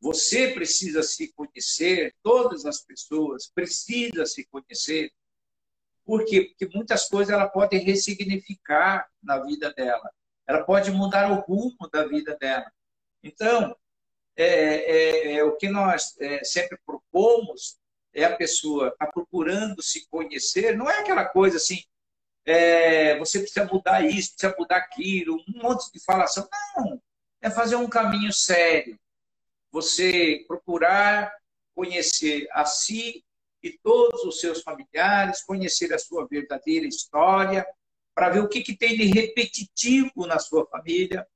Você 0.00 0.52
precisa 0.52 1.02
se 1.02 1.32
conhecer, 1.32 2.14
todas 2.22 2.64
as 2.64 2.80
pessoas 2.80 3.50
precisam 3.52 4.24
se 4.24 4.46
conhecer. 4.46 5.12
Por 6.04 6.24
quê? 6.24 6.42
Porque 6.42 6.74
muitas 6.76 7.08
coisas 7.08 7.32
ela 7.32 7.48
pode 7.48 7.76
ressignificar 7.76 9.08
na 9.22 9.38
vida 9.40 9.72
dela 9.72 10.10
ela 10.48 10.64
pode 10.64 10.90
mudar 10.90 11.30
o 11.30 11.40
rumo 11.40 11.76
da 11.92 12.06
vida 12.06 12.34
dela. 12.36 12.72
Então, 13.22 13.76
é, 14.34 14.46
é, 14.46 15.32
é 15.36 15.44
o 15.44 15.56
que 15.56 15.68
nós 15.68 16.16
é, 16.18 16.42
sempre 16.42 16.78
propomos 16.86 17.76
é 18.14 18.24
a 18.24 18.34
pessoa 18.34 18.96
tá 18.98 19.06
procurando 19.06 19.82
se 19.82 20.08
conhecer, 20.08 20.74
não 20.74 20.88
é 20.90 21.00
aquela 21.00 21.26
coisa 21.26 21.58
assim, 21.58 21.84
é, 22.48 23.18
você 23.18 23.40
precisa 23.40 23.66
mudar 23.66 24.02
isso, 24.04 24.32
precisa 24.32 24.56
mudar 24.58 24.76
aquilo, 24.78 25.36
um 25.48 25.62
monte 25.62 25.92
de 25.92 26.00
falação. 26.00 26.48
Não, 26.76 27.00
é 27.42 27.50
fazer 27.50 27.76
um 27.76 27.88
caminho 27.88 28.32
sério. 28.32 28.98
Você 29.70 30.44
procurar 30.48 31.30
conhecer 31.74 32.48
a 32.52 32.64
si 32.64 33.22
e 33.62 33.78
todos 33.82 34.24
os 34.24 34.40
seus 34.40 34.62
familiares, 34.62 35.44
conhecer 35.44 35.92
a 35.92 35.98
sua 35.98 36.26
verdadeira 36.26 36.86
história, 36.86 37.66
para 38.14 38.30
ver 38.30 38.40
o 38.40 38.48
que, 38.48 38.62
que 38.62 38.76
tem 38.76 38.96
de 38.96 39.04
repetitivo 39.04 40.26
na 40.26 40.38
sua 40.38 40.66
família. 40.66 41.26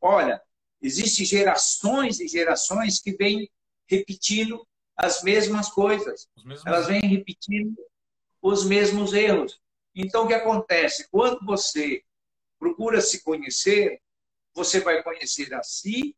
Olha, 0.00 0.40
existem 0.80 1.26
gerações 1.26 2.20
e 2.20 2.28
gerações 2.28 3.00
que 3.00 3.12
vêm 3.12 3.50
repetindo 3.86 4.64
as 4.96 5.22
mesmas 5.22 5.68
coisas. 5.68 6.28
Mesmos... 6.44 6.64
Elas 6.64 6.86
vêm 6.86 7.00
repetindo 7.00 7.76
os 8.40 8.64
mesmos 8.64 9.12
erros. 9.12 9.60
Então, 9.94 10.24
o 10.24 10.28
que 10.28 10.34
acontece? 10.34 11.08
Quando 11.10 11.44
você 11.44 12.04
procura 12.58 13.00
se 13.00 13.22
conhecer, 13.22 14.00
você 14.54 14.80
vai 14.80 15.02
conhecer 15.02 15.52
a 15.54 15.62
si 15.62 16.16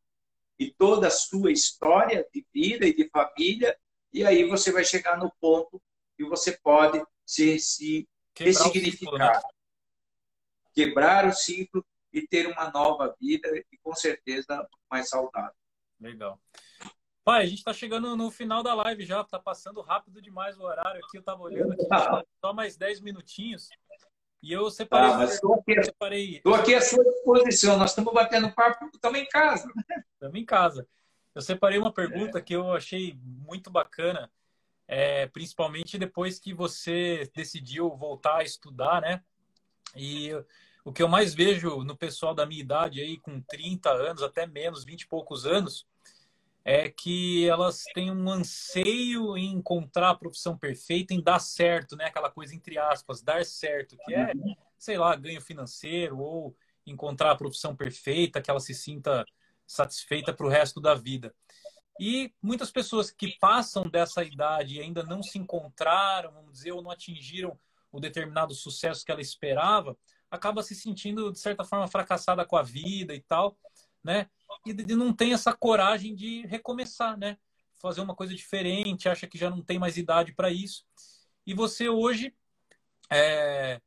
e 0.58 0.70
toda 0.72 1.08
a 1.08 1.10
sua 1.10 1.50
história 1.50 2.26
de 2.32 2.46
vida 2.52 2.86
e 2.86 2.94
de 2.94 3.08
família, 3.08 3.78
e 4.12 4.24
aí 4.24 4.44
você 4.44 4.72
vai 4.72 4.84
chegar 4.84 5.18
no 5.18 5.32
ponto 5.40 5.80
que 6.16 6.24
você 6.24 6.52
pode 6.52 7.02
se, 7.24 7.58
se 7.58 8.08
ressignificar. 8.36 8.90
Ciclo, 8.98 9.18
né? 9.18 9.40
quebrar 10.72 11.26
o 11.26 11.32
ciclo 11.32 11.84
e 12.12 12.26
ter 12.26 12.46
uma 12.46 12.70
nova 12.70 13.14
vida 13.20 13.48
e 13.70 13.78
com 13.78 13.94
certeza 13.94 14.68
mais 14.90 15.08
saudável. 15.08 15.54
Legal. 16.00 16.40
Pai, 17.22 17.42
a 17.42 17.46
gente 17.46 17.58
está 17.58 17.72
chegando 17.72 18.16
no 18.16 18.30
final 18.30 18.62
da 18.62 18.74
live 18.74 19.04
já, 19.04 19.20
está 19.20 19.38
passando 19.38 19.80
rápido 19.82 20.22
demais 20.22 20.58
o 20.58 20.62
horário 20.62 21.04
aqui, 21.04 21.18
eu 21.18 21.20
estava 21.20 21.42
olhando 21.42 21.74
aqui, 21.74 21.86
só 22.40 22.52
mais 22.52 22.76
10 22.76 23.00
minutinhos. 23.00 23.68
E 24.42 24.52
eu 24.52 24.70
separei. 24.70 25.10
Ah, 25.10 25.24
estou 25.24 25.54
aqui, 25.54 25.82
separei... 25.82 26.42
aqui 26.54 26.74
à 26.74 26.80
sua 26.80 27.04
disposição, 27.04 27.76
nós 27.76 27.90
estamos 27.90 28.12
batendo 28.14 28.50
papo, 28.52 28.90
estamos 28.92 29.18
em 29.18 29.26
casa. 29.26 29.70
Estamos 30.14 30.40
em 30.40 30.44
casa. 30.46 30.88
Eu 31.34 31.42
separei 31.42 31.78
uma 31.78 31.92
pergunta 31.92 32.38
é. 32.38 32.42
que 32.42 32.54
eu 32.54 32.72
achei 32.72 33.18
muito 33.22 33.70
bacana, 33.70 34.30
é, 34.88 35.26
principalmente 35.26 35.98
depois 35.98 36.38
que 36.38 36.54
você 36.54 37.30
decidiu 37.34 37.94
voltar 37.96 38.38
a 38.38 38.42
estudar, 38.42 39.02
né? 39.02 39.22
E 39.94 40.30
o 40.84 40.92
que 40.92 41.02
eu 41.02 41.08
mais 41.08 41.34
vejo 41.34 41.84
no 41.84 41.96
pessoal 41.96 42.34
da 42.34 42.46
minha 42.46 42.60
idade 42.60 43.00
aí, 43.00 43.18
com 43.18 43.40
30 43.42 43.90
anos, 43.90 44.22
até 44.22 44.46
menos, 44.46 44.84
20 44.84 45.02
e 45.02 45.06
poucos 45.06 45.46
anos, 45.46 45.86
é 46.64 46.88
que 46.88 47.48
elas 47.48 47.84
têm 47.94 48.10
um 48.10 48.28
anseio 48.28 49.36
em 49.36 49.52
encontrar 49.52 50.10
a 50.10 50.14
profissão 50.14 50.56
perfeita, 50.56 51.14
em 51.14 51.22
dar 51.22 51.38
certo, 51.38 51.96
né? 51.96 52.06
Aquela 52.06 52.30
coisa 52.30 52.54
entre 52.54 52.78
aspas, 52.78 53.22
dar 53.22 53.44
certo, 53.44 53.96
que 54.04 54.14
é, 54.14 54.32
sei 54.78 54.98
lá, 54.98 55.14
ganho 55.16 55.40
financeiro 55.40 56.18
ou 56.18 56.54
encontrar 56.86 57.30
a 57.30 57.36
profissão 57.36 57.74
perfeita, 57.74 58.40
que 58.40 58.50
ela 58.50 58.60
se 58.60 58.74
sinta 58.74 59.24
satisfeita 59.66 60.32
para 60.32 60.46
o 60.46 60.50
resto 60.50 60.80
da 60.80 60.94
vida. 60.94 61.34
E 61.98 62.32
muitas 62.42 62.70
pessoas 62.70 63.10
que 63.10 63.36
passam 63.38 63.88
dessa 63.88 64.24
idade 64.24 64.76
e 64.76 64.80
ainda 64.80 65.02
não 65.02 65.22
se 65.22 65.38
encontraram, 65.38 66.32
vamos 66.32 66.52
dizer, 66.52 66.72
ou 66.72 66.82
não 66.82 66.90
atingiram 66.90 67.58
o 67.92 68.00
determinado 68.00 68.54
sucesso 68.54 69.04
que 69.04 69.12
ela 69.12 69.20
esperava, 69.20 69.96
acaba 70.30 70.62
se 70.62 70.74
sentindo, 70.74 71.32
de 71.32 71.38
certa 71.38 71.64
forma, 71.64 71.88
fracassada 71.88 72.44
com 72.44 72.56
a 72.56 72.62
vida 72.62 73.14
e 73.14 73.20
tal, 73.20 73.56
né? 74.02 74.28
E 74.66 74.72
não 74.94 75.12
tem 75.12 75.32
essa 75.32 75.52
coragem 75.52 76.14
de 76.14 76.46
recomeçar, 76.46 77.16
né? 77.18 77.36
Fazer 77.78 78.00
uma 78.00 78.14
coisa 78.14 78.34
diferente, 78.34 79.08
acha 79.08 79.26
que 79.26 79.38
já 79.38 79.48
não 79.48 79.62
tem 79.62 79.78
mais 79.78 79.96
idade 79.96 80.34
para 80.34 80.50
isso. 80.50 80.84
E 81.46 81.54
você 81.54 81.88
hoje, 81.88 82.34
é... 83.10 83.80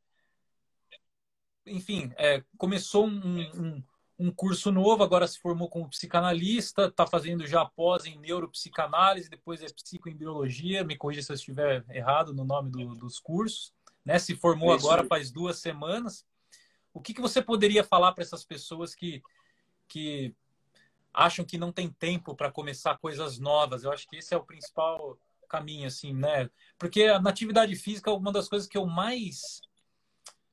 enfim, 1.66 2.12
é, 2.16 2.42
começou 2.58 3.06
um, 3.06 3.40
um, 3.40 3.84
um 4.18 4.32
curso 4.32 4.72
novo, 4.72 5.02
agora 5.02 5.26
se 5.26 5.38
formou 5.38 5.68
como 5.68 5.88
psicanalista, 5.88 6.86
está 6.86 7.06
fazendo 7.06 7.46
já 7.46 7.64
pós 7.64 8.04
em 8.04 8.18
neuropsicanálise, 8.18 9.30
depois 9.30 9.62
é 9.62 9.66
psicoembriologia, 9.66 10.84
me 10.84 10.96
corrija 10.96 11.22
se 11.22 11.32
eu 11.32 11.36
estiver 11.36 11.84
errado 11.90 12.34
no 12.34 12.44
nome 12.44 12.70
do, 12.70 12.94
dos 12.94 13.18
cursos, 13.18 13.72
né? 14.04 14.18
Se 14.18 14.34
formou 14.34 14.72
agora 14.72 15.04
faz 15.04 15.30
duas 15.30 15.58
semanas. 15.58 16.24
O 16.92 17.00
que, 17.00 17.12
que 17.12 17.20
você 17.20 17.42
poderia 17.42 17.82
falar 17.82 18.12
para 18.12 18.22
essas 18.22 18.44
pessoas 18.44 18.94
que, 18.94 19.20
que 19.88 20.34
acham 21.12 21.44
que 21.44 21.58
não 21.58 21.72
tem 21.72 21.88
tempo 21.88 22.34
para 22.34 22.50
começar 22.50 22.98
coisas 22.98 23.38
novas? 23.38 23.84
Eu 23.84 23.92
acho 23.92 24.06
que 24.08 24.16
esse 24.16 24.34
é 24.34 24.36
o 24.36 24.44
principal 24.44 25.18
caminho, 25.48 25.86
assim, 25.86 26.12
né? 26.12 26.50
Porque 26.78 27.06
na 27.18 27.30
atividade 27.30 27.74
física, 27.76 28.12
uma 28.12 28.32
das 28.32 28.48
coisas 28.48 28.68
que 28.68 28.76
eu 28.76 28.86
mais 28.86 29.60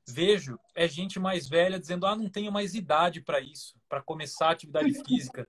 vejo 0.08 0.60
é 0.76 0.88
gente 0.88 1.20
mais 1.20 1.48
velha 1.48 1.80
dizendo: 1.80 2.06
ah, 2.06 2.16
não 2.16 2.30
tenho 2.30 2.52
mais 2.52 2.76
idade 2.76 3.22
para 3.22 3.40
isso, 3.40 3.76
para 3.90 4.02
começar 4.02 4.48
a 4.48 4.52
atividade 4.52 4.94
física. 5.06 5.48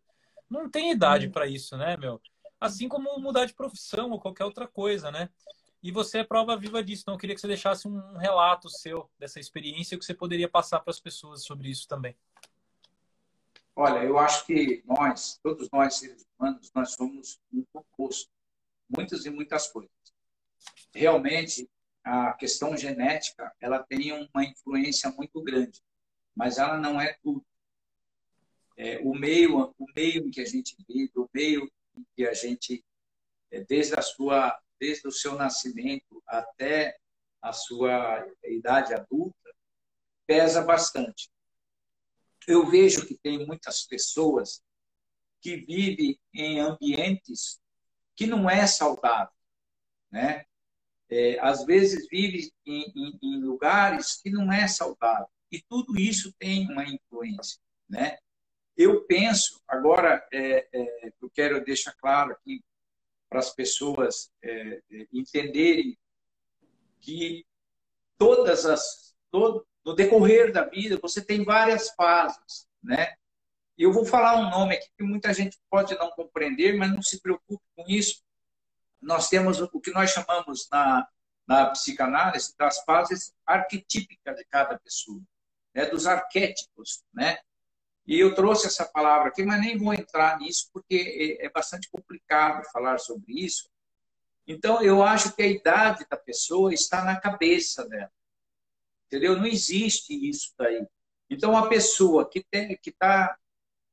Não 0.48 0.70
tem 0.70 0.90
idade 0.90 1.28
para 1.28 1.46
isso, 1.46 1.76
né, 1.76 1.96
meu? 1.96 2.20
Assim 2.60 2.88
como 2.88 3.18
mudar 3.18 3.46
de 3.46 3.54
profissão 3.54 4.10
ou 4.10 4.20
qualquer 4.20 4.44
outra 4.44 4.66
coisa, 4.66 5.10
né? 5.10 5.28
E 5.82 5.90
você 5.90 6.18
é 6.18 6.24
prova 6.24 6.56
viva 6.56 6.82
disso. 6.82 7.02
Então, 7.02 7.14
eu 7.14 7.18
queria 7.18 7.34
que 7.34 7.40
você 7.40 7.48
deixasse 7.48 7.88
um 7.88 8.16
relato 8.16 8.68
seu 8.68 9.10
dessa 9.18 9.40
experiência 9.40 9.98
que 9.98 10.04
você 10.04 10.14
poderia 10.14 10.48
passar 10.48 10.78
para 10.78 10.92
as 10.92 11.00
pessoas 11.00 11.44
sobre 11.44 11.68
isso 11.68 11.88
também. 11.88 12.14
Olha, 13.74 14.04
eu 14.04 14.18
acho 14.18 14.46
que 14.46 14.82
nós, 14.84 15.40
todos 15.42 15.68
nós 15.72 15.96
seres 15.96 16.26
humanos, 16.38 16.70
nós 16.74 16.92
somos 16.92 17.40
um 17.52 17.64
composto. 17.72 18.30
Muitas 18.88 19.24
e 19.24 19.30
muitas 19.30 19.68
coisas. 19.68 19.90
Realmente, 20.94 21.68
a 22.04 22.34
questão 22.34 22.76
genética 22.76 23.54
ela 23.60 23.82
tem 23.82 24.12
uma 24.12 24.44
influência 24.44 25.10
muito 25.10 25.40
grande, 25.40 25.80
mas 26.34 26.58
ela 26.58 26.76
não 26.76 27.00
é 27.00 27.16
tudo. 27.22 27.44
É, 28.76 28.98
o 28.98 29.14
meio, 29.14 29.74
o 29.78 29.86
meio 29.94 30.26
em 30.26 30.30
que 30.30 30.40
a 30.40 30.44
gente 30.44 30.76
vive, 30.86 31.12
o 31.16 31.28
meio 31.32 31.70
em 31.96 32.04
que 32.14 32.26
a 32.26 32.34
gente, 32.34 32.84
é, 33.50 33.60
desde 33.60 33.94
a 33.98 34.02
sua, 34.02 34.60
desde 34.78 35.08
o 35.08 35.12
seu 35.12 35.34
nascimento 35.34 36.22
até 36.26 36.98
a 37.40 37.52
sua 37.52 38.26
idade 38.44 38.92
adulta, 38.92 39.54
pesa 40.26 40.62
bastante. 40.62 41.31
Eu 42.46 42.66
vejo 42.68 43.06
que 43.06 43.16
tem 43.16 43.46
muitas 43.46 43.86
pessoas 43.86 44.62
que 45.40 45.56
vivem 45.56 46.18
em 46.34 46.60
ambientes 46.60 47.60
que 48.14 48.26
não 48.26 48.48
é 48.48 48.66
saudável, 48.66 49.34
né? 50.10 50.44
é, 51.12 51.38
às 51.40 51.66
vezes 51.66 52.08
vive 52.08 52.50
em, 52.64 52.90
em, 52.96 53.18
em, 53.22 53.40
lugares 53.40 54.18
que 54.22 54.30
não 54.30 54.50
é 54.50 54.66
saudável. 54.66 55.28
E 55.50 55.60
tudo 55.68 56.00
isso 56.00 56.32
tem 56.38 56.66
uma 56.70 56.84
influência. 56.84 57.60
Né? 57.86 58.16
Eu 58.74 59.04
penso, 59.04 59.60
agora, 59.68 60.26
é, 60.32 60.66
é, 60.72 61.12
eu 61.20 61.28
quero 61.28 61.62
deixar 61.62 61.92
claro 61.96 62.32
aqui 62.32 62.64
para 63.28 63.40
as 63.40 63.54
pessoas 63.54 64.32
é, 64.42 64.82
é, 64.90 65.06
entenderem 65.12 65.98
que 66.98 67.44
todas 68.16 68.64
as, 68.64 69.14
todo, 69.30 69.66
no 69.84 69.94
decorrer 69.94 70.52
da 70.52 70.64
vida, 70.64 70.98
você 71.00 71.24
tem 71.24 71.44
várias 71.44 71.90
fases. 71.90 72.68
Né? 72.82 73.14
Eu 73.76 73.92
vou 73.92 74.04
falar 74.04 74.36
um 74.36 74.50
nome 74.50 74.74
aqui 74.76 74.88
que 74.96 75.02
muita 75.02 75.32
gente 75.32 75.58
pode 75.70 75.94
não 75.96 76.10
compreender, 76.10 76.76
mas 76.76 76.92
não 76.92 77.02
se 77.02 77.20
preocupe 77.20 77.64
com 77.76 77.84
isso, 77.88 78.22
nós 79.00 79.28
temos 79.28 79.60
o 79.60 79.80
que 79.80 79.90
nós 79.90 80.10
chamamos 80.10 80.68
na, 80.70 81.08
na 81.46 81.70
psicanálise 81.70 82.54
das 82.56 82.82
fases 82.84 83.34
arquetípicas 83.44 84.36
de 84.36 84.44
cada 84.44 84.78
pessoa, 84.78 85.20
né, 85.74 85.86
dos 85.86 86.06
arquétipos, 86.06 87.02
né? 87.12 87.38
E 88.06 88.18
eu 88.18 88.34
trouxe 88.34 88.66
essa 88.66 88.84
palavra 88.84 89.28
aqui, 89.28 89.44
mas 89.44 89.60
nem 89.60 89.78
vou 89.78 89.94
entrar 89.94 90.38
nisso 90.38 90.68
porque 90.72 91.38
é, 91.40 91.46
é 91.46 91.50
bastante 91.50 91.88
complicado 91.90 92.64
falar 92.72 92.98
sobre 92.98 93.32
isso. 93.32 93.70
Então, 94.46 94.82
eu 94.82 95.02
acho 95.02 95.34
que 95.34 95.42
a 95.42 95.46
idade 95.46 96.04
da 96.10 96.16
pessoa 96.16 96.74
está 96.74 97.04
na 97.04 97.20
cabeça 97.20 97.88
dela. 97.88 98.10
Entendeu? 99.12 99.36
Não 99.36 99.46
existe 99.46 100.14
isso 100.28 100.52
daí. 100.58 100.86
Então, 101.28 101.54
a 101.54 101.68
pessoa 101.68 102.28
que 102.28 102.42
tem 102.50 102.78
que 102.82 102.90
tá 102.90 103.36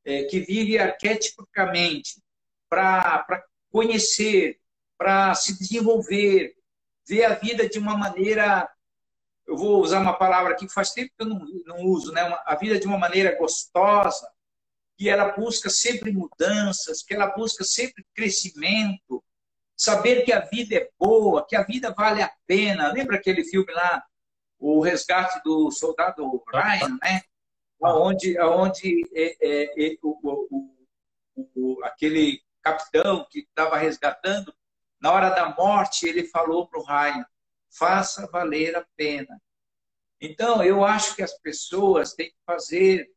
é, 0.06 0.24
que 0.24 0.40
vive 0.40 0.80
arquetipicamente 0.80 2.22
para 2.70 3.44
conhecer 3.70 4.60
para 5.00 5.34
se 5.34 5.58
desenvolver, 5.58 6.54
ver 7.08 7.24
a 7.24 7.34
vida 7.34 7.68
de 7.68 7.80
uma 7.80 7.98
maneira. 7.98 8.70
Eu 9.48 9.56
vou 9.56 9.82
usar 9.82 10.00
uma 10.00 10.14
palavra 10.14 10.54
aqui 10.54 10.68
que 10.68 10.74
faz 10.74 10.92
tempo 10.92 11.12
que 11.18 11.24
eu 11.24 11.28
não, 11.28 11.40
não 11.66 11.86
uso, 11.86 12.12
né? 12.12 12.22
a 12.46 12.56
vida 12.56 12.78
de 12.78 12.86
uma 12.86 13.00
maneira 13.00 13.36
gostosa, 13.36 14.30
que 14.96 15.10
ela 15.10 15.32
busca 15.32 15.70
sempre 15.70 16.12
mudanças, 16.12 17.02
que 17.02 17.16
ela 17.16 17.28
busca 17.28 17.64
sempre 17.64 18.06
crescimento, 18.14 19.24
saber 19.76 20.24
que 20.24 20.32
a 20.32 20.42
vida 20.42 20.76
é 20.76 20.90
boa, 21.00 21.48
que 21.48 21.56
a 21.56 21.64
vida 21.64 21.92
vale 21.98 22.22
a 22.22 22.32
pena. 22.46 22.92
Lembra 22.92 23.16
aquele 23.16 23.44
filme 23.44 23.74
lá, 23.74 24.04
O 24.60 24.82
Resgate 24.82 25.42
do 25.44 25.72
Soldado 25.72 26.44
Ryan, 26.52 26.98
né? 27.02 27.22
Onde, 27.82 28.40
onde 28.42 29.10
é, 29.16 29.38
é, 29.42 29.94
é, 29.94 29.98
o, 30.04 30.20
o, 30.22 31.50
o, 31.56 31.84
aquele 31.86 32.42
capitão 32.62 33.26
que 33.30 33.40
estava 33.40 33.78
resgatando 33.78 34.54
na 35.00 35.14
hora 35.14 35.30
da 35.30 35.56
morte, 35.56 36.06
ele 36.08 36.26
falou 36.26 36.68
para 36.68 36.80
o 36.80 36.84
Ryan: 36.84 37.26
faça 37.70 38.28
valer 38.28 38.76
a 38.76 38.86
pena. 38.98 39.42
Então, 40.22 40.62
eu 40.62 40.84
acho 40.84 41.16
que 41.16 41.24
as 41.24 41.38
pessoas 41.40 42.14
têm 42.14 42.30
que 42.30 42.38
fazer 42.46 43.10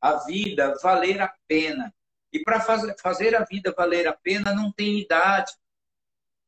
a 0.00 0.16
vida 0.24 0.76
valer 0.82 1.20
a 1.20 1.34
pena. 1.48 1.94
E 2.32 2.40
para 2.42 2.60
fazer 2.60 3.34
a 3.34 3.44
vida 3.44 3.74
valer 3.76 4.06
a 4.06 4.12
pena, 4.12 4.54
não 4.54 4.70
tem 4.72 5.00
idade. 5.00 5.52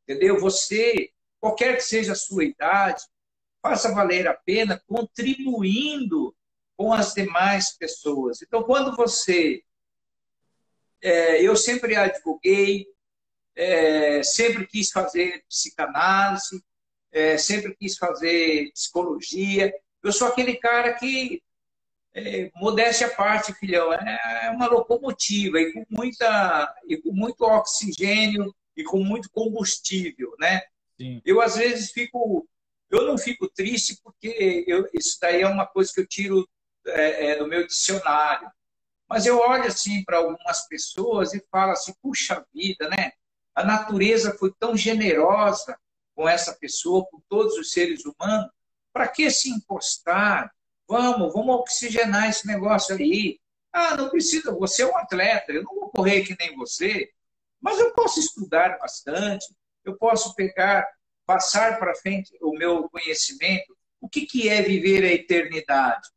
Entendeu? 0.03 0.39
Você, 0.39 1.11
qualquer 1.41 1.77
que 1.77 1.83
seja 1.83 2.13
a 2.13 2.17
sua 2.17 2.45
idade, 2.45 3.03
faça 3.63 3.95
valer 3.95 4.27
a 4.27 4.35
pena 4.35 4.83
contribuindo 4.87 6.35
com 6.77 6.93
as 6.93 7.15
demais 7.15 7.77
pessoas. 7.77 8.43
Então, 8.43 8.63
quando 8.63 8.95
você. 8.97 9.63
É, 11.01 11.43
eu 11.43 11.57
sempre 11.57 11.97
advoguei 11.97 12.87
é, 13.55 14.23
sempre 14.23 14.67
quis 14.67 14.91
fazer 14.91 15.45
psicanálise, 15.49 16.63
é, 17.11 17.37
sempre 17.37 17.75
quis 17.77 17.97
fazer 17.97 18.71
psicologia. 18.73 19.73
Eu 20.03 20.13
sou 20.13 20.29
aquele 20.29 20.57
cara 20.57 20.95
que, 20.95 21.43
é, 22.15 22.51
modéstia 22.57 23.07
à 23.07 23.11
parte, 23.11 23.55
filhão, 23.55 23.93
é 23.93 24.51
uma 24.55 24.67
locomotiva 24.67 25.61
e 25.61 25.73
com, 25.73 25.85
muita, 25.91 26.75
e 26.89 26.97
com 26.97 27.13
muito 27.13 27.43
oxigênio 27.43 28.55
e 28.77 28.83
com 28.83 28.99
muito 28.99 29.31
combustível, 29.31 30.35
né? 30.39 30.63
Sim. 30.99 31.21
Eu, 31.25 31.41
às 31.41 31.57
vezes, 31.57 31.91
fico... 31.91 32.49
Eu 32.93 33.07
não 33.07 33.17
fico 33.17 33.49
triste 33.49 33.99
porque 34.05 34.65
eu, 34.67 34.89
isso 34.93 35.19
daí 35.21 35.41
é 35.41 35.49
uma 35.49 35.67
coisa 35.67 35.91
que 35.93 36.01
eu 36.01 36.07
tiro 36.07 36.49
é, 36.87 37.31
é, 37.31 37.37
do 37.37 37.49
meu 37.49 37.67
dicionário. 37.67 38.51
Mas 39.09 39.27
eu 39.27 39.39
olho 39.39 39.65
assim 39.65 40.05
para 40.05 40.19
algumas 40.19 40.67
pessoas 40.69 41.35
e 41.35 41.45
falo 41.51 41.73
assim, 41.73 41.95
puxa 42.03 42.47
vida, 42.55 42.89
né? 42.89 43.13
A 43.55 43.65
natureza 43.65 44.37
foi 44.39 44.53
tão 44.59 44.77
generosa 44.77 45.77
com 46.15 46.29
essa 46.29 46.55
pessoa, 46.55 47.07
com 47.11 47.21
todos 47.29 47.57
os 47.57 47.73
seres 47.73 48.03
humanos. 48.05 48.51
Para 48.93 49.09
que 49.09 49.31
se 49.31 49.51
encostar? 49.51 50.53
Vamos, 50.87 51.33
vamos 51.33 51.57
oxigenar 51.57 52.29
esse 52.29 52.47
negócio 52.47 52.95
aí. 52.95 53.41
Ah, 53.73 53.97
não 53.97 54.11
precisa, 54.11 54.53
você 54.53 54.83
é 54.83 54.87
um 54.87 54.97
atleta, 54.99 55.51
eu 55.51 55.63
não 55.63 55.75
vou 55.75 55.89
correr 55.89 56.23
que 56.25 56.37
nem 56.39 56.55
você, 56.55 57.11
mas 57.59 57.79
eu 57.79 57.93
posso 57.95 58.21
estudar 58.21 58.79
bastante, 58.79 59.47
eu 59.83 59.97
posso 59.97 60.35
pegar, 60.35 60.87
passar 61.35 61.79
para 61.79 61.95
frente 61.95 62.37
o 62.41 62.53
meu 62.53 62.89
conhecimento. 62.89 63.77
O 64.01 64.09
que, 64.09 64.27
que 64.27 64.49
é 64.49 64.63
viver 64.63 65.05
a 65.05 65.13
eternidade? 65.13 66.09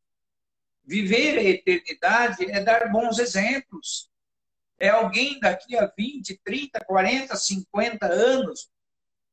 Viver 0.84 1.38
a 1.38 1.44
eternidade 1.44 2.52
é 2.52 2.60
dar 2.60 2.92
bons 2.92 3.20
exemplos 3.20 4.10
é 4.78 4.90
alguém 4.90 5.40
daqui 5.40 5.78
a 5.78 5.92
20, 5.98 6.40
30, 6.44 6.84
40, 6.86 7.36
50 7.36 8.06
anos 8.06 8.70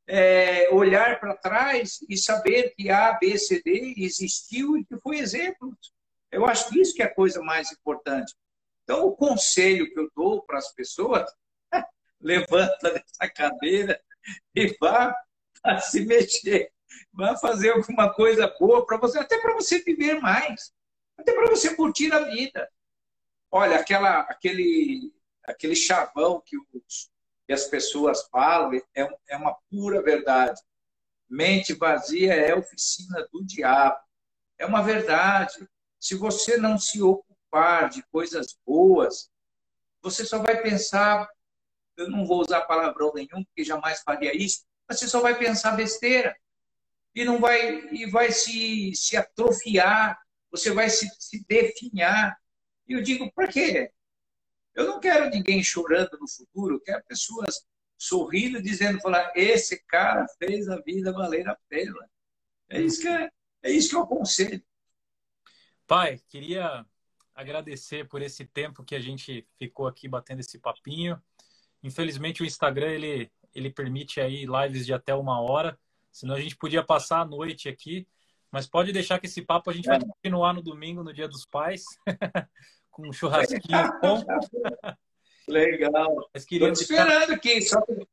é, 0.06 0.68
olhar 0.70 1.18
para 1.18 1.36
trás 1.36 1.98
e 2.08 2.16
saber 2.16 2.74
que 2.76 2.90
A, 2.90 3.12
B, 3.14 3.36
C, 3.38 3.62
D 3.62 3.94
existiu 3.98 4.76
e 4.76 4.84
que 4.84 4.96
foi 4.98 5.18
exemplo. 5.18 5.76
Eu 6.30 6.46
acho 6.46 6.68
que 6.68 6.80
isso 6.80 6.94
que 6.94 7.02
é 7.02 7.06
a 7.06 7.14
coisa 7.14 7.42
mais 7.42 7.70
importante. 7.72 8.34
Então, 8.84 9.06
o 9.06 9.16
conselho 9.16 9.92
que 9.92 9.98
eu 9.98 10.10
dou 10.14 10.42
para 10.42 10.58
as 10.58 10.72
pessoas, 10.72 11.30
levanta 12.20 12.92
dessa 12.92 13.32
cadeira 13.34 14.00
e 14.54 14.76
vá 14.80 15.14
a 15.76 15.78
se 15.78 16.04
mexer. 16.04 16.72
Vá 17.12 17.36
fazer 17.36 17.70
alguma 17.70 18.12
coisa 18.12 18.52
boa 18.58 18.84
para 18.84 18.96
você, 18.98 19.18
até 19.18 19.38
para 19.40 19.54
você 19.54 19.78
viver 19.82 20.20
mais, 20.20 20.72
até 21.16 21.32
para 21.32 21.48
você 21.48 21.74
curtir 21.74 22.12
a 22.12 22.20
vida. 22.20 22.68
Olha, 23.50 23.76
aquela, 23.76 24.20
aquele 24.20 25.12
aquele 25.44 25.74
chavão 25.74 26.40
que, 26.44 26.56
os, 26.56 27.10
que 27.46 27.52
as 27.52 27.64
pessoas 27.66 28.26
falam 28.28 28.74
é, 28.94 29.08
é 29.28 29.36
uma 29.36 29.56
pura 29.70 30.02
verdade. 30.02 30.60
Mente 31.28 31.74
vazia 31.74 32.34
é 32.34 32.54
oficina 32.54 33.26
do 33.32 33.44
diabo. 33.44 33.98
É 34.58 34.66
uma 34.66 34.82
verdade. 34.82 35.66
Se 35.98 36.14
você 36.14 36.56
não 36.56 36.78
se 36.78 36.98
par 37.50 37.88
de 37.90 38.02
coisas 38.04 38.58
boas, 38.66 39.30
você 40.00 40.24
só 40.24 40.38
vai 40.38 40.62
pensar, 40.62 41.28
eu 41.96 42.10
não 42.10 42.26
vou 42.26 42.40
usar 42.40 42.62
palavrão 42.62 43.12
nenhum, 43.14 43.44
porque 43.44 43.62
jamais 43.62 44.00
faria 44.00 44.34
isso, 44.34 44.64
você 44.92 45.08
só 45.08 45.20
vai 45.20 45.38
pensar 45.38 45.72
besteira. 45.72 46.36
E 47.14 47.24
não 47.24 47.38
vai, 47.38 47.86
e 47.92 48.10
vai 48.10 48.30
se, 48.30 48.92
se 48.94 49.16
atrofiar, 49.16 50.18
você 50.50 50.70
vai 50.70 50.88
se, 50.88 51.08
se 51.18 51.44
definhar. 51.46 52.36
E 52.88 52.94
eu 52.94 53.02
digo, 53.02 53.30
para 53.32 53.48
quê? 53.48 53.90
Eu 54.74 54.86
não 54.86 55.00
quero 55.00 55.28
ninguém 55.28 55.62
chorando 55.62 56.18
no 56.18 56.28
futuro, 56.28 56.76
eu 56.76 56.80
quero 56.80 57.04
pessoas 57.04 57.66
sorrindo, 57.98 58.60
dizendo, 58.60 59.00
falar, 59.00 59.30
esse 59.36 59.78
cara 59.84 60.26
fez 60.38 60.68
a 60.68 60.80
vida 60.80 61.12
valer 61.12 61.48
a 61.48 61.56
pena. 61.68 62.10
É 62.68 62.80
isso 62.80 63.02
que, 63.02 63.08
é, 63.08 63.30
é 63.62 63.70
isso 63.70 63.90
que 63.90 63.96
eu 63.96 64.02
aconselho. 64.02 64.62
Pai, 65.86 66.20
queria 66.28 66.86
agradecer 67.34 68.08
por 68.08 68.22
esse 68.22 68.44
tempo 68.44 68.84
que 68.84 68.94
a 68.94 69.00
gente 69.00 69.46
ficou 69.58 69.86
aqui 69.86 70.08
batendo 70.08 70.40
esse 70.40 70.58
papinho. 70.58 71.22
Infelizmente 71.82 72.42
o 72.42 72.46
Instagram 72.46 72.90
ele, 72.90 73.30
ele 73.54 73.70
permite 73.70 74.20
aí 74.20 74.46
lives 74.46 74.86
de 74.86 74.92
até 74.92 75.14
uma 75.14 75.40
hora, 75.40 75.78
senão 76.10 76.34
a 76.34 76.40
gente 76.40 76.56
podia 76.56 76.82
passar 76.82 77.20
a 77.20 77.24
noite 77.24 77.68
aqui. 77.68 78.06
Mas 78.50 78.66
pode 78.66 78.92
deixar 78.92 79.18
que 79.18 79.26
esse 79.26 79.40
papo 79.40 79.70
a 79.70 79.72
gente 79.72 79.86
vai 79.86 79.96
é. 79.96 80.00
continuar 80.00 80.52
no 80.52 80.62
domingo, 80.62 81.02
no 81.02 81.12
Dia 81.12 81.26
dos 81.26 81.46
Pais, 81.46 81.84
com 82.90 83.08
um 83.08 83.12
churrasquinho 83.12 84.00
bom. 84.00 84.22
Legal. 85.48 86.30
Estou 86.34 86.68
esperando 86.68 87.32
aqui, 87.32 87.62
só 87.62 87.80
que, 87.80 88.06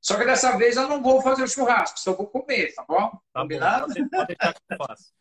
só 0.00 0.16
que 0.16 0.24
dessa 0.24 0.56
vez 0.56 0.76
eu 0.76 0.88
não 0.88 1.02
vou 1.02 1.20
fazer 1.20 1.42
o 1.42 1.48
churrasco, 1.48 2.00
só 2.00 2.14
vou 2.14 2.26
comer, 2.26 2.74
tá 2.74 2.84
bom? 2.88 3.10
Tá 3.32 3.42
Combinado? 3.42 3.92
Bom, 3.92 4.08
pode 4.08 4.26
deixar 4.28 4.54
que 4.54 4.60
eu 4.70 4.76
faço. 4.78 5.12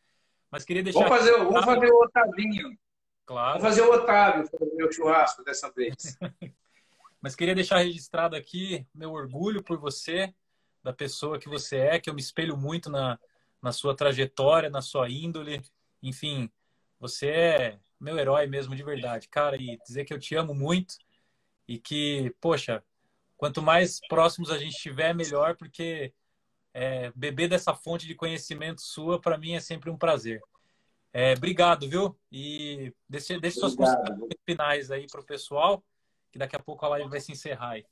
Mas 0.49 0.64
queria 0.64 0.84
deixar. 0.84 0.99
Vou 0.99 1.07
fazer, 1.09 1.38
vou 1.38 1.64
fazer 1.64 1.91
o 1.91 2.01
Otavinho. 2.01 2.78
Claro. 3.26 3.59
Vou 3.59 3.70
fazer 3.70 3.82
o 3.82 3.91
Otávio 3.91 4.47
fazer 4.47 4.84
o 4.84 4.91
churrasco 4.91 5.43
dessa 5.43 5.70
vez. 5.72 6.18
Mas 7.24 7.38
queria 7.38 7.55
deixar 7.55 7.78
registrado 7.78 8.36
aqui 8.36 8.86
meu 8.93 9.13
orgulho 9.13 9.63
por 9.63 9.78
você, 9.78 10.36
da 10.84 10.91
pessoa 10.91 11.39
que 11.39 11.47
você 11.47 11.78
é, 11.78 11.97
que 11.97 12.09
eu 12.09 12.13
me 12.13 12.19
espelho 12.19 12.57
muito 12.57 12.89
na, 12.89 13.17
na 13.61 13.71
sua 13.71 13.95
trajetória, 13.95 14.69
na 14.69 14.82
sua 14.82 15.09
índole. 15.09 15.61
Enfim, 16.01 16.51
você 16.99 17.30
é 17.30 17.80
meu 17.97 18.19
herói 18.19 18.45
mesmo, 18.45 18.76
de 18.76 18.84
verdade. 18.84 19.30
Cara, 19.30 19.55
e 19.55 19.80
dizer 19.88 20.03
que 20.03 20.13
eu 20.13 20.19
te 20.19 20.36
amo 20.36 20.53
muito 20.53 20.97
e 21.65 21.80
que, 21.80 22.36
poxa, 22.41 22.84
quanto 23.38 23.61
mais 23.61 24.01
próximos 24.09 24.51
a 24.51 24.57
gente 24.57 24.74
estiver, 24.74 25.15
melhor, 25.15 25.55
porque 25.55 26.13
é, 26.74 27.09
beber 27.15 27.47
dessa 27.47 27.74
fonte 27.74 28.05
de 28.05 28.15
conhecimento 28.15 28.82
sua, 28.82 29.17
para 29.17 29.38
mim, 29.38 29.53
é 29.53 29.61
sempre 29.61 29.89
um 29.89 29.97
prazer. 29.97 30.41
É, 31.13 31.32
obrigado, 31.38 31.88
viu? 31.88 32.19
E 32.30 32.93
deixe, 33.07 33.39
deixe 33.39 33.61
suas 33.61 33.76
considerações 33.76 34.34
finais 34.45 34.91
aí 34.91 35.07
para 35.07 35.21
o 35.21 35.26
pessoal, 35.26 35.82
que 36.34 36.40
daqui 36.40 36.56
a 36.56 36.60
pouco 36.60 36.84
a 36.84 36.90
live 36.90 37.10
vai 37.10 37.22
se 37.22 37.32
encerrar 37.32 37.74
aí. 37.74 37.86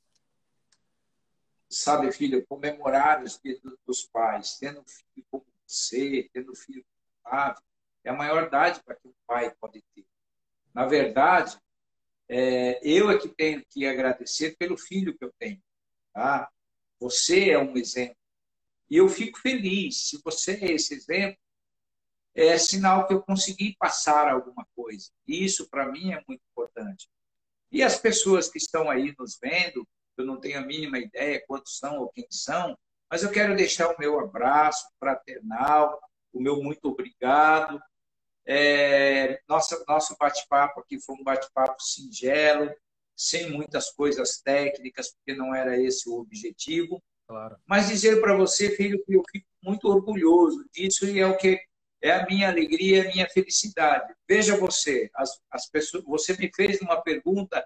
Sabe, 1.70 2.10
filho, 2.10 2.44
comemorar 2.44 3.22
os 3.22 3.40
dias 3.40 3.60
dos 3.86 4.02
pais, 4.02 4.58
tendo 4.58 4.80
um 4.80 4.84
filho 4.84 5.26
como 5.30 5.46
você, 5.64 6.28
tendo 6.34 6.50
um 6.50 6.54
filho 6.56 6.84
Flávio, 7.22 7.62
é 8.02 8.10
a 8.10 8.14
maior 8.14 8.50
dádiva 8.50 8.96
que 9.00 9.08
um 9.08 9.14
pai 9.28 9.54
pode 9.60 9.80
ter. 9.94 10.04
Na 10.74 10.86
verdade, 10.86 11.56
é, 12.28 12.80
eu 12.82 13.12
é 13.12 13.18
que 13.18 13.28
tenho 13.28 13.64
que 13.70 13.86
agradecer 13.86 14.56
pelo 14.56 14.76
filho 14.76 15.16
que 15.16 15.24
eu 15.24 15.32
tenho. 15.38 15.62
Tá? 16.12 16.50
Você 16.98 17.50
é 17.50 17.58
um 17.58 17.76
exemplo. 17.76 18.16
E 18.90 18.96
eu 18.96 19.08
fico 19.08 19.38
feliz. 19.38 20.08
Se 20.08 20.20
você 20.22 20.54
é 20.54 20.72
esse 20.72 20.94
exemplo, 20.94 21.38
é 22.34 22.58
sinal 22.58 23.06
que 23.06 23.14
eu 23.14 23.22
consegui 23.22 23.76
passar 23.78 24.28
alguma 24.28 24.66
coisa. 24.74 25.12
Isso, 25.28 25.70
para 25.70 25.90
mim, 25.92 26.12
é 26.12 26.24
muito 26.26 26.42
importante. 26.50 27.08
E 27.72 27.82
as 27.82 27.98
pessoas 27.98 28.50
que 28.50 28.58
estão 28.58 28.90
aí 28.90 29.14
nos 29.18 29.38
vendo, 29.42 29.88
eu 30.18 30.26
não 30.26 30.38
tenho 30.38 30.58
a 30.58 30.66
mínima 30.66 30.98
ideia 30.98 31.42
quantos 31.46 31.78
são 31.78 32.00
ou 32.00 32.10
quem 32.10 32.26
são, 32.30 32.76
mas 33.10 33.22
eu 33.22 33.30
quero 33.30 33.56
deixar 33.56 33.88
o 33.88 33.98
meu 33.98 34.20
abraço 34.20 34.86
fraternal, 34.98 35.98
o 36.32 36.40
meu 36.40 36.62
muito 36.62 36.84
obrigado. 36.86 37.80
É, 38.46 39.40
nossa, 39.48 39.82
nosso 39.88 40.16
bate-papo 40.18 40.80
aqui 40.80 41.00
foi 41.00 41.14
um 41.14 41.24
bate-papo 41.24 41.80
singelo, 41.80 42.70
sem 43.16 43.50
muitas 43.50 43.90
coisas 43.90 44.40
técnicas, 44.42 45.12
porque 45.14 45.34
não 45.34 45.54
era 45.54 45.80
esse 45.80 46.08
o 46.10 46.14
objetivo. 46.18 47.02
Claro. 47.26 47.56
Mas 47.66 47.88
dizer 47.88 48.20
para 48.20 48.36
você, 48.36 48.76
filho, 48.76 49.02
que 49.04 49.14
eu 49.14 49.22
fico 49.30 49.46
muito 49.62 49.88
orgulhoso 49.88 50.66
disso 50.72 51.06
e 51.06 51.20
é 51.20 51.26
o 51.26 51.36
que 51.36 51.58
é 52.02 52.10
a 52.12 52.26
minha 52.26 52.48
alegria, 52.48 53.04
a 53.04 53.12
minha 53.12 53.28
felicidade. 53.28 54.12
Veja 54.28 54.56
você, 54.56 55.08
as, 55.14 55.40
as 55.50 55.70
pessoas, 55.70 56.04
você 56.04 56.36
me 56.36 56.50
fez 56.54 56.80
uma 56.80 57.00
pergunta: 57.00 57.64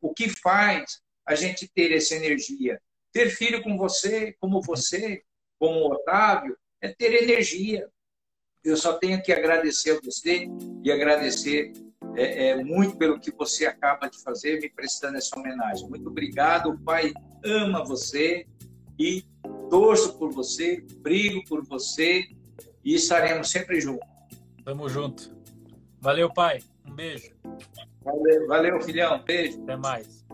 o 0.00 0.12
que 0.12 0.28
faz 0.28 1.00
a 1.24 1.34
gente 1.36 1.68
ter 1.68 1.92
essa 1.92 2.16
energia? 2.16 2.80
Ter 3.12 3.30
filho 3.30 3.62
com 3.62 3.76
você, 3.76 4.34
como 4.40 4.60
você, 4.60 5.22
como 5.58 5.80
o 5.80 5.92
Otávio, 5.92 6.56
é 6.80 6.88
ter 6.88 7.22
energia. 7.22 7.88
Eu 8.62 8.76
só 8.76 8.98
tenho 8.98 9.22
que 9.22 9.32
agradecer 9.32 9.92
a 9.92 10.00
você 10.00 10.46
e 10.84 10.92
agradecer 10.92 11.72
é, 12.16 12.48
é, 12.48 12.56
muito 12.56 12.96
pelo 12.96 13.18
que 13.18 13.30
você 13.30 13.66
acaba 13.66 14.08
de 14.08 14.20
fazer, 14.22 14.60
me 14.60 14.68
prestando 14.68 15.16
essa 15.16 15.38
homenagem. 15.38 15.88
Muito 15.88 16.08
obrigado. 16.08 16.70
O 16.70 16.78
Pai 16.80 17.12
ama 17.44 17.84
você 17.84 18.46
e 18.98 19.24
torço 19.70 20.18
por 20.18 20.32
você, 20.32 20.84
brigo 20.98 21.42
por 21.48 21.64
você 21.64 22.28
e 22.84 22.94
estaremos 22.94 23.50
sempre 23.50 23.80
juntos. 23.80 24.08
Tamo 24.64 24.88
junto. 24.88 25.36
Valeu, 26.00 26.32
pai. 26.32 26.60
Um 26.86 26.94
beijo. 26.94 27.30
Valeu, 28.02 28.46
valeu 28.46 28.80
filhão. 28.80 29.22
Beijo. 29.24 29.62
Até 29.62 29.76
mais. 29.76 30.24